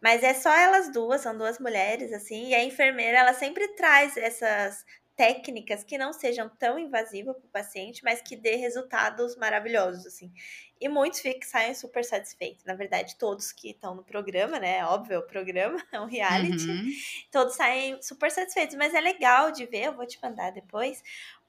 Mas 0.00 0.24
é 0.24 0.34
só 0.34 0.52
elas 0.52 0.92
duas, 0.92 1.20
são 1.20 1.36
duas 1.38 1.60
mulheres, 1.60 2.12
assim, 2.12 2.48
e 2.48 2.54
a 2.54 2.64
enfermeira, 2.64 3.18
ela 3.18 3.32
sempre 3.32 3.68
traz 3.76 4.16
essas 4.16 4.84
técnicas 5.16 5.82
que 5.82 5.96
não 5.96 6.12
sejam 6.12 6.48
tão 6.48 6.78
invasivas 6.78 7.36
para 7.36 7.46
o 7.46 7.50
paciente, 7.50 8.04
mas 8.04 8.20
que 8.20 8.36
dê 8.36 8.56
resultados 8.56 9.34
maravilhosos, 9.36 10.06
assim. 10.06 10.30
E 10.78 10.90
muitos 10.90 11.20
ficam, 11.20 11.48
saem 11.48 11.74
super 11.74 12.04
satisfeitos. 12.04 12.64
Na 12.64 12.74
verdade, 12.74 13.16
todos 13.16 13.50
que 13.50 13.70
estão 13.70 13.94
no 13.94 14.04
programa, 14.04 14.60
né? 14.60 14.84
Óbvio, 14.84 15.20
o 15.20 15.26
programa 15.26 15.82
é 15.90 15.98
um 15.98 16.04
reality. 16.04 16.68
Uhum. 16.68 16.90
Todos 17.32 17.56
saem 17.56 18.00
super 18.02 18.30
satisfeitos, 18.30 18.76
mas 18.76 18.92
é 18.92 19.00
legal 19.00 19.50
de 19.50 19.64
ver, 19.64 19.86
eu 19.86 19.96
vou 19.96 20.06
te 20.06 20.18
mandar 20.22 20.50
depois. 20.52 21.02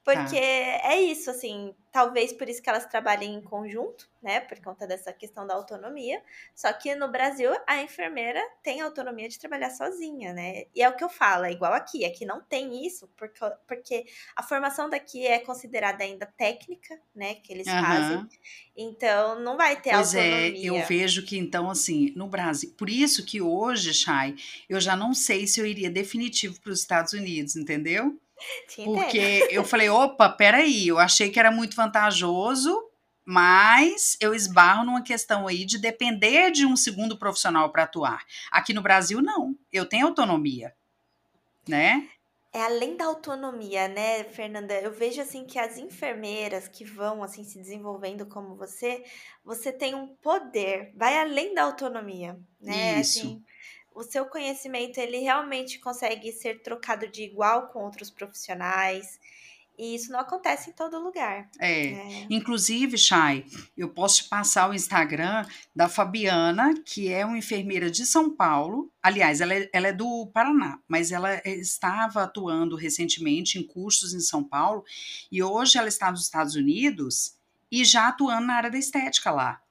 Porque 0.07 0.39
Tá. 0.39 0.89
é 0.93 1.01
isso, 1.01 1.29
assim, 1.29 1.75
talvez 1.91 2.31
por 2.31 2.47
isso 2.47 2.61
que 2.61 2.69
elas 2.69 2.85
trabalhem 2.85 3.33
em 3.35 3.41
conjunto, 3.41 4.09
né? 4.23 4.39
Por 4.39 4.57
conta 4.61 4.87
dessa 4.87 5.11
questão 5.11 5.45
da 5.45 5.53
autonomia. 5.53 6.21
Só 6.55 6.71
que 6.71 6.95
no 6.95 7.11
Brasil, 7.11 7.51
a 7.67 7.81
enfermeira 7.81 8.39
tem 8.63 8.79
autonomia 8.79 9.27
de 9.27 9.37
trabalhar 9.37 9.69
sozinha, 9.69 10.31
né? 10.31 10.63
E 10.73 10.81
é 10.81 10.87
o 10.87 10.95
que 10.95 11.03
eu 11.03 11.09
falo, 11.09 11.43
é 11.43 11.51
igual 11.51 11.73
aqui. 11.73 12.05
Aqui 12.05 12.25
não 12.25 12.41
tem 12.41 12.85
isso, 12.87 13.09
porque, 13.17 13.37
porque 13.67 14.05
a 14.33 14.41
formação 14.41 14.89
daqui 14.89 15.27
é 15.27 15.39
considerada 15.39 16.05
ainda 16.05 16.25
técnica, 16.25 16.97
né? 17.13 17.35
Que 17.35 17.51
eles 17.51 17.67
fazem. 17.67 18.15
Aham. 18.17 18.29
Então, 18.77 19.41
não 19.41 19.57
vai 19.57 19.75
ter 19.81 19.89
Pois 19.91 20.15
é, 20.15 20.45
autonomia. 20.45 20.67
eu 20.67 20.87
vejo 20.87 21.25
que 21.25 21.37
então, 21.37 21.69
assim, 21.69 22.13
no 22.15 22.27
Brasil. 22.27 22.73
Por 22.77 22.89
isso 22.89 23.25
que 23.25 23.41
hoje, 23.41 23.93
Chay, 23.93 24.35
eu 24.69 24.79
já 24.79 24.95
não 24.95 25.13
sei 25.13 25.45
se 25.47 25.59
eu 25.59 25.65
iria 25.65 25.89
definitivo 25.89 26.61
para 26.61 26.71
os 26.71 26.79
Estados 26.79 27.11
Unidos, 27.11 27.57
entendeu? 27.57 28.17
Porque 28.83 29.47
eu 29.51 29.63
falei, 29.63 29.89
opa, 29.89 30.29
peraí, 30.29 30.87
eu 30.87 30.99
achei 30.99 31.29
que 31.29 31.39
era 31.39 31.51
muito 31.51 31.75
vantajoso, 31.75 32.77
mas 33.25 34.17
eu 34.21 34.33
esbarro 34.33 34.85
numa 34.85 35.01
questão 35.01 35.47
aí 35.47 35.65
de 35.65 35.77
depender 35.77 36.51
de 36.51 36.65
um 36.65 36.75
segundo 36.75 37.17
profissional 37.17 37.71
para 37.71 37.83
atuar. 37.83 38.25
Aqui 38.51 38.73
no 38.73 38.81
Brasil, 38.81 39.21
não. 39.21 39.55
Eu 39.71 39.85
tenho 39.85 40.07
autonomia, 40.07 40.73
né? 41.67 42.07
É 42.53 42.61
além 42.61 42.95
da 42.95 43.05
autonomia, 43.05 43.87
né, 43.87 44.23
Fernanda? 44.23 44.73
Eu 44.73 44.91
vejo 44.91 45.21
assim 45.21 45.45
que 45.45 45.59
as 45.59 45.77
enfermeiras 45.77 46.67
que 46.67 46.83
vão 46.85 47.21
assim 47.21 47.43
se 47.43 47.59
desenvolvendo 47.59 48.25
como 48.25 48.55
você, 48.55 49.03
você 49.43 49.71
tem 49.71 49.93
um 49.93 50.07
poder, 50.07 50.91
vai 50.95 51.19
além 51.19 51.53
da 51.53 51.63
autonomia, 51.63 52.39
né? 52.59 52.99
Isso. 52.99 53.19
Assim, 53.19 53.43
o 53.97 54.03
seu 54.03 54.25
conhecimento 54.25 54.97
ele 54.99 55.17
realmente 55.17 55.79
consegue 55.79 56.31
ser 56.31 56.61
trocado 56.61 57.07
de 57.07 57.23
igual 57.23 57.67
com 57.67 57.83
outros 57.83 58.09
profissionais, 58.09 59.19
e 59.79 59.93
isso 59.93 60.11
não 60.11 60.19
acontece 60.19 60.71
em 60.71 60.73
todo 60.73 60.97
lugar, 60.99 61.47
É. 61.59 61.91
né? 61.91 62.27
Inclusive, 62.31 62.97
Chay, 62.97 63.45
eu 63.77 63.89
posso 63.89 64.23
te 64.23 64.29
passar 64.29 64.67
o 64.69 64.73
Instagram 64.73 65.45
da 65.75 65.87
Fabiana, 65.87 66.73
que 66.83 67.11
é 67.13 67.23
uma 67.23 67.37
enfermeira 67.37 67.89
de 67.91 68.03
São 68.03 68.29
Paulo. 68.35 68.91
Aliás, 69.03 69.39
ela 69.39 69.53
é, 69.53 69.69
ela 69.71 69.87
é 69.89 69.93
do 69.93 70.25
Paraná, 70.33 70.79
mas 70.87 71.11
ela 71.11 71.31
é- 71.31 71.41
estava 71.49 72.23
atuando 72.23 72.75
recentemente 72.75 73.59
em 73.59 73.63
cursos 73.63 74.13
em 74.15 74.19
São 74.19 74.43
Paulo 74.43 74.83
e 75.31 75.43
hoje 75.43 75.77
ela 75.77 75.87
está 75.87 76.09
nos 76.09 76.23
Estados 76.23 76.55
Unidos 76.55 77.35
e 77.71 77.85
já 77.85 78.07
atuando 78.07 78.47
na 78.47 78.55
área 78.55 78.71
da 78.71 78.79
estética 78.79 79.29
lá. 79.29 79.61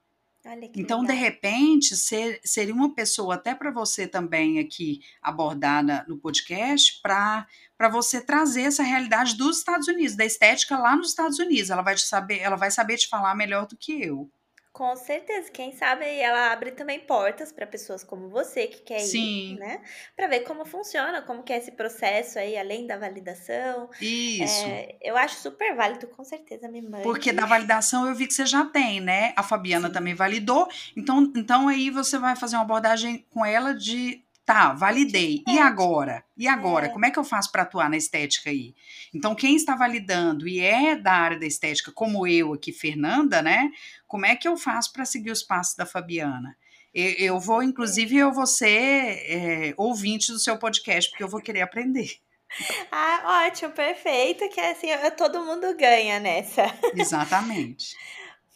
Então, 0.79 1.01
legal. 1.01 1.15
de 1.15 1.21
repente, 1.21 1.95
ser, 1.95 2.39
seria 2.43 2.73
uma 2.73 2.93
pessoa 2.93 3.35
até 3.35 3.53
para 3.53 3.71
você 3.71 4.07
também 4.07 4.59
aqui 4.59 5.01
abordar 5.21 5.83
no 6.07 6.17
podcast 6.17 7.01
para 7.01 7.45
você 7.91 8.21
trazer 8.21 8.61
essa 8.61 8.83
realidade 8.83 9.35
dos 9.35 9.57
Estados 9.57 9.87
Unidos, 9.87 10.15
da 10.15 10.25
estética 10.25 10.77
lá 10.77 10.95
nos 10.95 11.09
Estados 11.09 11.39
Unidos. 11.39 11.69
Ela 11.69 11.81
vai 11.81 11.95
te 11.95 12.01
saber, 12.01 12.39
ela 12.39 12.55
vai 12.55 12.71
saber 12.71 12.97
te 12.97 13.07
falar 13.07 13.35
melhor 13.35 13.67
do 13.67 13.77
que 13.77 14.01
eu. 14.01 14.31
Com 14.77 14.95
certeza, 14.95 15.49
quem 15.49 15.71
sabe 15.71 16.05
ela 16.05 16.51
abre 16.51 16.69
também 16.69 16.99
portas 16.99 17.51
para 17.51 17.65
pessoas 17.65 18.03
como 18.03 18.29
você 18.29 18.67
que 18.67 18.81
quer 18.83 18.99
Sim. 18.99 19.53
ir, 19.53 19.57
né? 19.57 19.81
Para 20.15 20.27
ver 20.27 20.41
como 20.41 20.63
funciona, 20.65 21.19
como 21.23 21.41
que 21.41 21.51
é 21.51 21.57
esse 21.57 21.71
processo 21.71 22.37
aí, 22.37 22.55
além 22.55 22.85
da 22.85 22.95
validação. 22.95 23.89
Isso. 23.99 24.69
É, 24.69 24.95
eu 25.01 25.17
acho 25.17 25.37
super 25.37 25.75
válido, 25.75 26.05
com 26.05 26.23
certeza 26.23 26.69
me 26.69 26.79
mande. 26.83 27.01
Porque 27.01 27.33
da 27.33 27.47
validação 27.47 28.07
eu 28.07 28.13
vi 28.13 28.27
que 28.27 28.35
você 28.35 28.45
já 28.45 28.65
tem, 28.65 29.01
né? 29.01 29.33
A 29.35 29.41
Fabiana 29.41 29.87
Sim. 29.87 29.93
também 29.93 30.13
validou. 30.13 30.69
Então, 30.95 31.33
então 31.35 31.67
aí 31.67 31.89
você 31.89 32.19
vai 32.19 32.35
fazer 32.35 32.55
uma 32.55 32.61
abordagem 32.61 33.25
com 33.31 33.43
ela 33.43 33.73
de 33.73 34.23
Tá, 34.47 34.71
validei. 34.71 35.43
E 35.45 35.59
agora? 35.59 36.23
E 36.37 36.47
agora? 36.47 36.85
É. 36.85 36.89
Como 36.89 37.05
é 37.05 37.11
que 37.11 37.19
eu 37.19 37.23
faço 37.25 37.51
para 37.51 37.63
atuar 37.63 37.89
na 37.89 37.97
estética 37.97 38.49
aí? 38.49 38.73
Então, 39.13 39.35
quem 39.35 39.57
está 39.57 39.75
validando 39.75 40.47
e 40.47 40.61
é 40.61 40.95
da 40.95 41.11
área 41.11 41.37
da 41.37 41.45
estética, 41.45 41.91
como 41.91 42.25
eu 42.25 42.53
aqui, 42.53 42.71
Fernanda, 42.71 43.41
né? 43.41 43.69
Como 44.07 44.25
é 44.25 44.37
que 44.37 44.47
eu 44.47 44.55
faço 44.55 44.93
para 44.93 45.03
seguir 45.03 45.31
os 45.31 45.43
passos 45.43 45.75
da 45.75 45.85
Fabiana? 45.85 46.57
Eu, 46.93 47.11
eu 47.17 47.39
vou, 47.41 47.61
inclusive, 47.61 48.15
eu 48.15 48.31
vou 48.31 48.47
ser 48.47 48.69
é, 48.69 49.73
ouvinte 49.75 50.31
do 50.31 50.39
seu 50.39 50.57
podcast, 50.57 51.09
porque 51.11 51.25
eu 51.25 51.29
vou 51.29 51.41
querer 51.41 51.63
aprender. 51.63 52.09
Ah, 52.89 53.45
ótimo, 53.45 53.73
perfeito, 53.73 54.47
que 54.47 54.61
assim, 54.61 54.87
todo 55.17 55.43
mundo 55.43 55.75
ganha 55.75 56.17
nessa. 56.21 56.63
Exatamente. 56.95 57.97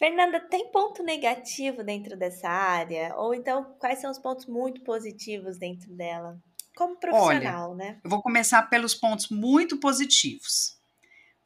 Fernanda, 0.02 0.40
tem 0.40 0.68
ponto 0.72 1.00
negativo 1.00 1.84
dentro 1.84 2.16
dessa 2.16 2.48
área? 2.48 3.14
Ou 3.18 3.32
então, 3.32 3.76
quais 3.78 4.00
são 4.00 4.10
os 4.10 4.18
pontos 4.18 4.46
muito 4.46 4.82
positivos 4.82 5.56
dentro 5.56 5.94
dela? 5.94 6.42
Como 6.74 6.98
profissional, 6.98 7.70
Olha, 7.70 7.76
né? 7.76 8.00
Eu 8.02 8.10
vou 8.10 8.20
começar 8.20 8.62
pelos 8.62 8.96
pontos 8.96 9.28
muito 9.28 9.78
positivos. 9.78 10.76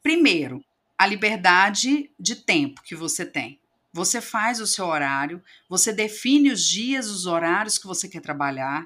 Primeiro, 0.01 0.59
a 0.97 1.05
liberdade 1.05 2.11
de 2.19 2.35
tempo 2.35 2.81
que 2.81 2.95
você 2.95 3.27
tem. 3.27 3.61
Você 3.93 4.21
faz 4.21 4.59
o 4.59 4.67
seu 4.67 4.85
horário, 4.85 5.41
você 5.67 5.91
define 5.91 6.51
os 6.51 6.63
dias, 6.63 7.09
os 7.09 7.25
horários 7.25 7.77
que 7.77 7.87
você 7.87 8.07
quer 8.07 8.21
trabalhar, 8.21 8.85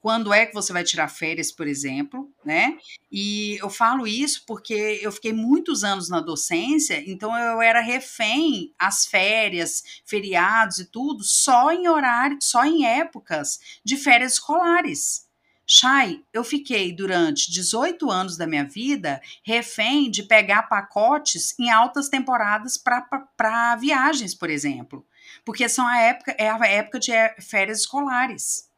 quando 0.00 0.32
é 0.32 0.46
que 0.46 0.54
você 0.54 0.72
vai 0.72 0.82
tirar 0.82 1.08
férias, 1.08 1.52
por 1.52 1.66
exemplo, 1.66 2.32
né? 2.44 2.78
E 3.12 3.58
eu 3.60 3.68
falo 3.68 4.06
isso 4.06 4.44
porque 4.46 4.98
eu 5.02 5.12
fiquei 5.12 5.32
muitos 5.32 5.84
anos 5.84 6.08
na 6.08 6.20
docência, 6.20 7.02
então 7.06 7.36
eu 7.36 7.60
era 7.60 7.80
refém 7.80 8.74
às 8.78 9.06
férias, 9.06 9.82
feriados 10.04 10.78
e 10.78 10.90
tudo, 10.90 11.22
só 11.22 11.70
em 11.70 11.86
horário, 11.86 12.38
só 12.40 12.64
em 12.64 12.86
épocas 12.86 13.60
de 13.84 13.96
férias 13.96 14.34
escolares. 14.34 15.29
Chay, 15.72 16.24
eu 16.32 16.42
fiquei 16.42 16.90
durante 16.90 17.48
18 17.48 18.10
anos 18.10 18.36
da 18.36 18.44
minha 18.44 18.64
vida 18.64 19.22
refém 19.44 20.10
de 20.10 20.24
pegar 20.24 20.64
pacotes 20.64 21.56
em 21.60 21.70
altas 21.70 22.08
temporadas 22.08 22.76
para 22.76 23.76
viagens, 23.76 24.34
por 24.34 24.50
exemplo. 24.50 25.06
Porque 25.44 25.68
são 25.68 25.86
a 25.86 25.96
época, 25.96 26.34
é 26.36 26.50
a 26.50 26.66
época 26.66 26.98
de 26.98 27.12
é, 27.12 27.36
férias 27.40 27.82
escolares. 27.82 28.68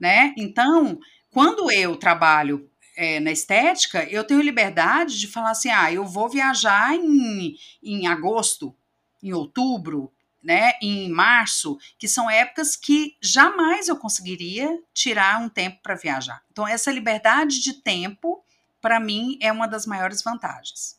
Né? 0.00 0.32
Então, 0.38 0.98
quando 1.30 1.70
eu 1.70 1.94
trabalho 1.94 2.70
é, 2.96 3.20
na 3.20 3.30
estética, 3.30 4.02
eu 4.04 4.24
tenho 4.24 4.40
liberdade 4.40 5.18
de 5.20 5.28
falar 5.28 5.50
assim: 5.50 5.68
ah, 5.68 5.92
eu 5.92 6.06
vou 6.06 6.30
viajar 6.30 6.94
em, 6.94 7.54
em 7.82 8.06
agosto, 8.06 8.74
em 9.22 9.34
outubro, 9.34 10.10
né, 10.44 10.72
em 10.82 11.08
março, 11.08 11.78
que 11.98 12.06
são 12.06 12.30
épocas 12.30 12.76
que 12.76 13.16
jamais 13.20 13.88
eu 13.88 13.96
conseguiria 13.96 14.78
tirar 14.92 15.40
um 15.40 15.48
tempo 15.48 15.80
para 15.82 15.94
viajar. 15.94 16.42
Então, 16.52 16.68
essa 16.68 16.92
liberdade 16.92 17.60
de 17.60 17.72
tempo, 17.82 18.44
para 18.80 19.00
mim, 19.00 19.38
é 19.40 19.50
uma 19.50 19.66
das 19.66 19.86
maiores 19.86 20.22
vantagens. 20.22 20.98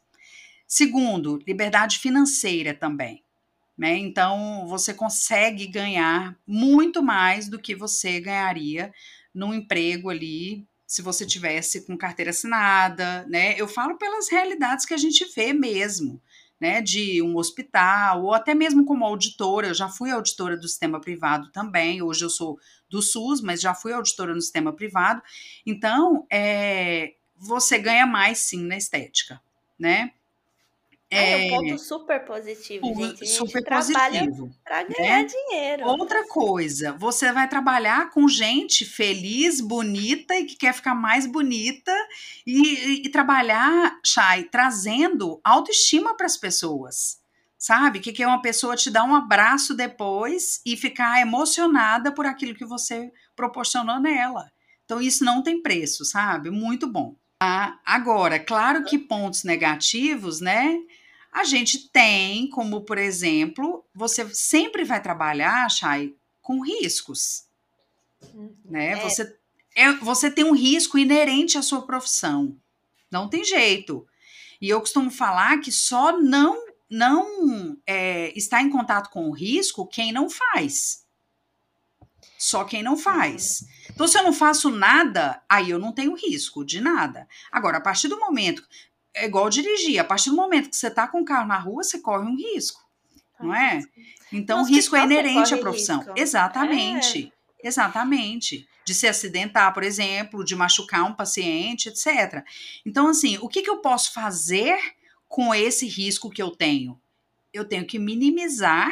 Segundo, 0.67 1.39
liberdade 1.45 1.99
financeira 1.99 2.73
também. 2.73 3.23
Né? 3.77 3.97
Então, 3.97 4.65
você 4.67 4.93
consegue 4.93 5.67
ganhar 5.67 6.35
muito 6.47 7.03
mais 7.03 7.47
do 7.47 7.59
que 7.59 7.75
você 7.75 8.19
ganharia 8.19 8.91
num 9.33 9.53
emprego 9.53 10.09
ali 10.09 10.65
se 10.87 11.01
você 11.01 11.25
tivesse 11.25 11.85
com 11.85 11.97
carteira 11.97 12.31
assinada, 12.31 13.25
né? 13.27 13.59
Eu 13.59 13.67
falo 13.67 13.97
pelas 13.97 14.29
realidades 14.29 14.85
que 14.85 14.93
a 14.93 14.97
gente 14.97 15.25
vê 15.35 15.51
mesmo 15.51 16.21
né, 16.65 16.81
de 16.81 17.21
um 17.21 17.37
hospital, 17.37 18.23
ou 18.23 18.33
até 18.33 18.55
mesmo 18.55 18.83
como 18.85 19.05
auditora, 19.05 19.67
eu 19.67 19.73
já 19.75 19.87
fui 19.87 20.09
auditora 20.09 20.57
do 20.57 20.67
sistema 20.67 20.99
privado 20.99 21.51
também, 21.51 22.01
hoje 22.01 22.25
eu 22.25 22.29
sou 22.29 22.57
do 22.89 23.03
SUS, 23.03 23.39
mas 23.39 23.61
já 23.61 23.75
fui 23.75 23.93
auditora 23.93 24.33
no 24.33 24.41
sistema 24.41 24.73
privado, 24.73 25.21
então 25.63 26.25
é, 26.27 27.13
você 27.37 27.77
ganha 27.77 28.07
mais 28.07 28.39
sim 28.39 28.63
na 28.65 28.75
estética, 28.75 29.39
né? 29.77 30.11
É, 31.15 31.47
é 31.47 31.57
um 31.57 31.57
ponto 31.57 31.77
super 31.79 32.25
positivo, 32.25 32.85
gente. 32.85 33.25
Super 33.27 33.63
positivo. 33.63 34.51
Para 34.63 34.83
ganhar 34.83 35.23
né? 35.23 35.25
dinheiro. 35.25 35.87
Outra 35.87 36.27
coisa, 36.27 36.93
você 36.93 37.31
vai 37.31 37.47
trabalhar 37.47 38.09
com 38.11 38.27
gente 38.27 38.85
feliz, 38.85 39.61
bonita 39.61 40.35
e 40.35 40.45
que 40.45 40.55
quer 40.55 40.73
ficar 40.73 40.95
mais 40.95 41.25
bonita 41.25 41.91
e, 42.45 42.51
e, 42.53 43.05
e 43.05 43.09
trabalhar, 43.09 43.99
Chay, 44.05 44.43
trazendo 44.45 45.39
autoestima 45.43 46.15
para 46.15 46.25
as 46.25 46.37
pessoas. 46.37 47.23
Sabe? 47.57 47.99
Que, 47.99 48.11
que 48.11 48.21
é 48.21 48.27
uma 48.27 48.41
pessoa 48.41 48.75
te 48.75 48.91
dar 48.91 49.05
um 49.05 49.15
abraço 49.15 49.73
depois 49.73 50.61
e 50.65 50.75
ficar 50.75 51.21
emocionada 51.21 52.11
por 52.11 52.25
aquilo 52.25 52.53
que 52.53 52.65
você 52.65 53.11
proporcionou 53.35 53.99
nela. 53.99 54.51
Então, 54.83 55.01
isso 55.01 55.23
não 55.23 55.41
tem 55.41 55.61
preço, 55.61 56.05
sabe? 56.05 56.51
Muito 56.51 56.85
bom. 56.85 57.15
Ah, 57.39 57.79
agora, 57.85 58.39
claro 58.39 58.85
que 58.85 58.97
pontos 58.97 59.43
negativos, 59.43 60.39
né? 60.39 60.77
A 61.35 61.43
gente 61.43 61.89
tem, 61.89 62.49
como 62.49 62.85
por 62.85 62.97
exemplo, 62.97 63.83
você 63.93 64.25
sempre 64.33 64.85
vai 64.85 65.01
trabalhar, 65.01 65.69
Chay, 65.69 66.15
com 66.41 66.63
riscos. 66.63 67.43
Uhum. 68.33 68.55
Né? 68.63 68.91
É. 68.91 68.95
Você, 69.01 69.37
é, 69.75 69.91
você 69.95 70.31
tem 70.31 70.45
um 70.45 70.55
risco 70.55 70.97
inerente 70.97 71.57
à 71.57 71.61
sua 71.61 71.85
profissão. 71.85 72.55
Não 73.11 73.27
tem 73.27 73.43
jeito. 73.43 74.07
E 74.61 74.69
eu 74.69 74.79
costumo 74.79 75.11
falar 75.11 75.59
que 75.59 75.73
só 75.73 76.17
não, 76.21 76.57
não 76.89 77.75
é, 77.85 78.31
está 78.33 78.61
em 78.61 78.69
contato 78.69 79.09
com 79.09 79.27
o 79.27 79.33
risco 79.33 79.85
quem 79.85 80.13
não 80.13 80.29
faz. 80.29 81.03
Só 82.37 82.63
quem 82.63 82.81
não 82.81 82.95
faz. 82.95 83.59
Uhum. 83.59 83.67
Então, 83.91 84.07
se 84.07 84.17
eu 84.17 84.23
não 84.23 84.31
faço 84.31 84.69
nada, 84.69 85.43
aí 85.49 85.69
eu 85.69 85.79
não 85.79 85.91
tenho 85.91 86.15
risco 86.15 86.63
de 86.63 86.79
nada. 86.79 87.27
Agora, 87.51 87.79
a 87.79 87.81
partir 87.81 88.07
do 88.07 88.21
momento 88.21 88.65
é 89.15 89.25
igual 89.25 89.49
dirigir. 89.49 89.99
A 89.99 90.03
partir 90.03 90.29
do 90.29 90.35
momento 90.35 90.69
que 90.69 90.75
você 90.75 90.87
está 90.87 91.07
com 91.07 91.21
o 91.21 91.25
carro 91.25 91.47
na 91.47 91.57
rua, 91.57 91.83
você 91.83 91.99
corre 91.99 92.25
um 92.25 92.35
risco, 92.35 92.85
não 93.39 93.55
é? 93.55 93.81
Então, 94.31 94.61
o 94.61 94.65
risco 94.65 94.95
é 94.95 95.03
inerente 95.03 95.53
à 95.53 95.57
profissão. 95.57 95.99
Risco. 95.99 96.13
Exatamente. 96.17 97.31
É. 97.63 97.67
Exatamente. 97.67 98.67
De 98.85 98.93
se 98.93 99.07
acidentar, 99.07 99.73
por 99.73 99.83
exemplo, 99.83 100.43
de 100.43 100.55
machucar 100.55 101.03
um 101.05 101.13
paciente, 101.13 101.89
etc. 101.89 102.43
Então, 102.85 103.07
assim, 103.07 103.37
o 103.39 103.47
que, 103.47 103.61
que 103.61 103.69
eu 103.69 103.77
posso 103.77 104.13
fazer 104.13 104.77
com 105.27 105.55
esse 105.55 105.87
risco 105.87 106.29
que 106.29 106.41
eu 106.41 106.51
tenho? 106.51 106.99
Eu 107.51 107.65
tenho 107.65 107.85
que 107.85 107.97
minimizar 107.97 108.91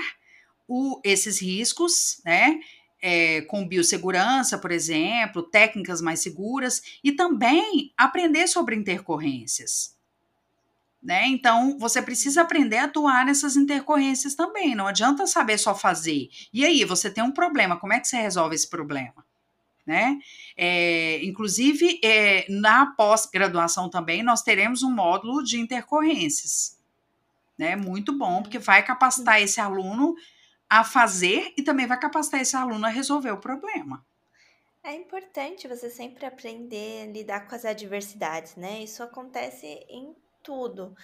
o, 0.68 1.00
esses 1.04 1.42
riscos, 1.42 2.22
né? 2.26 2.60
É, 3.06 3.42
com 3.42 3.68
biossegurança, 3.68 4.58
por 4.58 4.72
exemplo, 4.72 5.44
técnicas 5.44 6.00
mais 6.00 6.22
seguras 6.22 6.82
e 7.04 7.12
também 7.12 7.92
aprender 7.98 8.48
sobre 8.48 8.78
intercorrências. 8.78 9.94
Né? 11.04 11.28
Então, 11.28 11.78
você 11.78 12.02
precisa 12.02 12.42
aprender 12.42 12.78
a 12.78 12.86
atuar 12.86 13.26
nessas 13.26 13.58
intercorrências 13.58 14.36
também. 14.36 14.74
Não 14.74 14.88
adianta 14.88 15.28
saber 15.28 15.58
só 15.58 15.76
fazer. 15.76 16.30
E 16.54 16.64
aí, 16.64 16.86
você 16.86 17.12
tem 17.12 17.22
um 17.22 17.32
problema, 17.32 17.78
como 17.78 17.92
é 17.92 18.00
que 18.00 18.08
você 18.08 18.16
resolve 18.16 18.56
esse 18.56 18.70
problema? 18.70 19.26
Né? 19.86 20.18
É, 20.56 21.22
inclusive, 21.26 22.00
é, 22.02 22.46
na 22.50 22.86
pós-graduação 22.86 23.90
também, 23.90 24.24
nós 24.24 24.44
teremos 24.44 24.82
um 24.82 24.92
módulo 24.92 25.44
de 25.44 25.60
intercorrências. 25.60 26.80
Né? 27.58 27.76
Muito 27.76 28.18
bom, 28.18 28.42
porque 28.42 28.58
vai 28.58 28.82
capacitar 28.82 29.42
esse 29.42 29.60
aluno 29.60 30.16
a 30.70 30.86
fazer 30.86 31.54
e 31.58 31.62
também 31.62 31.86
vai 31.86 32.00
capacitar 32.00 32.40
esse 32.40 32.56
aluno 32.56 32.86
a 32.86 32.90
resolver 32.90 33.32
o 33.32 33.42
problema. 33.42 34.06
É 34.82 34.94
importante 34.96 35.68
você 35.68 35.90
sempre 35.90 36.26
aprender 36.26 37.04
a 37.04 37.12
lidar 37.12 37.48
com 37.48 37.56
as 37.56 37.64
adversidades, 37.64 38.56
né? 38.56 38.84
Isso 38.84 39.02
acontece 39.02 39.66
em 39.90 40.14
tudo. 40.44 40.96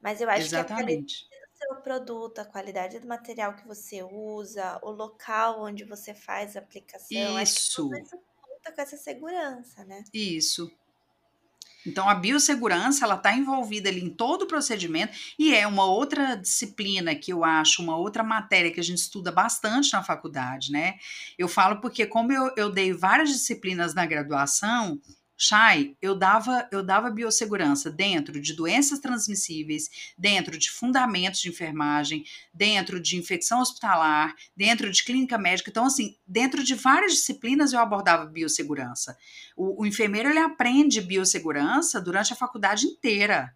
Mas 0.00 0.20
eu 0.20 0.28
acho 0.28 0.46
Exatamente. 0.46 0.66
que 0.66 0.72
a 0.72 0.76
qualidade 0.76 1.46
do 1.52 1.58
seu 1.58 1.82
produto, 1.82 2.38
a 2.38 2.44
qualidade 2.44 2.98
do 3.00 3.08
material 3.08 3.54
que 3.54 3.66
você 3.66 4.02
usa, 4.02 4.78
o 4.82 4.90
local 4.90 5.62
onde 5.62 5.84
você 5.84 6.14
faz 6.14 6.56
a 6.56 6.60
aplicação, 6.60 7.40
isso. 7.40 7.90
conta 7.90 8.72
com 8.72 8.82
essa 8.82 8.96
segurança, 8.96 9.84
né? 9.84 10.04
Isso. 10.12 10.70
Então, 11.86 12.08
a 12.08 12.14
biossegurança, 12.14 13.04
ela 13.04 13.14
está 13.14 13.32
envolvida 13.32 13.88
ali 13.88 14.02
em 14.02 14.10
todo 14.10 14.42
o 14.42 14.46
procedimento 14.46 15.16
e 15.38 15.54
é 15.54 15.66
uma 15.66 15.84
outra 15.84 16.34
disciplina 16.34 17.14
que 17.14 17.32
eu 17.32 17.44
acho, 17.44 17.80
uma 17.80 17.96
outra 17.96 18.24
matéria 18.24 18.72
que 18.72 18.80
a 18.80 18.82
gente 18.82 18.98
estuda 18.98 19.30
bastante 19.30 19.92
na 19.92 20.02
faculdade, 20.02 20.72
né? 20.72 20.98
Eu 21.38 21.46
falo 21.46 21.80
porque 21.80 22.04
como 22.04 22.32
eu, 22.32 22.52
eu 22.56 22.70
dei 22.70 22.92
várias 22.92 23.28
disciplinas 23.28 23.94
na 23.94 24.04
graduação, 24.04 25.00
Chay, 25.38 25.96
eu 26.00 26.14
dava, 26.14 26.66
eu 26.72 26.82
dava 26.82 27.10
biossegurança 27.10 27.90
dentro 27.90 28.40
de 28.40 28.54
doenças 28.54 28.98
transmissíveis, 29.00 29.90
dentro 30.16 30.58
de 30.58 30.70
fundamentos 30.70 31.40
de 31.40 31.50
enfermagem, 31.50 32.24
dentro 32.54 32.98
de 32.98 33.16
infecção 33.18 33.60
hospitalar, 33.60 34.34
dentro 34.56 34.90
de 34.90 35.04
clínica 35.04 35.36
médica. 35.36 35.68
Então, 35.68 35.84
assim, 35.84 36.16
dentro 36.26 36.64
de 36.64 36.74
várias 36.74 37.12
disciplinas 37.12 37.72
eu 37.72 37.80
abordava 37.80 38.24
biossegurança. 38.24 39.16
O, 39.54 39.82
o 39.82 39.86
enfermeiro 39.86 40.30
ele 40.30 40.38
aprende 40.38 41.00
biossegurança 41.02 42.00
durante 42.00 42.32
a 42.32 42.36
faculdade 42.36 42.86
inteira. 42.86 43.54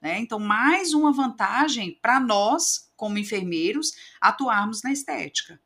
Né? 0.00 0.18
Então, 0.18 0.38
mais 0.38 0.94
uma 0.94 1.12
vantagem 1.12 1.98
para 2.00 2.18
nós, 2.18 2.90
como 2.96 3.18
enfermeiros, 3.18 3.92
atuarmos 4.20 4.82
na 4.82 4.92
estética. 4.92 5.60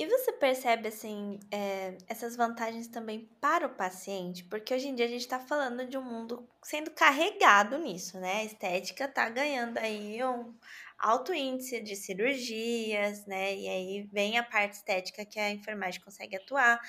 E 0.00 0.06
você 0.06 0.30
percebe, 0.32 0.86
assim, 0.86 1.40
é, 1.50 1.98
essas 2.06 2.36
vantagens 2.36 2.86
também 2.86 3.28
para 3.40 3.66
o 3.66 3.74
paciente? 3.74 4.44
Porque 4.44 4.72
hoje 4.72 4.86
em 4.86 4.94
dia 4.94 5.06
a 5.06 5.08
gente 5.08 5.22
está 5.22 5.40
falando 5.40 5.84
de 5.84 5.98
um 5.98 6.02
mundo 6.02 6.48
sendo 6.62 6.92
carregado 6.92 7.76
nisso, 7.78 8.16
né? 8.20 8.34
A 8.36 8.44
estética 8.44 9.06
está 9.06 9.28
ganhando 9.28 9.76
aí 9.76 10.22
um 10.24 10.54
alto 10.98 11.32
índice 11.32 11.80
de 11.80 11.94
cirurgias, 11.94 13.24
né? 13.26 13.56
E 13.56 13.68
aí 13.68 14.08
vem 14.12 14.36
a 14.36 14.42
parte 14.42 14.74
estética 14.74 15.24
que 15.24 15.38
a 15.38 15.50
enfermagem 15.50 16.00
consegue 16.00 16.36
atuar. 16.36 16.80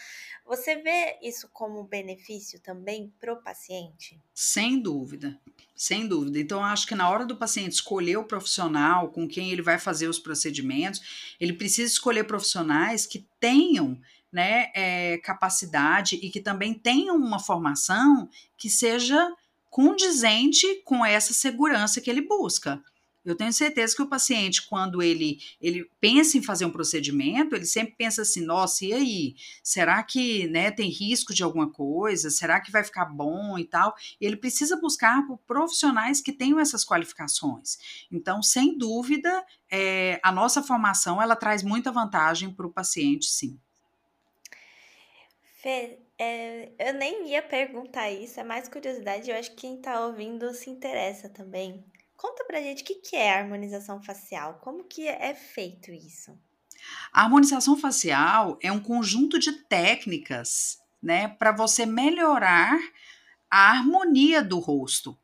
Você 0.45 0.77
vê 0.77 1.19
isso 1.21 1.47
como 1.53 1.83
benefício 1.83 2.59
também 2.59 3.13
para 3.19 3.31
o 3.31 3.41
paciente? 3.41 4.19
Sem 4.33 4.81
dúvida. 4.81 5.39
Sem 5.75 6.07
dúvida. 6.07 6.39
Então, 6.39 6.63
acho 6.63 6.87
que 6.87 6.95
na 6.95 7.09
hora 7.09 7.25
do 7.25 7.37
paciente 7.37 7.73
escolher 7.73 8.17
o 8.17 8.25
profissional 8.25 9.09
com 9.11 9.27
quem 9.27 9.51
ele 9.51 9.61
vai 9.61 9.77
fazer 9.77 10.07
os 10.07 10.19
procedimentos, 10.19 11.35
ele 11.39 11.53
precisa 11.53 11.91
escolher 11.91 12.25
profissionais 12.25 13.05
que 13.05 13.27
tenham 13.39 13.99
né, 14.31 14.71
é, 14.75 15.17
capacidade 15.19 16.15
e 16.15 16.29
que 16.29 16.41
também 16.41 16.73
tenham 16.73 17.15
uma 17.15 17.39
formação 17.39 18.29
que 18.57 18.69
seja 18.69 19.33
condizente 19.69 20.81
com 20.83 21.05
essa 21.05 21.33
segurança 21.33 22.01
que 22.01 22.09
ele 22.09 22.21
busca. 22.21 22.83
Eu 23.23 23.35
tenho 23.35 23.51
certeza 23.51 23.95
que 23.95 24.01
o 24.01 24.07
paciente, 24.07 24.67
quando 24.67 25.01
ele, 25.01 25.39
ele 25.61 25.89
pensa 25.99 26.37
em 26.37 26.41
fazer 26.41 26.65
um 26.65 26.71
procedimento, 26.71 27.55
ele 27.55 27.65
sempre 27.65 27.95
pensa 27.97 28.21
assim: 28.21 28.45
nossa, 28.45 28.85
e 28.85 28.93
aí? 28.93 29.35
Será 29.61 30.01
que 30.03 30.47
né, 30.47 30.71
tem 30.71 30.89
risco 30.89 31.33
de 31.33 31.43
alguma 31.43 31.69
coisa? 31.69 32.29
Será 32.29 32.61
que 32.61 32.71
vai 32.71 32.83
ficar 32.83 33.05
bom 33.05 33.57
e 33.57 33.65
tal? 33.65 33.93
Ele 34.21 34.37
precisa 34.37 34.79
buscar 34.79 35.25
por 35.27 35.37
profissionais 35.39 36.21
que 36.21 36.31
tenham 36.31 36.59
essas 36.59 36.85
qualificações. 36.85 37.77
Então, 38.11 38.41
sem 38.41 38.77
dúvida, 38.77 39.45
é, 39.69 40.19
a 40.23 40.31
nossa 40.31 40.63
formação 40.63 41.21
ela 41.21 41.35
traz 41.35 41.61
muita 41.61 41.91
vantagem 41.91 42.51
para 42.51 42.65
o 42.65 42.71
paciente, 42.71 43.25
sim. 43.27 43.59
Fê, 45.61 45.99
é, 46.17 46.69
eu 46.79 46.93
nem 46.93 47.29
ia 47.29 47.41
perguntar 47.41 48.09
isso, 48.09 48.39
é 48.39 48.43
mais 48.43 48.69
curiosidade. 48.69 49.29
Eu 49.29 49.37
acho 49.37 49.51
que 49.51 49.57
quem 49.57 49.75
está 49.75 50.05
ouvindo 50.05 50.53
se 50.53 50.69
interessa 50.69 51.27
também. 51.27 51.83
Conta 52.19 52.43
pra 52.43 52.61
gente 52.61 52.83
o 52.83 52.85
que, 52.85 52.95
que 52.95 53.15
é 53.15 53.33
a 53.33 53.37
harmonização 53.39 54.03
facial, 54.03 54.59
como 54.61 54.83
que 54.83 55.07
é 55.07 55.33
feito 55.33 55.89
isso? 55.89 56.37
A 57.13 57.23
harmonização 57.23 57.77
facial 57.77 58.59
é 58.61 58.69
um 58.69 58.79
conjunto 58.79 59.39
de 59.39 59.53
técnicas, 59.53 60.79
né, 61.01 61.29
para 61.29 61.53
você 61.53 61.85
melhorar 61.85 62.77
a 63.49 63.71
harmonia 63.71 64.43
do 64.43 64.59
rosto. 64.59 65.17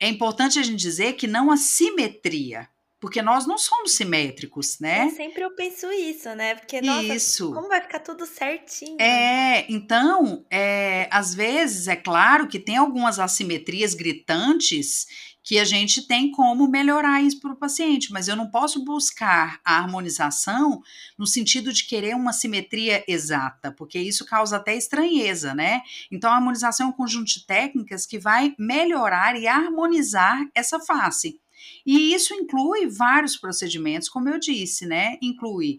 É 0.00 0.08
importante 0.08 0.58
a 0.58 0.62
gente 0.64 0.76
dizer 0.76 1.12
que 1.12 1.28
não 1.28 1.52
a 1.52 1.56
simetria, 1.56 2.68
porque 2.98 3.22
nós 3.22 3.46
não 3.46 3.56
somos 3.56 3.92
simétricos, 3.92 4.80
né? 4.80 5.06
É, 5.06 5.10
sempre 5.10 5.42
eu 5.42 5.54
penso 5.54 5.90
isso, 5.92 6.34
né? 6.34 6.56
Porque, 6.56 6.80
nossa, 6.80 7.14
isso. 7.14 7.52
como 7.54 7.68
vai 7.68 7.80
ficar 7.80 8.00
tudo 8.00 8.26
certinho? 8.26 9.00
É, 9.00 9.64
então, 9.70 10.44
é, 10.50 11.08
às 11.12 11.32
vezes, 11.32 11.86
é 11.86 11.94
claro 11.94 12.48
que 12.48 12.58
tem 12.58 12.76
algumas 12.76 13.20
assimetrias 13.20 13.94
gritantes 13.94 15.35
que 15.46 15.60
a 15.60 15.64
gente 15.64 16.02
tem 16.02 16.32
como 16.32 16.68
melhorar 16.68 17.22
isso 17.22 17.38
para 17.38 17.52
o 17.52 17.56
paciente, 17.56 18.12
mas 18.12 18.26
eu 18.26 18.34
não 18.34 18.50
posso 18.50 18.84
buscar 18.84 19.60
a 19.64 19.78
harmonização 19.78 20.82
no 21.16 21.24
sentido 21.24 21.72
de 21.72 21.84
querer 21.84 22.16
uma 22.16 22.32
simetria 22.32 23.04
exata, 23.06 23.70
porque 23.70 23.96
isso 23.96 24.26
causa 24.26 24.56
até 24.56 24.74
estranheza, 24.76 25.54
né? 25.54 25.82
Então, 26.10 26.32
a 26.32 26.34
harmonização 26.34 26.88
é 26.88 26.90
um 26.90 26.92
conjunto 26.92 27.28
de 27.28 27.46
técnicas 27.46 28.04
que 28.04 28.18
vai 28.18 28.56
melhorar 28.58 29.38
e 29.38 29.46
harmonizar 29.46 30.44
essa 30.52 30.80
face. 30.80 31.40
E 31.86 32.12
isso 32.12 32.34
inclui 32.34 32.88
vários 32.88 33.36
procedimentos, 33.36 34.08
como 34.08 34.28
eu 34.28 34.40
disse, 34.40 34.84
né? 34.84 35.16
Inclui 35.22 35.78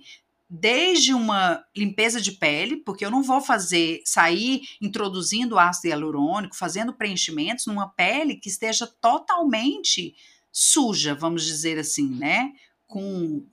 desde 0.49 1.13
uma 1.13 1.63
limpeza 1.75 2.21
de 2.21 2.31
pele, 2.31 2.77
porque 2.77 3.05
eu 3.05 3.11
não 3.11 3.21
vou 3.21 3.41
fazer 3.41 4.01
sair 4.05 4.61
introduzindo 4.81 5.59
ácido 5.59 5.87
hialurônico, 5.87 6.55
fazendo 6.55 6.93
preenchimentos 6.93 7.65
numa 7.65 7.89
pele 7.89 8.35
que 8.35 8.49
esteja 8.49 8.87
totalmente 9.01 10.15
suja, 10.51 11.13
vamos 11.13 11.43
dizer 11.43 11.77
assim, 11.77 12.09
né? 12.09 12.53
Com 12.85 13.45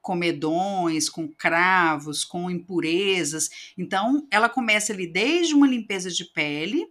comedões, 0.00 1.10
com 1.10 1.28
cravos, 1.28 2.24
com 2.24 2.50
impurezas. 2.50 3.50
Então, 3.76 4.26
ela 4.30 4.48
começa 4.48 4.92
ali 4.92 5.06
desde 5.06 5.54
uma 5.54 5.66
limpeza 5.66 6.10
de 6.10 6.24
pele 6.24 6.86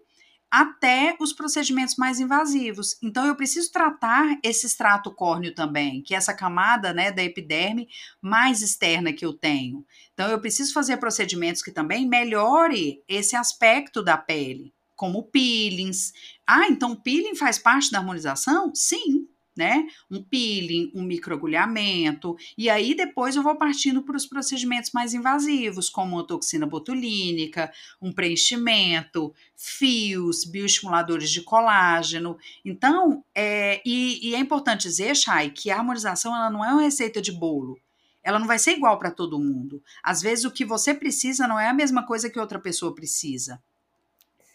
até 0.49 1.15
os 1.19 1.33
procedimentos 1.33 1.95
mais 1.97 2.19
invasivos. 2.19 2.97
Então, 3.03 3.25
eu 3.25 3.35
preciso 3.35 3.71
tratar 3.71 4.39
esse 4.43 4.65
extrato 4.65 5.11
córneo 5.11 5.53
também, 5.53 6.01
que 6.01 6.13
é 6.13 6.17
essa 6.17 6.33
camada 6.33 6.93
né, 6.93 7.11
da 7.11 7.23
epiderme 7.23 7.87
mais 8.21 8.61
externa 8.61 9.11
que 9.11 9.25
eu 9.25 9.33
tenho. 9.33 9.85
Então, 10.13 10.29
eu 10.31 10.39
preciso 10.39 10.73
fazer 10.73 10.97
procedimentos 10.97 11.61
que 11.61 11.71
também 11.71 12.07
melhore 12.07 13.03
esse 13.07 13.35
aspecto 13.35 14.01
da 14.01 14.17
pele, 14.17 14.73
como 14.95 15.23
peelings. 15.23 16.13
Ah, 16.45 16.67
então 16.67 16.95
peeling 16.95 17.35
faz 17.35 17.59
parte 17.59 17.91
da 17.91 17.99
harmonização? 17.99 18.73
Sim, 18.73 19.27
né? 19.57 19.87
Um 20.09 20.23
peeling, 20.23 20.91
um 20.93 21.03
microagulhamento, 21.03 22.37
e 22.57 22.69
aí 22.69 22.93
depois 22.93 23.35
eu 23.35 23.43
vou 23.43 23.55
partindo 23.55 24.03
para 24.03 24.15
os 24.15 24.25
procedimentos 24.25 24.91
mais 24.91 25.13
invasivos, 25.13 25.89
como 25.89 26.19
a 26.19 26.23
toxina 26.23 26.65
botulínica, 26.65 27.71
um 28.01 28.13
preenchimento, 28.13 29.33
fios, 29.55 30.45
bioestimuladores 30.45 31.31
de 31.31 31.41
colágeno. 31.41 32.37
Então, 32.63 33.23
é, 33.33 33.81
e, 33.85 34.29
e 34.29 34.35
é 34.35 34.39
importante 34.39 34.83
dizer, 34.83 35.15
Chay, 35.15 35.49
que 35.49 35.71
a 35.71 35.77
harmonização 35.77 36.35
ela 36.35 36.49
não 36.49 36.63
é 36.63 36.71
uma 36.71 36.83
receita 36.83 37.21
de 37.21 37.31
bolo. 37.31 37.79
Ela 38.23 38.39
não 38.39 38.47
vai 38.47 38.59
ser 38.59 38.71
igual 38.71 38.99
para 38.99 39.09
todo 39.09 39.39
mundo. 39.39 39.81
Às 40.03 40.21
vezes 40.21 40.45
o 40.45 40.51
que 40.51 40.65
você 40.65 40.93
precisa 40.93 41.47
não 41.47 41.59
é 41.59 41.69
a 41.69 41.73
mesma 41.73 42.05
coisa 42.05 42.29
que 42.29 42.39
outra 42.39 42.59
pessoa 42.59 42.93
precisa 42.93 43.61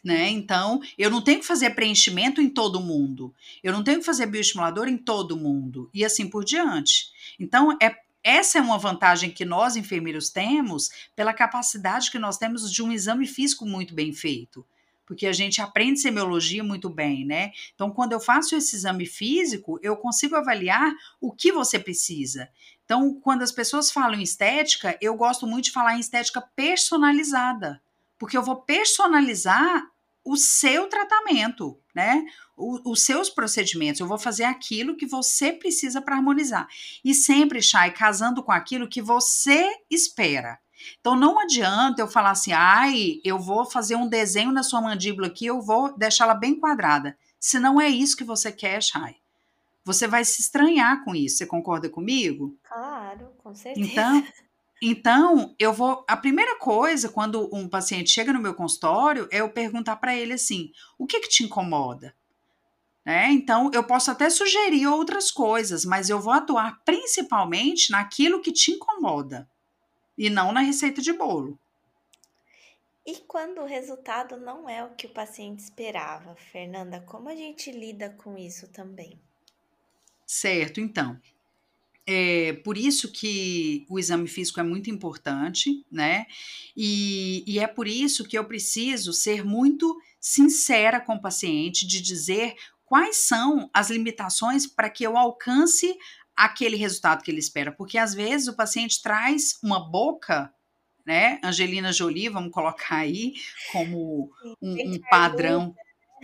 né? 0.02 0.28
Então, 0.28 0.80
eu 0.98 1.10
não 1.10 1.22
tenho 1.22 1.40
que 1.40 1.46
fazer 1.46 1.70
preenchimento 1.70 2.40
em 2.40 2.48
todo 2.48 2.80
mundo. 2.80 3.32
Eu 3.62 3.72
não 3.72 3.84
tenho 3.84 4.00
que 4.00 4.04
fazer 4.06 4.26
bioestimulador 4.26 4.88
em 4.88 4.96
todo 4.96 5.36
mundo 5.36 5.88
e 5.94 6.04
assim 6.04 6.28
por 6.28 6.44
diante. 6.44 7.10
Então, 7.38 7.76
é 7.80 7.94
essa 8.24 8.58
é 8.58 8.60
uma 8.60 8.78
vantagem 8.78 9.32
que 9.32 9.44
nós 9.44 9.74
enfermeiros 9.74 10.30
temos 10.30 10.90
pela 11.16 11.34
capacidade 11.34 12.08
que 12.08 12.20
nós 12.20 12.38
temos 12.38 12.70
de 12.72 12.80
um 12.80 12.92
exame 12.92 13.26
físico 13.26 13.66
muito 13.66 13.94
bem 13.94 14.12
feito. 14.12 14.64
Porque 15.04 15.26
a 15.26 15.32
gente 15.32 15.60
aprende 15.60 15.98
semiologia 15.98 16.62
muito 16.62 16.88
bem, 16.88 17.24
né? 17.26 17.50
Então, 17.74 17.90
quando 17.90 18.12
eu 18.12 18.20
faço 18.20 18.54
esse 18.54 18.76
exame 18.76 19.06
físico, 19.06 19.78
eu 19.82 19.96
consigo 19.96 20.36
avaliar 20.36 20.94
o 21.20 21.32
que 21.32 21.50
você 21.50 21.80
precisa. 21.80 22.48
Então, 22.84 23.12
quando 23.20 23.42
as 23.42 23.50
pessoas 23.50 23.90
falam 23.90 24.20
em 24.20 24.22
estética, 24.22 24.96
eu 25.00 25.16
gosto 25.16 25.44
muito 25.44 25.64
de 25.64 25.72
falar 25.72 25.96
em 25.96 26.00
estética 26.00 26.40
personalizada 26.54 27.82
porque 28.22 28.38
eu 28.38 28.42
vou 28.44 28.62
personalizar 28.62 29.84
o 30.24 30.36
seu 30.36 30.88
tratamento, 30.88 31.78
né? 31.94 32.24
O, 32.56 32.92
os 32.92 33.04
seus 33.04 33.28
procedimentos. 33.28 34.00
Eu 34.00 34.06
vou 34.06 34.18
fazer 34.18 34.44
aquilo 34.44 34.96
que 34.96 35.06
você 35.06 35.52
precisa 35.52 36.00
para 36.00 36.16
harmonizar. 36.16 36.68
E 37.04 37.14
sempre, 37.14 37.60
Chay, 37.62 37.90
casando 37.90 38.42
com 38.42 38.52
aquilo 38.52 38.88
que 38.88 39.02
você 39.02 39.68
espera. 39.90 40.58
Então 41.00 41.14
não 41.16 41.38
adianta 41.38 42.02
eu 42.02 42.08
falar 42.08 42.30
assim, 42.30 42.52
ai, 42.52 43.20
eu 43.24 43.38
vou 43.38 43.64
fazer 43.64 43.96
um 43.96 44.08
desenho 44.08 44.52
na 44.52 44.62
sua 44.62 44.80
mandíbula 44.80 45.28
aqui, 45.28 45.46
eu 45.46 45.60
vou 45.60 45.96
deixá-la 45.96 46.34
bem 46.34 46.58
quadrada. 46.58 47.16
Se 47.38 47.58
não 47.58 47.80
é 47.80 47.88
isso 47.88 48.16
que 48.16 48.24
você 48.24 48.52
quer, 48.52 48.82
Chay. 48.82 49.16
Você 49.84 50.06
vai 50.06 50.24
se 50.24 50.40
estranhar 50.40 51.04
com 51.04 51.14
isso. 51.14 51.38
Você 51.38 51.46
concorda 51.46 51.88
comigo? 51.88 52.56
Claro, 52.62 53.32
com 53.38 53.52
certeza. 53.54 53.90
Então, 53.90 54.24
então, 54.84 55.54
eu 55.60 55.72
vou. 55.72 56.04
A 56.08 56.16
primeira 56.16 56.58
coisa, 56.58 57.08
quando 57.08 57.48
um 57.54 57.68
paciente 57.68 58.10
chega 58.10 58.32
no 58.32 58.40
meu 58.40 58.52
consultório, 58.52 59.28
é 59.30 59.38
eu 59.38 59.48
perguntar 59.48 59.94
para 59.94 60.16
ele 60.16 60.32
assim: 60.32 60.72
o 60.98 61.06
que, 61.06 61.20
que 61.20 61.28
te 61.28 61.44
incomoda? 61.44 62.12
Né? 63.04 63.30
Então, 63.30 63.70
eu 63.72 63.84
posso 63.84 64.10
até 64.10 64.28
sugerir 64.28 64.88
outras 64.88 65.30
coisas, 65.30 65.84
mas 65.84 66.10
eu 66.10 66.20
vou 66.20 66.32
atuar 66.32 66.82
principalmente 66.84 67.92
naquilo 67.92 68.40
que 68.40 68.50
te 68.50 68.72
incomoda 68.72 69.48
e 70.18 70.28
não 70.28 70.50
na 70.50 70.60
receita 70.60 71.00
de 71.00 71.12
bolo. 71.12 71.56
E 73.06 73.18
quando 73.18 73.60
o 73.60 73.66
resultado 73.66 74.36
não 74.36 74.68
é 74.68 74.84
o 74.84 74.94
que 74.94 75.06
o 75.06 75.10
paciente 75.10 75.60
esperava, 75.60 76.34
Fernanda, 76.34 77.00
como 77.00 77.28
a 77.28 77.36
gente 77.36 77.70
lida 77.70 78.10
com 78.10 78.36
isso 78.36 78.66
também? 78.68 79.20
Certo, 80.26 80.80
então. 80.80 81.20
É 82.06 82.54
por 82.64 82.76
isso 82.76 83.12
que 83.12 83.86
o 83.88 83.98
exame 83.98 84.26
físico 84.26 84.58
é 84.58 84.62
muito 84.62 84.90
importante, 84.90 85.84
né? 85.90 86.26
E, 86.76 87.44
e 87.46 87.58
é 87.58 87.66
por 87.66 87.86
isso 87.86 88.24
que 88.26 88.36
eu 88.36 88.44
preciso 88.44 89.12
ser 89.12 89.44
muito 89.44 89.96
sincera 90.20 91.00
com 91.00 91.14
o 91.14 91.20
paciente, 91.20 91.86
de 91.86 92.00
dizer 92.00 92.54
quais 92.84 93.16
são 93.16 93.70
as 93.72 93.88
limitações 93.88 94.66
para 94.66 94.90
que 94.90 95.04
eu 95.04 95.16
alcance 95.16 95.96
aquele 96.36 96.76
resultado 96.76 97.22
que 97.22 97.30
ele 97.30 97.38
espera. 97.38 97.70
Porque 97.70 97.96
às 97.96 98.14
vezes 98.14 98.48
o 98.48 98.56
paciente 98.56 99.00
traz 99.00 99.58
uma 99.62 99.78
boca 99.78 100.52
né? 101.04 101.40
Angelina 101.42 101.92
Jolie, 101.92 102.28
vamos 102.28 102.52
colocar 102.52 102.98
aí 102.98 103.34
como 103.72 104.30
um, 104.60 104.94
um 104.94 105.00
padrão 105.10 105.74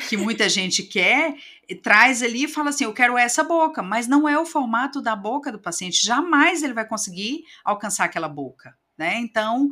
que 0.09 0.16
muita 0.16 0.49
gente 0.49 0.82
quer, 0.82 1.34
traz 1.82 2.22
ali 2.22 2.44
e 2.44 2.49
fala 2.49 2.70
assim: 2.70 2.84
eu 2.84 2.92
quero 2.92 3.18
essa 3.18 3.42
boca, 3.42 3.82
mas 3.82 4.07
não 4.07 4.28
é 4.28 4.38
o 4.38 4.46
formato 4.46 5.01
da 5.01 5.16
boca 5.16 5.51
do 5.51 5.59
paciente, 5.59 6.05
jamais 6.05 6.62
ele 6.62 6.74
vai 6.74 6.86
conseguir 6.86 7.44
alcançar 7.64 8.05
aquela 8.05 8.28
boca, 8.28 8.76
né? 8.96 9.18
Então, 9.18 9.68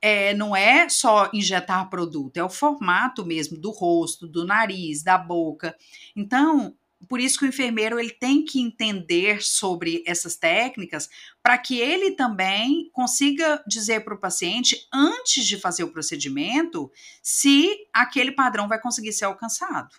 é, 0.00 0.32
não 0.34 0.54
é 0.54 0.88
só 0.88 1.28
injetar 1.32 1.90
produto, 1.90 2.36
é 2.36 2.44
o 2.44 2.48
formato 2.48 3.26
mesmo 3.26 3.58
do 3.58 3.70
rosto, 3.70 4.26
do 4.26 4.46
nariz, 4.46 5.02
da 5.02 5.18
boca. 5.18 5.76
Então, 6.16 6.74
por 7.06 7.20
isso 7.20 7.38
que 7.38 7.44
o 7.44 7.48
enfermeiro 7.48 7.98
ele 7.98 8.10
tem 8.10 8.44
que 8.44 8.60
entender 8.60 9.42
sobre 9.42 10.02
essas 10.06 10.36
técnicas 10.36 11.08
para 11.42 11.56
que 11.56 11.78
ele 11.78 12.12
também 12.12 12.90
consiga 12.92 13.62
dizer 13.66 14.04
para 14.04 14.14
o 14.14 14.20
paciente 14.20 14.88
antes 14.92 15.46
de 15.46 15.58
fazer 15.58 15.84
o 15.84 15.92
procedimento 15.92 16.90
se 17.22 17.86
aquele 17.92 18.32
padrão 18.32 18.66
vai 18.66 18.80
conseguir 18.80 19.12
ser 19.12 19.26
alcançado. 19.26 19.94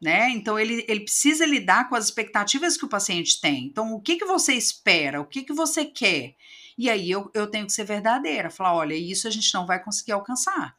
Né? 0.00 0.28
Então 0.30 0.58
ele, 0.58 0.84
ele 0.86 1.00
precisa 1.00 1.46
lidar 1.46 1.88
com 1.88 1.94
as 1.94 2.04
expectativas 2.04 2.76
que 2.76 2.84
o 2.84 2.88
paciente 2.88 3.40
tem. 3.40 3.64
Então, 3.64 3.94
o 3.94 4.00
que, 4.02 4.16
que 4.16 4.26
você 4.26 4.52
espera? 4.52 5.20
O 5.20 5.26
que, 5.26 5.42
que 5.42 5.52
você 5.54 5.86
quer? 5.86 6.34
E 6.76 6.90
aí 6.90 7.10
eu, 7.10 7.30
eu 7.32 7.46
tenho 7.46 7.66
que 7.66 7.72
ser 7.72 7.84
verdadeira, 7.84 8.50
falar: 8.50 8.74
olha, 8.74 8.94
isso 8.94 9.26
a 9.26 9.30
gente 9.30 9.54
não 9.54 9.64
vai 9.64 9.82
conseguir 9.82 10.12
alcançar. 10.12 10.76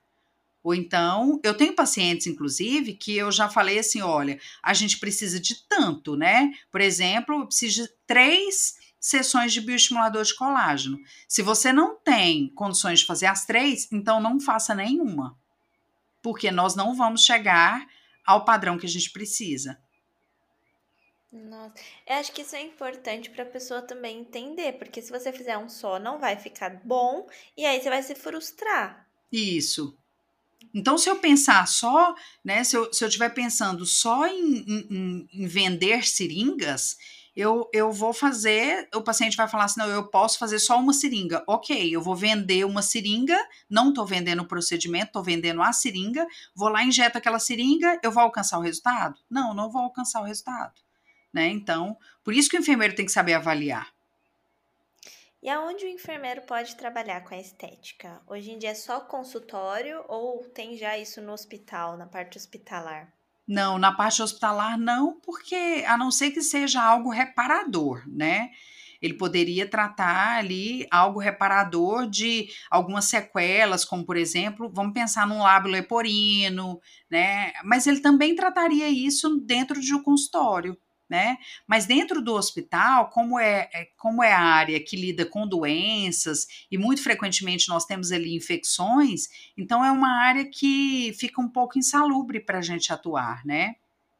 Ou 0.65 0.73
então, 0.73 1.39
eu 1.43 1.55
tenho 1.55 1.75
pacientes, 1.75 2.25
inclusive, 2.25 2.95
que 2.95 3.15
eu 3.15 3.31
já 3.31 3.47
falei 3.47 3.77
assim: 3.77 4.01
olha, 4.01 4.39
a 4.63 4.73
gente 4.73 4.97
precisa 4.97 5.39
de 5.39 5.63
tanto, 5.67 6.15
né? 6.15 6.51
Por 6.71 6.81
exemplo, 6.81 7.35
eu 7.35 7.45
preciso 7.45 7.83
de 7.83 7.89
três 8.07 8.73
sessões 8.99 9.53
de 9.53 9.61
bioestimulador 9.61 10.23
de 10.23 10.33
colágeno. 10.33 10.97
Se 11.27 11.43
você 11.43 11.71
não 11.71 11.95
tem 11.95 12.49
condições 12.55 13.01
de 13.01 13.05
fazer 13.05 13.27
as 13.27 13.45
três, 13.45 13.87
então 13.91 14.19
não 14.19 14.39
faça 14.39 14.73
nenhuma. 14.73 15.37
Porque 16.23 16.49
nós 16.49 16.73
não 16.73 16.95
vamos 16.95 17.23
chegar 17.23 17.85
ao 18.25 18.43
padrão 18.43 18.75
que 18.75 18.87
a 18.87 18.89
gente 18.89 19.11
precisa. 19.11 19.79
Nossa, 21.31 21.75
eu 22.07 22.15
acho 22.15 22.31
que 22.31 22.41
isso 22.41 22.55
é 22.55 22.61
importante 22.63 23.29
para 23.29 23.43
a 23.43 23.47
pessoa 23.47 23.83
também 23.83 24.21
entender, 24.21 24.79
porque 24.79 24.99
se 24.99 25.11
você 25.11 25.31
fizer 25.31 25.59
um 25.59 25.69
só, 25.69 25.99
não 25.99 26.17
vai 26.17 26.35
ficar 26.37 26.81
bom 26.83 27.27
e 27.55 27.63
aí 27.67 27.79
você 27.79 27.89
vai 27.89 28.01
se 28.01 28.15
frustrar. 28.15 29.07
Isso. 29.31 29.95
Então, 30.73 30.97
se 30.97 31.09
eu 31.09 31.17
pensar 31.17 31.65
só, 31.67 32.13
né, 32.43 32.63
se 32.63 32.75
eu 32.75 32.89
estiver 32.91 33.29
pensando 33.29 33.85
só 33.85 34.27
em, 34.27 34.57
em, 34.67 35.27
em, 35.33 35.47
vender 35.47 36.05
seringas, 36.05 36.97
eu, 37.33 37.69
eu 37.73 37.91
vou 37.93 38.13
fazer, 38.13 38.89
o 38.93 39.01
paciente 39.01 39.37
vai 39.37 39.47
falar 39.47 39.65
assim, 39.65 39.79
não, 39.79 39.89
eu 39.89 40.09
posso 40.09 40.37
fazer 40.37 40.59
só 40.59 40.77
uma 40.77 40.93
seringa. 40.93 41.43
Ok, 41.47 41.89
eu 41.95 42.01
vou 42.01 42.15
vender 42.15 42.65
uma 42.65 42.81
seringa, 42.81 43.37
não 43.69 43.89
estou 43.89 44.05
vendendo 44.05 44.41
o 44.41 44.47
procedimento, 44.47 45.07
estou 45.07 45.23
vendendo 45.23 45.61
a 45.61 45.71
seringa, 45.71 46.27
vou 46.53 46.67
lá, 46.67 46.83
injeto 46.83 47.17
aquela 47.17 47.39
seringa, 47.39 47.99
eu 48.03 48.11
vou 48.11 48.23
alcançar 48.23 48.57
o 48.57 48.61
resultado? 48.61 49.15
Não, 49.29 49.53
não 49.53 49.69
vou 49.69 49.81
alcançar 49.81 50.21
o 50.21 50.25
resultado. 50.25 50.73
Né? 51.33 51.47
Então, 51.49 51.97
por 52.23 52.33
isso 52.33 52.49
que 52.49 52.57
o 52.57 52.59
enfermeiro 52.59 52.95
tem 52.95 53.05
que 53.05 53.11
saber 53.11 53.33
avaliar. 53.33 53.94
E 55.45 55.49
aonde 55.49 55.85
o 55.85 55.87
enfermeiro 55.87 56.41
pode 56.41 56.75
trabalhar 56.75 57.21
com 57.21 57.35
a 57.35 57.37
estética? 57.37 58.19
Hoje 58.25 58.49
em 58.49 58.57
dia 58.57 58.71
é 58.71 58.73
só 58.73 58.99
consultório 58.99 60.03
ou 60.07 60.43
tem 60.45 60.75
já 60.75 60.97
isso 60.97 61.21
no 61.21 61.33
hospital, 61.33 61.95
na 61.95 62.07
parte 62.07 62.35
hospitalar? 62.35 63.13
Não, 63.47 63.77
na 63.77 63.91
parte 63.91 64.23
hospitalar 64.23 64.75
não, 64.75 65.19
porque 65.19 65.83
a 65.87 65.95
não 65.99 66.09
ser 66.09 66.31
que 66.31 66.41
seja 66.41 66.81
algo 66.81 67.11
reparador, 67.11 68.01
né? 68.07 68.49
Ele 68.99 69.13
poderia 69.13 69.69
tratar 69.69 70.39
ali 70.39 70.87
algo 70.89 71.19
reparador 71.19 72.09
de 72.09 72.47
algumas 72.71 73.05
sequelas, 73.05 73.85
como 73.85 74.03
por 74.03 74.17
exemplo, 74.17 74.71
vamos 74.73 74.93
pensar 74.93 75.27
num 75.27 75.43
lábio 75.43 75.69
leporino, 75.69 76.81
né? 77.07 77.53
Mas 77.63 77.85
ele 77.85 77.99
também 77.99 78.33
trataria 78.33 78.89
isso 78.89 79.39
dentro 79.41 79.79
de 79.79 79.93
um 79.93 80.01
consultório 80.01 80.75
né? 81.09 81.37
Mas 81.67 81.85
dentro 81.85 82.21
do 82.21 82.33
hospital, 82.33 83.09
como 83.09 83.39
é, 83.39 83.69
é, 83.73 83.87
como 83.97 84.23
é 84.23 84.31
a 84.31 84.41
área 84.41 84.79
que 84.79 84.95
lida 84.95 85.25
com 85.25 85.47
doenças 85.47 86.47
e 86.71 86.77
muito 86.77 87.03
frequentemente 87.03 87.69
nós 87.69 87.85
temos 87.85 88.11
ali 88.11 88.35
infecções, 88.35 89.27
então 89.57 89.83
é 89.85 89.91
uma 89.91 90.09
área 90.09 90.45
que 90.45 91.13
fica 91.19 91.39
um 91.41 91.49
pouco 91.49 91.77
insalubre 91.77 92.39
para 92.39 92.59
a 92.59 92.61
gente 92.61 92.91
atuar, 92.91 93.45
né? 93.45 93.75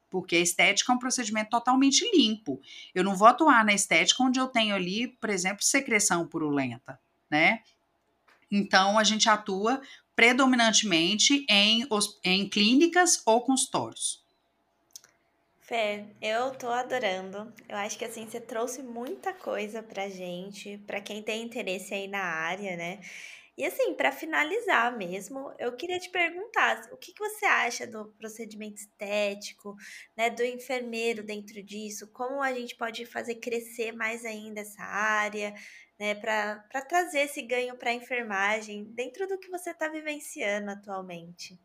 Porque 0.09 0.35
a 0.35 0.39
estética 0.39 0.91
é 0.91 0.95
um 0.95 0.99
procedimento 0.99 1.49
totalmente 1.49 2.09
limpo. 2.15 2.61
Eu 2.93 3.03
não 3.03 3.15
vou 3.15 3.27
atuar 3.27 3.65
na 3.65 3.73
estética 3.73 4.23
onde 4.23 4.39
eu 4.39 4.47
tenho 4.47 4.75
ali, 4.75 5.07
por 5.07 5.29
exemplo, 5.29 5.63
secreção 5.63 6.27
purulenta, 6.27 6.99
né? 7.29 7.61
Então 8.49 8.97
a 8.99 9.03
gente 9.03 9.27
atua 9.27 9.81
predominantemente 10.15 11.45
em, 11.49 11.85
em 12.23 12.47
clínicas 12.47 13.21
ou 13.25 13.41
consultórios. 13.41 14.24
Fê, 15.67 16.05
eu 16.21 16.51
tô 16.51 16.69
adorando. 16.69 17.51
Eu 17.67 17.75
acho 17.77 17.97
que 17.97 18.05
assim 18.05 18.27
você 18.27 18.39
trouxe 18.39 18.83
muita 18.83 19.33
coisa 19.33 19.81
pra 19.81 20.07
gente, 20.07 20.77
pra 20.85 21.01
quem 21.01 21.23
tem 21.23 21.43
interesse 21.43 21.91
aí 21.91 22.07
na 22.07 22.21
área, 22.21 22.77
né? 22.77 22.99
E 23.57 23.65
assim, 23.65 23.95
para 23.95 24.11
finalizar 24.11 24.95
mesmo, 24.95 25.51
eu 25.57 25.75
queria 25.75 25.97
te 25.97 26.09
perguntar, 26.09 26.87
o 26.91 26.97
que, 26.97 27.13
que 27.13 27.19
você 27.19 27.45
acha 27.45 27.87
do 27.87 28.13
procedimento 28.19 28.75
estético, 28.75 29.75
né, 30.15 30.29
do 30.29 30.43
enfermeiro 30.43 31.23
dentro 31.23 31.63
disso? 31.63 32.11
Como 32.11 32.43
a 32.43 32.53
gente 32.53 32.75
pode 32.75 33.05
fazer 33.05 33.35
crescer 33.35 33.91
mais 33.91 34.23
ainda 34.23 34.61
essa 34.61 34.83
área, 34.83 35.51
né, 35.97 36.13
para 36.13 36.81
trazer 36.87 37.21
esse 37.21 37.41
ganho 37.41 37.75
para 37.75 37.89
a 37.89 37.93
enfermagem 37.93 38.83
dentro 38.93 39.27
do 39.27 39.39
que 39.39 39.49
você 39.49 39.71
está 39.71 39.87
vivenciando 39.87 40.69
atualmente? 40.69 41.57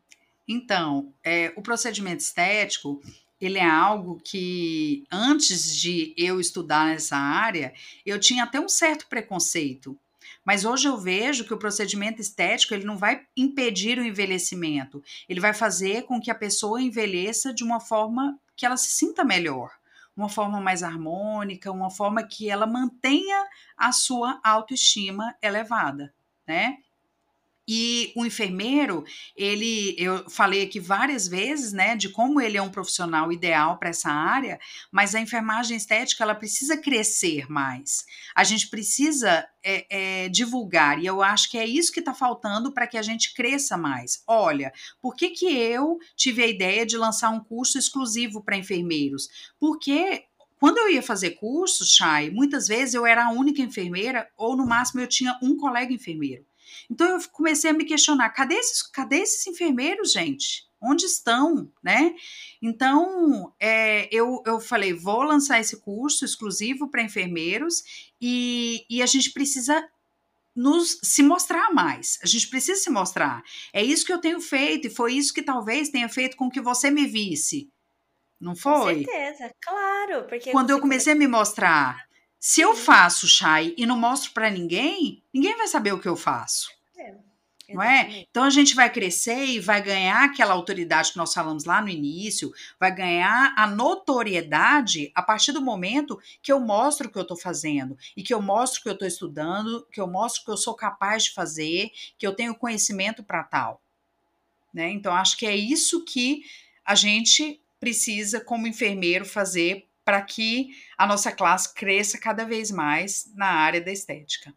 Então, 0.47 1.13
é, 1.23 1.53
o 1.55 1.61
procedimento 1.61 2.21
estético, 2.21 2.99
ele 3.41 3.57
é 3.57 3.67
algo 3.67 4.21
que 4.23 5.03
antes 5.11 5.75
de 5.75 6.13
eu 6.15 6.39
estudar 6.39 6.87
nessa 6.87 7.17
área, 7.17 7.73
eu 8.05 8.19
tinha 8.19 8.43
até 8.43 8.59
um 8.59 8.69
certo 8.69 9.07
preconceito. 9.07 9.97
Mas 10.45 10.63
hoje 10.63 10.87
eu 10.87 10.97
vejo 10.97 11.45
que 11.45 11.53
o 11.53 11.57
procedimento 11.57 12.21
estético 12.21 12.73
ele 12.73 12.85
não 12.85 12.97
vai 12.97 13.25
impedir 13.35 13.97
o 13.97 14.05
envelhecimento, 14.05 15.03
ele 15.27 15.39
vai 15.39 15.53
fazer 15.53 16.03
com 16.03 16.19
que 16.19 16.31
a 16.31 16.35
pessoa 16.35 16.81
envelheça 16.81 17.53
de 17.53 17.63
uma 17.63 17.79
forma 17.79 18.39
que 18.55 18.65
ela 18.65 18.77
se 18.77 18.91
sinta 18.91 19.23
melhor, 19.23 19.71
uma 20.15 20.29
forma 20.29 20.59
mais 20.59 20.83
harmônica, 20.83 21.71
uma 21.71 21.89
forma 21.89 22.23
que 22.23 22.49
ela 22.49 22.67
mantenha 22.67 23.47
a 23.77 23.91
sua 23.91 24.39
autoestima 24.43 25.35
elevada, 25.41 26.13
né? 26.47 26.77
E 27.67 28.11
o 28.15 28.25
enfermeiro, 28.25 29.03
ele, 29.35 29.95
eu 29.97 30.29
falei 30.29 30.63
aqui 30.63 30.79
várias 30.79 31.27
vezes, 31.27 31.71
né, 31.71 31.95
de 31.95 32.09
como 32.09 32.41
ele 32.41 32.57
é 32.57 32.61
um 32.61 32.71
profissional 32.71 33.31
ideal 33.31 33.77
para 33.77 33.89
essa 33.89 34.09
área, 34.09 34.59
mas 34.91 35.13
a 35.13 35.21
enfermagem 35.21 35.77
estética 35.77 36.23
ela 36.23 36.35
precisa 36.35 36.75
crescer 36.75 37.49
mais. 37.49 38.03
A 38.35 38.43
gente 38.43 38.67
precisa 38.67 39.47
é, 39.63 39.85
é, 40.23 40.29
divulgar 40.29 40.99
e 40.99 41.05
eu 41.05 41.21
acho 41.21 41.49
que 41.49 41.57
é 41.57 41.65
isso 41.65 41.91
que 41.91 41.99
está 41.99 42.13
faltando 42.13 42.71
para 42.73 42.87
que 42.87 42.97
a 42.97 43.01
gente 43.01 43.33
cresça 43.33 43.77
mais. 43.77 44.23
Olha, 44.27 44.73
por 44.99 45.15
que 45.15 45.29
que 45.29 45.45
eu 45.45 45.99
tive 46.15 46.43
a 46.43 46.47
ideia 46.47 46.85
de 46.85 46.97
lançar 46.97 47.29
um 47.29 47.39
curso 47.39 47.77
exclusivo 47.77 48.43
para 48.43 48.57
enfermeiros? 48.57 49.29
Porque 49.59 50.25
quando 50.59 50.77
eu 50.77 50.89
ia 50.89 51.01
fazer 51.01 51.31
curso, 51.31 51.85
Chay, 51.85 52.29
muitas 52.29 52.67
vezes 52.67 52.93
eu 52.93 53.05
era 53.05 53.25
a 53.25 53.31
única 53.31 53.61
enfermeira 53.61 54.29
ou 54.37 54.55
no 54.55 54.65
máximo 54.65 55.01
eu 55.01 55.07
tinha 55.07 55.37
um 55.41 55.57
colega 55.57 55.93
enfermeiro. 55.93 56.45
Então 56.89 57.07
eu 57.07 57.29
comecei 57.31 57.69
a 57.69 57.73
me 57.73 57.85
questionar: 57.85 58.29
cadê 58.29 58.55
esses, 58.55 58.81
cadê 58.81 59.17
esses 59.17 59.45
enfermeiros, 59.47 60.11
gente? 60.11 60.69
Onde 60.81 61.05
estão, 61.05 61.71
né? 61.83 62.15
Então 62.61 63.53
é, 63.59 64.07
eu, 64.11 64.41
eu 64.45 64.59
falei: 64.59 64.93
vou 64.93 65.23
lançar 65.23 65.59
esse 65.59 65.79
curso 65.79 66.25
exclusivo 66.25 66.89
para 66.89 67.03
enfermeiros 67.03 68.11
e, 68.19 68.85
e 68.89 69.01
a 69.01 69.05
gente 69.05 69.31
precisa 69.31 69.87
nos 70.55 70.99
se 71.01 71.23
mostrar 71.23 71.73
mais. 71.73 72.19
A 72.23 72.27
gente 72.27 72.47
precisa 72.49 72.79
se 72.79 72.89
mostrar. 72.89 73.41
É 73.71 73.83
isso 73.83 74.05
que 74.05 74.13
eu 74.13 74.19
tenho 74.19 74.41
feito 74.41 74.87
e 74.87 74.91
foi 74.91 75.13
isso 75.13 75.33
que 75.33 75.41
talvez 75.41 75.89
tenha 75.89 76.09
feito 76.09 76.35
com 76.35 76.49
que 76.49 76.61
você 76.61 76.91
me 76.91 77.05
visse. 77.05 77.69
Não 78.39 78.55
foi? 78.55 79.03
Com 79.03 79.11
certeza, 79.11 79.55
claro, 79.61 80.23
porque 80.27 80.51
quando 80.51 80.71
eu 80.71 80.79
comecei 80.79 81.13
a 81.13 81.15
me 81.15 81.27
mostrar, 81.27 82.03
se 82.43 82.59
eu 82.59 82.75
faço 82.75 83.27
chai 83.27 83.71
e 83.77 83.85
não 83.85 83.95
mostro 83.95 84.31
para 84.31 84.49
ninguém, 84.49 85.21
ninguém 85.31 85.55
vai 85.55 85.67
saber 85.67 85.93
o 85.93 85.99
que 85.99 86.07
eu 86.07 86.15
faço. 86.15 86.71
É, 86.97 87.13
não 87.71 87.83
é? 87.83 88.25
Então 88.31 88.43
a 88.43 88.49
gente 88.49 88.73
vai 88.73 88.91
crescer 88.91 89.45
e 89.45 89.59
vai 89.59 89.79
ganhar 89.79 90.23
aquela 90.23 90.55
autoridade 90.55 91.11
que 91.11 91.19
nós 91.19 91.35
falamos 91.35 91.65
lá 91.65 91.79
no 91.83 91.87
início, 91.87 92.51
vai 92.79 92.93
ganhar 92.93 93.53
a 93.55 93.67
notoriedade 93.67 95.11
a 95.13 95.21
partir 95.21 95.51
do 95.51 95.61
momento 95.61 96.19
que 96.41 96.51
eu 96.51 96.59
mostro 96.59 97.07
o 97.07 97.11
que 97.11 97.17
eu 97.19 97.21
estou 97.21 97.37
fazendo 97.37 97.95
e 98.17 98.23
que 98.23 98.33
eu 98.33 98.41
mostro 98.41 98.81
que 98.81 98.89
eu 98.89 98.93
estou 98.93 99.07
estudando, 99.07 99.85
que 99.91 100.01
eu 100.01 100.07
mostro 100.07 100.43
que 100.43 100.49
eu 100.49 100.57
sou 100.57 100.73
capaz 100.73 101.25
de 101.25 101.33
fazer, 101.35 101.91
que 102.17 102.25
eu 102.25 102.33
tenho 102.33 102.55
conhecimento 102.55 103.23
para 103.23 103.43
tal. 103.43 103.79
Né? 104.73 104.89
Então 104.89 105.13
acho 105.13 105.37
que 105.37 105.45
é 105.45 105.55
isso 105.55 106.03
que 106.03 106.41
a 106.83 106.95
gente 106.95 107.61
precisa, 107.79 108.41
como 108.41 108.65
enfermeiro, 108.65 109.25
fazer 109.25 109.90
para 110.03 110.21
que 110.21 110.69
a 110.97 111.05
nossa 111.07 111.31
classe 111.31 111.73
cresça 111.73 112.19
cada 112.19 112.45
vez 112.45 112.71
mais 112.71 113.31
na 113.35 113.47
área 113.47 113.81
da 113.81 113.91
estética. 113.91 114.53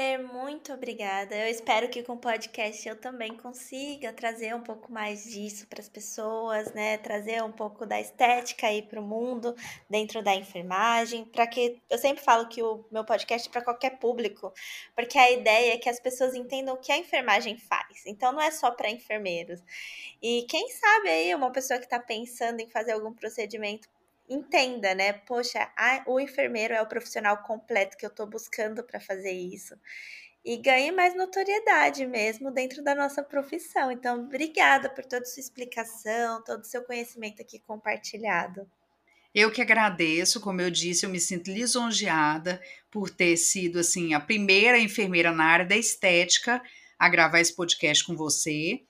Fer, 0.00 0.18
muito 0.18 0.72
obrigada. 0.72 1.36
Eu 1.36 1.46
espero 1.46 1.86
que 1.90 2.02
com 2.02 2.14
o 2.14 2.18
podcast 2.18 2.88
eu 2.88 2.96
também 2.96 3.36
consiga 3.36 4.10
trazer 4.14 4.54
um 4.54 4.62
pouco 4.62 4.90
mais 4.90 5.24
disso 5.24 5.66
para 5.66 5.78
as 5.78 5.90
pessoas, 5.90 6.72
né? 6.72 6.96
Trazer 6.96 7.42
um 7.42 7.52
pouco 7.52 7.84
da 7.84 8.00
estética 8.00 8.68
aí 8.68 8.80
para 8.80 8.98
o 8.98 9.02
mundo, 9.02 9.54
dentro 9.90 10.22
da 10.22 10.34
enfermagem, 10.34 11.26
para 11.26 11.46
que 11.46 11.82
eu 11.90 11.98
sempre 11.98 12.24
falo 12.24 12.48
que 12.48 12.62
o 12.62 12.82
meu 12.90 13.04
podcast 13.04 13.46
é 13.46 13.52
para 13.52 13.60
qualquer 13.60 13.98
público, 13.98 14.50
porque 14.96 15.18
a 15.18 15.30
ideia 15.32 15.74
é 15.74 15.76
que 15.76 15.90
as 15.90 16.00
pessoas 16.00 16.34
entendam 16.34 16.76
o 16.76 16.78
que 16.78 16.92
a 16.92 16.96
enfermagem 16.96 17.58
faz. 17.58 18.06
Então 18.06 18.32
não 18.32 18.40
é 18.40 18.50
só 18.50 18.70
para 18.70 18.88
enfermeiros. 18.88 19.60
E 20.22 20.46
quem 20.48 20.70
sabe 20.70 21.10
aí 21.10 21.34
uma 21.34 21.52
pessoa 21.52 21.78
que 21.78 21.84
está 21.84 22.00
pensando 22.00 22.60
em 22.60 22.70
fazer 22.70 22.92
algum 22.92 23.12
procedimento 23.12 23.86
entenda, 24.30 24.94
né? 24.94 25.12
Poxa, 25.12 25.70
a, 25.76 26.04
o 26.06 26.20
enfermeiro 26.20 26.72
é 26.72 26.80
o 26.80 26.86
profissional 26.86 27.42
completo 27.42 27.96
que 27.96 28.06
eu 28.06 28.10
estou 28.10 28.26
buscando 28.26 28.84
para 28.84 29.00
fazer 29.00 29.32
isso. 29.32 29.74
E 30.44 30.56
ganhe 30.56 30.92
mais 30.92 31.14
notoriedade 31.14 32.06
mesmo 32.06 32.50
dentro 32.50 32.82
da 32.82 32.94
nossa 32.94 33.22
profissão. 33.22 33.90
Então, 33.90 34.20
obrigada 34.20 34.88
por 34.88 35.04
toda 35.04 35.26
sua 35.26 35.40
explicação, 35.40 36.42
todo 36.44 36.60
o 36.60 36.66
seu 36.66 36.82
conhecimento 36.84 37.42
aqui 37.42 37.58
compartilhado. 37.58 38.66
Eu 39.34 39.50
que 39.52 39.60
agradeço, 39.60 40.40
como 40.40 40.60
eu 40.60 40.70
disse, 40.70 41.04
eu 41.04 41.10
me 41.10 41.20
sinto 41.20 41.50
lisonjeada 41.50 42.60
por 42.90 43.10
ter 43.10 43.36
sido 43.36 43.80
assim 43.80 44.14
a 44.14 44.20
primeira 44.20 44.78
enfermeira 44.78 45.30
na 45.30 45.44
área 45.44 45.66
da 45.66 45.76
estética 45.76 46.62
a 46.98 47.08
gravar 47.08 47.40
esse 47.40 47.54
podcast 47.54 48.04
com 48.04 48.16
você 48.16 48.82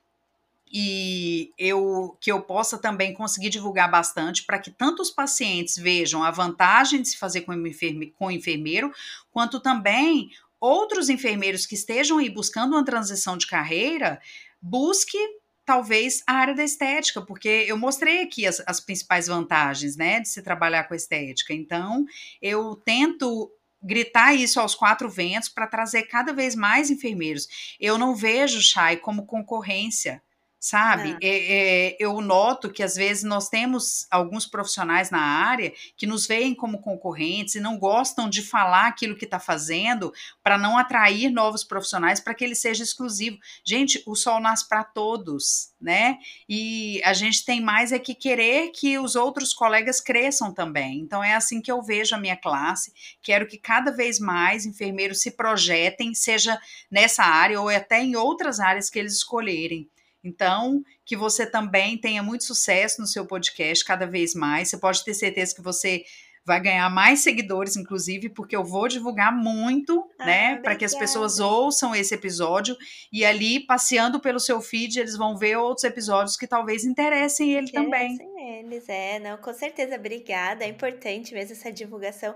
e 0.70 1.52
eu 1.58 2.16
que 2.20 2.30
eu 2.30 2.40
possa 2.40 2.78
também 2.78 3.12
conseguir 3.12 3.50
divulgar 3.50 3.90
bastante 3.90 4.44
para 4.44 4.58
que 4.58 4.70
tanto 4.70 5.02
os 5.02 5.10
pacientes 5.10 5.76
vejam 5.76 6.22
a 6.22 6.30
vantagem 6.30 7.02
de 7.02 7.08
se 7.08 7.18
fazer 7.18 7.40
com, 7.40 7.52
enferme, 7.66 8.12
com 8.12 8.30
enfermeiro, 8.30 8.92
quanto 9.32 9.58
também 9.58 10.30
outros 10.60 11.08
enfermeiros 11.08 11.66
que 11.66 11.74
estejam 11.74 12.18
aí 12.18 12.28
buscando 12.28 12.74
uma 12.74 12.84
transição 12.84 13.36
de 13.36 13.46
carreira, 13.46 14.20
busque 14.62 15.18
talvez 15.64 16.22
a 16.26 16.34
área 16.34 16.54
da 16.54 16.64
estética, 16.64 17.22
porque 17.22 17.64
eu 17.66 17.76
mostrei 17.76 18.22
aqui 18.22 18.46
as, 18.46 18.62
as 18.66 18.80
principais 18.80 19.26
vantagens, 19.26 19.96
né, 19.96 20.20
de 20.20 20.28
se 20.28 20.42
trabalhar 20.42 20.84
com 20.84 20.94
estética. 20.94 21.52
Então, 21.54 22.04
eu 22.42 22.76
tento 22.84 23.50
gritar 23.82 24.34
isso 24.34 24.60
aos 24.60 24.74
quatro 24.74 25.08
ventos 25.08 25.48
para 25.48 25.66
trazer 25.66 26.02
cada 26.02 26.32
vez 26.32 26.54
mais 26.54 26.90
enfermeiros. 26.90 27.76
Eu 27.80 27.96
não 27.96 28.14
vejo 28.14 28.60
Chay 28.60 28.98
como 28.98 29.26
concorrência 29.26 30.22
sabe? 30.60 31.16
É, 31.22 31.88
é, 31.88 31.96
eu 31.98 32.20
noto 32.20 32.70
que 32.70 32.82
às 32.82 32.94
vezes 32.94 33.24
nós 33.24 33.48
temos 33.48 34.06
alguns 34.10 34.44
profissionais 34.44 35.10
na 35.10 35.18
área 35.18 35.72
que 35.96 36.06
nos 36.06 36.26
veem 36.26 36.54
como 36.54 36.82
concorrentes 36.82 37.54
e 37.54 37.60
não 37.60 37.78
gostam 37.78 38.28
de 38.28 38.42
falar 38.42 38.86
aquilo 38.86 39.16
que 39.16 39.24
está 39.24 39.40
fazendo 39.40 40.12
para 40.42 40.58
não 40.58 40.76
atrair 40.76 41.30
novos 41.30 41.64
profissionais 41.64 42.20
para 42.20 42.34
que 42.34 42.44
ele 42.44 42.54
seja 42.54 42.84
exclusivo. 42.84 43.38
Gente, 43.64 44.02
o 44.06 44.14
sol 44.14 44.38
nasce 44.38 44.68
para 44.68 44.84
todos, 44.84 45.72
né? 45.80 46.18
E 46.46 47.00
a 47.04 47.14
gente 47.14 47.42
tem 47.42 47.62
mais 47.62 47.90
é 47.90 47.98
que 47.98 48.14
querer 48.14 48.68
que 48.68 48.98
os 48.98 49.16
outros 49.16 49.54
colegas 49.54 49.98
cresçam 49.98 50.52
também. 50.52 51.00
Então 51.00 51.24
é 51.24 51.34
assim 51.34 51.62
que 51.62 51.72
eu 51.72 51.80
vejo 51.80 52.14
a 52.14 52.18
minha 52.18 52.36
classe. 52.36 52.92
Quero 53.22 53.46
que 53.46 53.56
cada 53.56 53.90
vez 53.90 54.20
mais 54.20 54.66
enfermeiros 54.66 55.22
se 55.22 55.30
projetem, 55.30 56.12
seja 56.12 56.60
nessa 56.90 57.24
área 57.24 57.58
ou 57.58 57.70
até 57.70 58.02
em 58.02 58.14
outras 58.14 58.60
áreas 58.60 58.90
que 58.90 58.98
eles 58.98 59.14
escolherem. 59.14 59.88
Então, 60.22 60.82
que 61.04 61.16
você 61.16 61.46
também 61.46 61.98
tenha 61.98 62.22
muito 62.22 62.44
sucesso 62.44 63.00
no 63.00 63.06
seu 63.06 63.26
podcast 63.26 63.84
cada 63.84 64.06
vez 64.06 64.34
mais. 64.34 64.68
Você 64.68 64.78
pode 64.78 65.02
ter 65.04 65.14
certeza 65.14 65.54
que 65.54 65.62
você 65.62 66.04
vai 66.50 66.60
ganhar 66.60 66.90
mais 66.90 67.20
seguidores, 67.20 67.76
inclusive, 67.76 68.28
porque 68.28 68.56
eu 68.56 68.64
vou 68.64 68.88
divulgar 68.88 69.32
muito, 69.32 70.04
ah, 70.18 70.26
né, 70.26 70.56
para 70.56 70.74
que 70.74 70.84
as 70.84 70.96
pessoas 70.96 71.38
ouçam 71.38 71.94
esse 71.94 72.12
episódio 72.12 72.76
e 73.12 73.24
ali 73.24 73.60
passeando 73.60 74.18
pelo 74.18 74.40
seu 74.40 74.60
feed, 74.60 74.98
eles 74.98 75.16
vão 75.16 75.36
ver 75.36 75.56
outros 75.56 75.84
episódios 75.84 76.36
que 76.36 76.48
talvez 76.48 76.84
interessem 76.84 77.52
ele 77.52 77.68
interessem 77.68 77.84
também. 77.84 78.18
eles, 78.58 78.88
é, 78.88 79.20
não, 79.20 79.36
com 79.36 79.54
certeza, 79.54 79.94
obrigada. 79.94 80.64
É 80.64 80.68
importante 80.68 81.32
mesmo 81.32 81.52
essa 81.52 81.70
divulgação. 81.70 82.34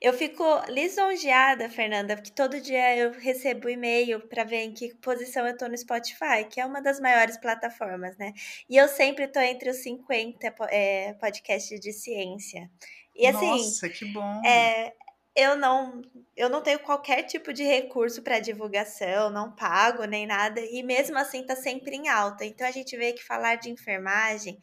Eu 0.00 0.12
fico 0.12 0.44
lisonjeada, 0.68 1.68
Fernanda, 1.68 2.14
porque 2.14 2.30
todo 2.30 2.60
dia 2.60 2.96
eu 2.96 3.10
recebo 3.10 3.68
e-mail 3.68 4.20
para 4.28 4.44
ver 4.44 4.62
em 4.62 4.72
que 4.72 4.94
posição 4.96 5.44
eu 5.44 5.56
tô 5.56 5.66
no 5.66 5.76
Spotify, 5.76 6.44
que 6.48 6.60
é 6.60 6.64
uma 6.64 6.80
das 6.80 7.00
maiores 7.00 7.36
plataformas, 7.36 8.16
né? 8.16 8.32
E 8.70 8.76
eu 8.76 8.86
sempre 8.86 9.26
tô 9.26 9.40
entre 9.40 9.70
os 9.70 9.78
50 9.78 10.54
é, 10.70 11.14
podcasts 11.14 11.80
de 11.80 11.92
ciência. 11.92 12.70
E 13.18 13.26
assim. 13.26 13.50
Nossa, 13.50 13.88
que 13.88 14.04
bom! 14.06 14.42
É, 14.46 14.94
eu 15.34 15.56
não, 15.56 16.00
eu 16.36 16.48
não 16.48 16.62
tenho 16.62 16.78
qualquer 16.78 17.24
tipo 17.24 17.52
de 17.52 17.64
recurso 17.64 18.22
para 18.22 18.40
divulgação, 18.40 19.28
não 19.30 19.54
pago 19.54 20.04
nem 20.04 20.26
nada, 20.26 20.60
e 20.60 20.82
mesmo 20.82 21.18
assim 21.18 21.44
tá 21.44 21.56
sempre 21.56 21.96
em 21.96 22.08
alta. 22.08 22.44
Então 22.44 22.66
a 22.66 22.70
gente 22.70 22.96
vê 22.96 23.12
que 23.12 23.24
falar 23.24 23.56
de 23.56 23.70
enfermagem 23.70 24.58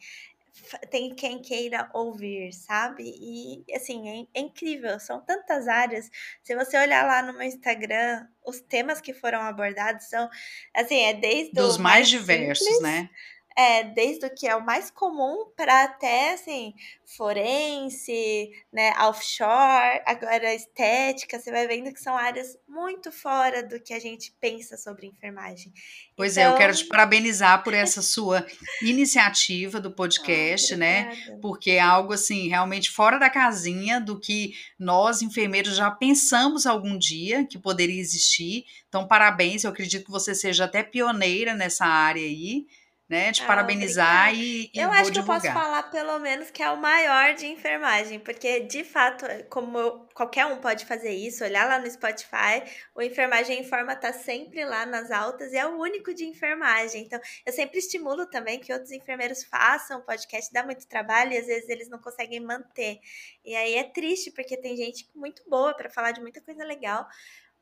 tem 0.90 1.14
quem 1.14 1.40
queira 1.40 1.88
ouvir, 1.92 2.52
sabe? 2.52 3.04
E 3.04 3.64
assim, 3.74 4.08
é, 4.08 4.38
é, 4.38 4.40
incrível, 4.40 4.98
são 4.98 5.20
tantas 5.20 5.68
áreas. 5.68 6.10
Se 6.42 6.54
você 6.54 6.78
olhar 6.78 7.06
lá 7.06 7.22
no 7.22 7.32
meu 7.34 7.46
Instagram, 7.46 8.26
os 8.44 8.60
temas 8.60 9.00
que 9.00 9.12
foram 9.12 9.40
abordados 9.42 10.08
são 10.08 10.28
assim, 10.74 11.02
é 11.04 11.14
desde 11.14 11.52
dos 11.52 11.78
mais, 11.78 11.96
mais 11.96 12.08
diversos, 12.08 12.66
simples, 12.66 12.82
né? 12.82 13.10
É, 13.56 13.84
desde 13.84 14.26
o 14.26 14.34
que 14.34 14.46
é 14.46 14.54
o 14.54 14.64
mais 14.64 14.90
comum 14.90 15.46
para 15.56 15.84
até 15.84 16.34
assim, 16.34 16.74
forense, 17.16 18.50
né, 18.70 18.92
offshore, 19.00 20.02
agora 20.04 20.54
estética, 20.54 21.38
você 21.38 21.50
vai 21.50 21.66
vendo 21.66 21.90
que 21.90 22.00
são 22.00 22.14
áreas 22.14 22.58
muito 22.68 23.10
fora 23.10 23.62
do 23.62 23.80
que 23.80 23.94
a 23.94 23.98
gente 23.98 24.34
pensa 24.38 24.76
sobre 24.76 25.06
enfermagem. 25.06 25.72
Pois 26.14 26.36
então... 26.36 26.50
é, 26.50 26.52
eu 26.52 26.58
quero 26.58 26.74
te 26.74 26.80
então 26.80 26.88
parabenizar 26.90 27.64
por 27.64 27.72
essa 27.72 28.02
sua 28.02 28.46
iniciativa 28.82 29.80
do 29.80 29.90
podcast, 29.96 30.74
ah, 30.74 30.76
né? 30.76 31.16
Porque 31.40 31.70
é 31.70 31.80
algo 31.80 32.12
assim, 32.12 32.48
realmente 32.48 32.90
fora 32.90 33.18
da 33.18 33.30
casinha 33.30 33.98
do 33.98 34.20
que 34.20 34.52
nós 34.78 35.22
enfermeiros 35.22 35.76
já 35.76 35.90
pensamos 35.90 36.66
algum 36.66 36.98
dia 36.98 37.46
que 37.46 37.58
poderia 37.58 38.00
existir. 38.00 38.66
Então, 38.86 39.08
parabéns, 39.08 39.64
eu 39.64 39.70
acredito 39.70 40.04
que 40.04 40.10
você 40.10 40.34
seja 40.34 40.66
até 40.66 40.82
pioneira 40.82 41.54
nessa 41.54 41.86
área 41.86 42.22
aí 42.22 42.66
né? 43.08 43.30
Te 43.32 43.42
ah, 43.42 43.46
parabenizar 43.46 44.34
e, 44.34 44.70
e, 44.74 44.78
Eu 44.78 44.90
acho 44.90 45.04
que 45.04 45.10
divulgar. 45.12 45.36
eu 45.36 45.42
posso 45.42 45.52
falar 45.52 45.82
pelo 45.84 46.18
menos 46.18 46.50
que 46.50 46.62
é 46.62 46.70
o 46.70 46.76
maior 46.76 47.34
de 47.34 47.46
enfermagem, 47.46 48.18
porque 48.18 48.60
de 48.60 48.82
fato, 48.82 49.24
como 49.48 49.78
eu, 49.78 50.08
qualquer 50.12 50.46
um 50.46 50.58
pode 50.58 50.84
fazer 50.84 51.12
isso, 51.12 51.44
olhar 51.44 51.68
lá 51.68 51.78
no 51.78 51.88
Spotify, 51.88 52.62
o 52.94 53.02
Enfermagem 53.02 53.60
em 53.60 53.64
Forma 53.64 53.94
tá 53.94 54.12
sempre 54.12 54.64
lá 54.64 54.84
nas 54.84 55.10
altas 55.12 55.52
e 55.52 55.56
é 55.56 55.64
o 55.64 55.78
único 55.78 56.12
de 56.12 56.24
enfermagem. 56.24 57.02
Então, 57.04 57.20
eu 57.44 57.52
sempre 57.52 57.78
estimulo 57.78 58.26
também 58.26 58.58
que 58.58 58.72
outros 58.72 58.90
enfermeiros 58.90 59.44
façam 59.44 60.00
podcast, 60.02 60.52
dá 60.52 60.64
muito 60.64 60.86
trabalho 60.88 61.32
e 61.32 61.38
às 61.38 61.46
vezes 61.46 61.68
eles 61.68 61.88
não 61.88 61.98
conseguem 62.00 62.40
manter. 62.40 62.98
E 63.44 63.54
aí 63.54 63.74
é 63.74 63.84
triste, 63.84 64.32
porque 64.32 64.56
tem 64.56 64.76
gente 64.76 65.08
muito 65.14 65.42
boa 65.48 65.74
para 65.76 65.88
falar 65.88 66.10
de 66.10 66.20
muita 66.20 66.40
coisa 66.40 66.64
legal, 66.64 67.06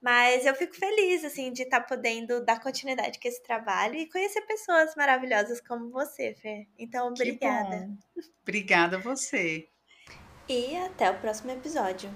mas 0.05 0.45
eu 0.45 0.55
fico 0.55 0.77
feliz, 0.77 1.25
assim, 1.25 1.51
de 1.51 1.63
estar 1.63 1.81
tá 1.81 1.87
podendo 1.87 2.45
dar 2.45 2.61
continuidade 2.61 3.19
com 3.19 3.27
esse 3.27 3.43
trabalho 3.43 3.95
e 3.95 4.07
conhecer 4.07 4.43
pessoas 4.43 4.95
maravilhosas 4.95 5.63
como 5.63 5.91
você, 5.91 6.35
Fê. 6.35 6.67
Então, 6.79 7.09
obrigada. 7.09 7.89
Obrigada 8.43 8.99
a 8.99 9.01
você. 9.01 9.67
E 10.47 10.77
até 10.77 11.11
o 11.11 11.19
próximo 11.19 11.53
episódio. 11.53 12.11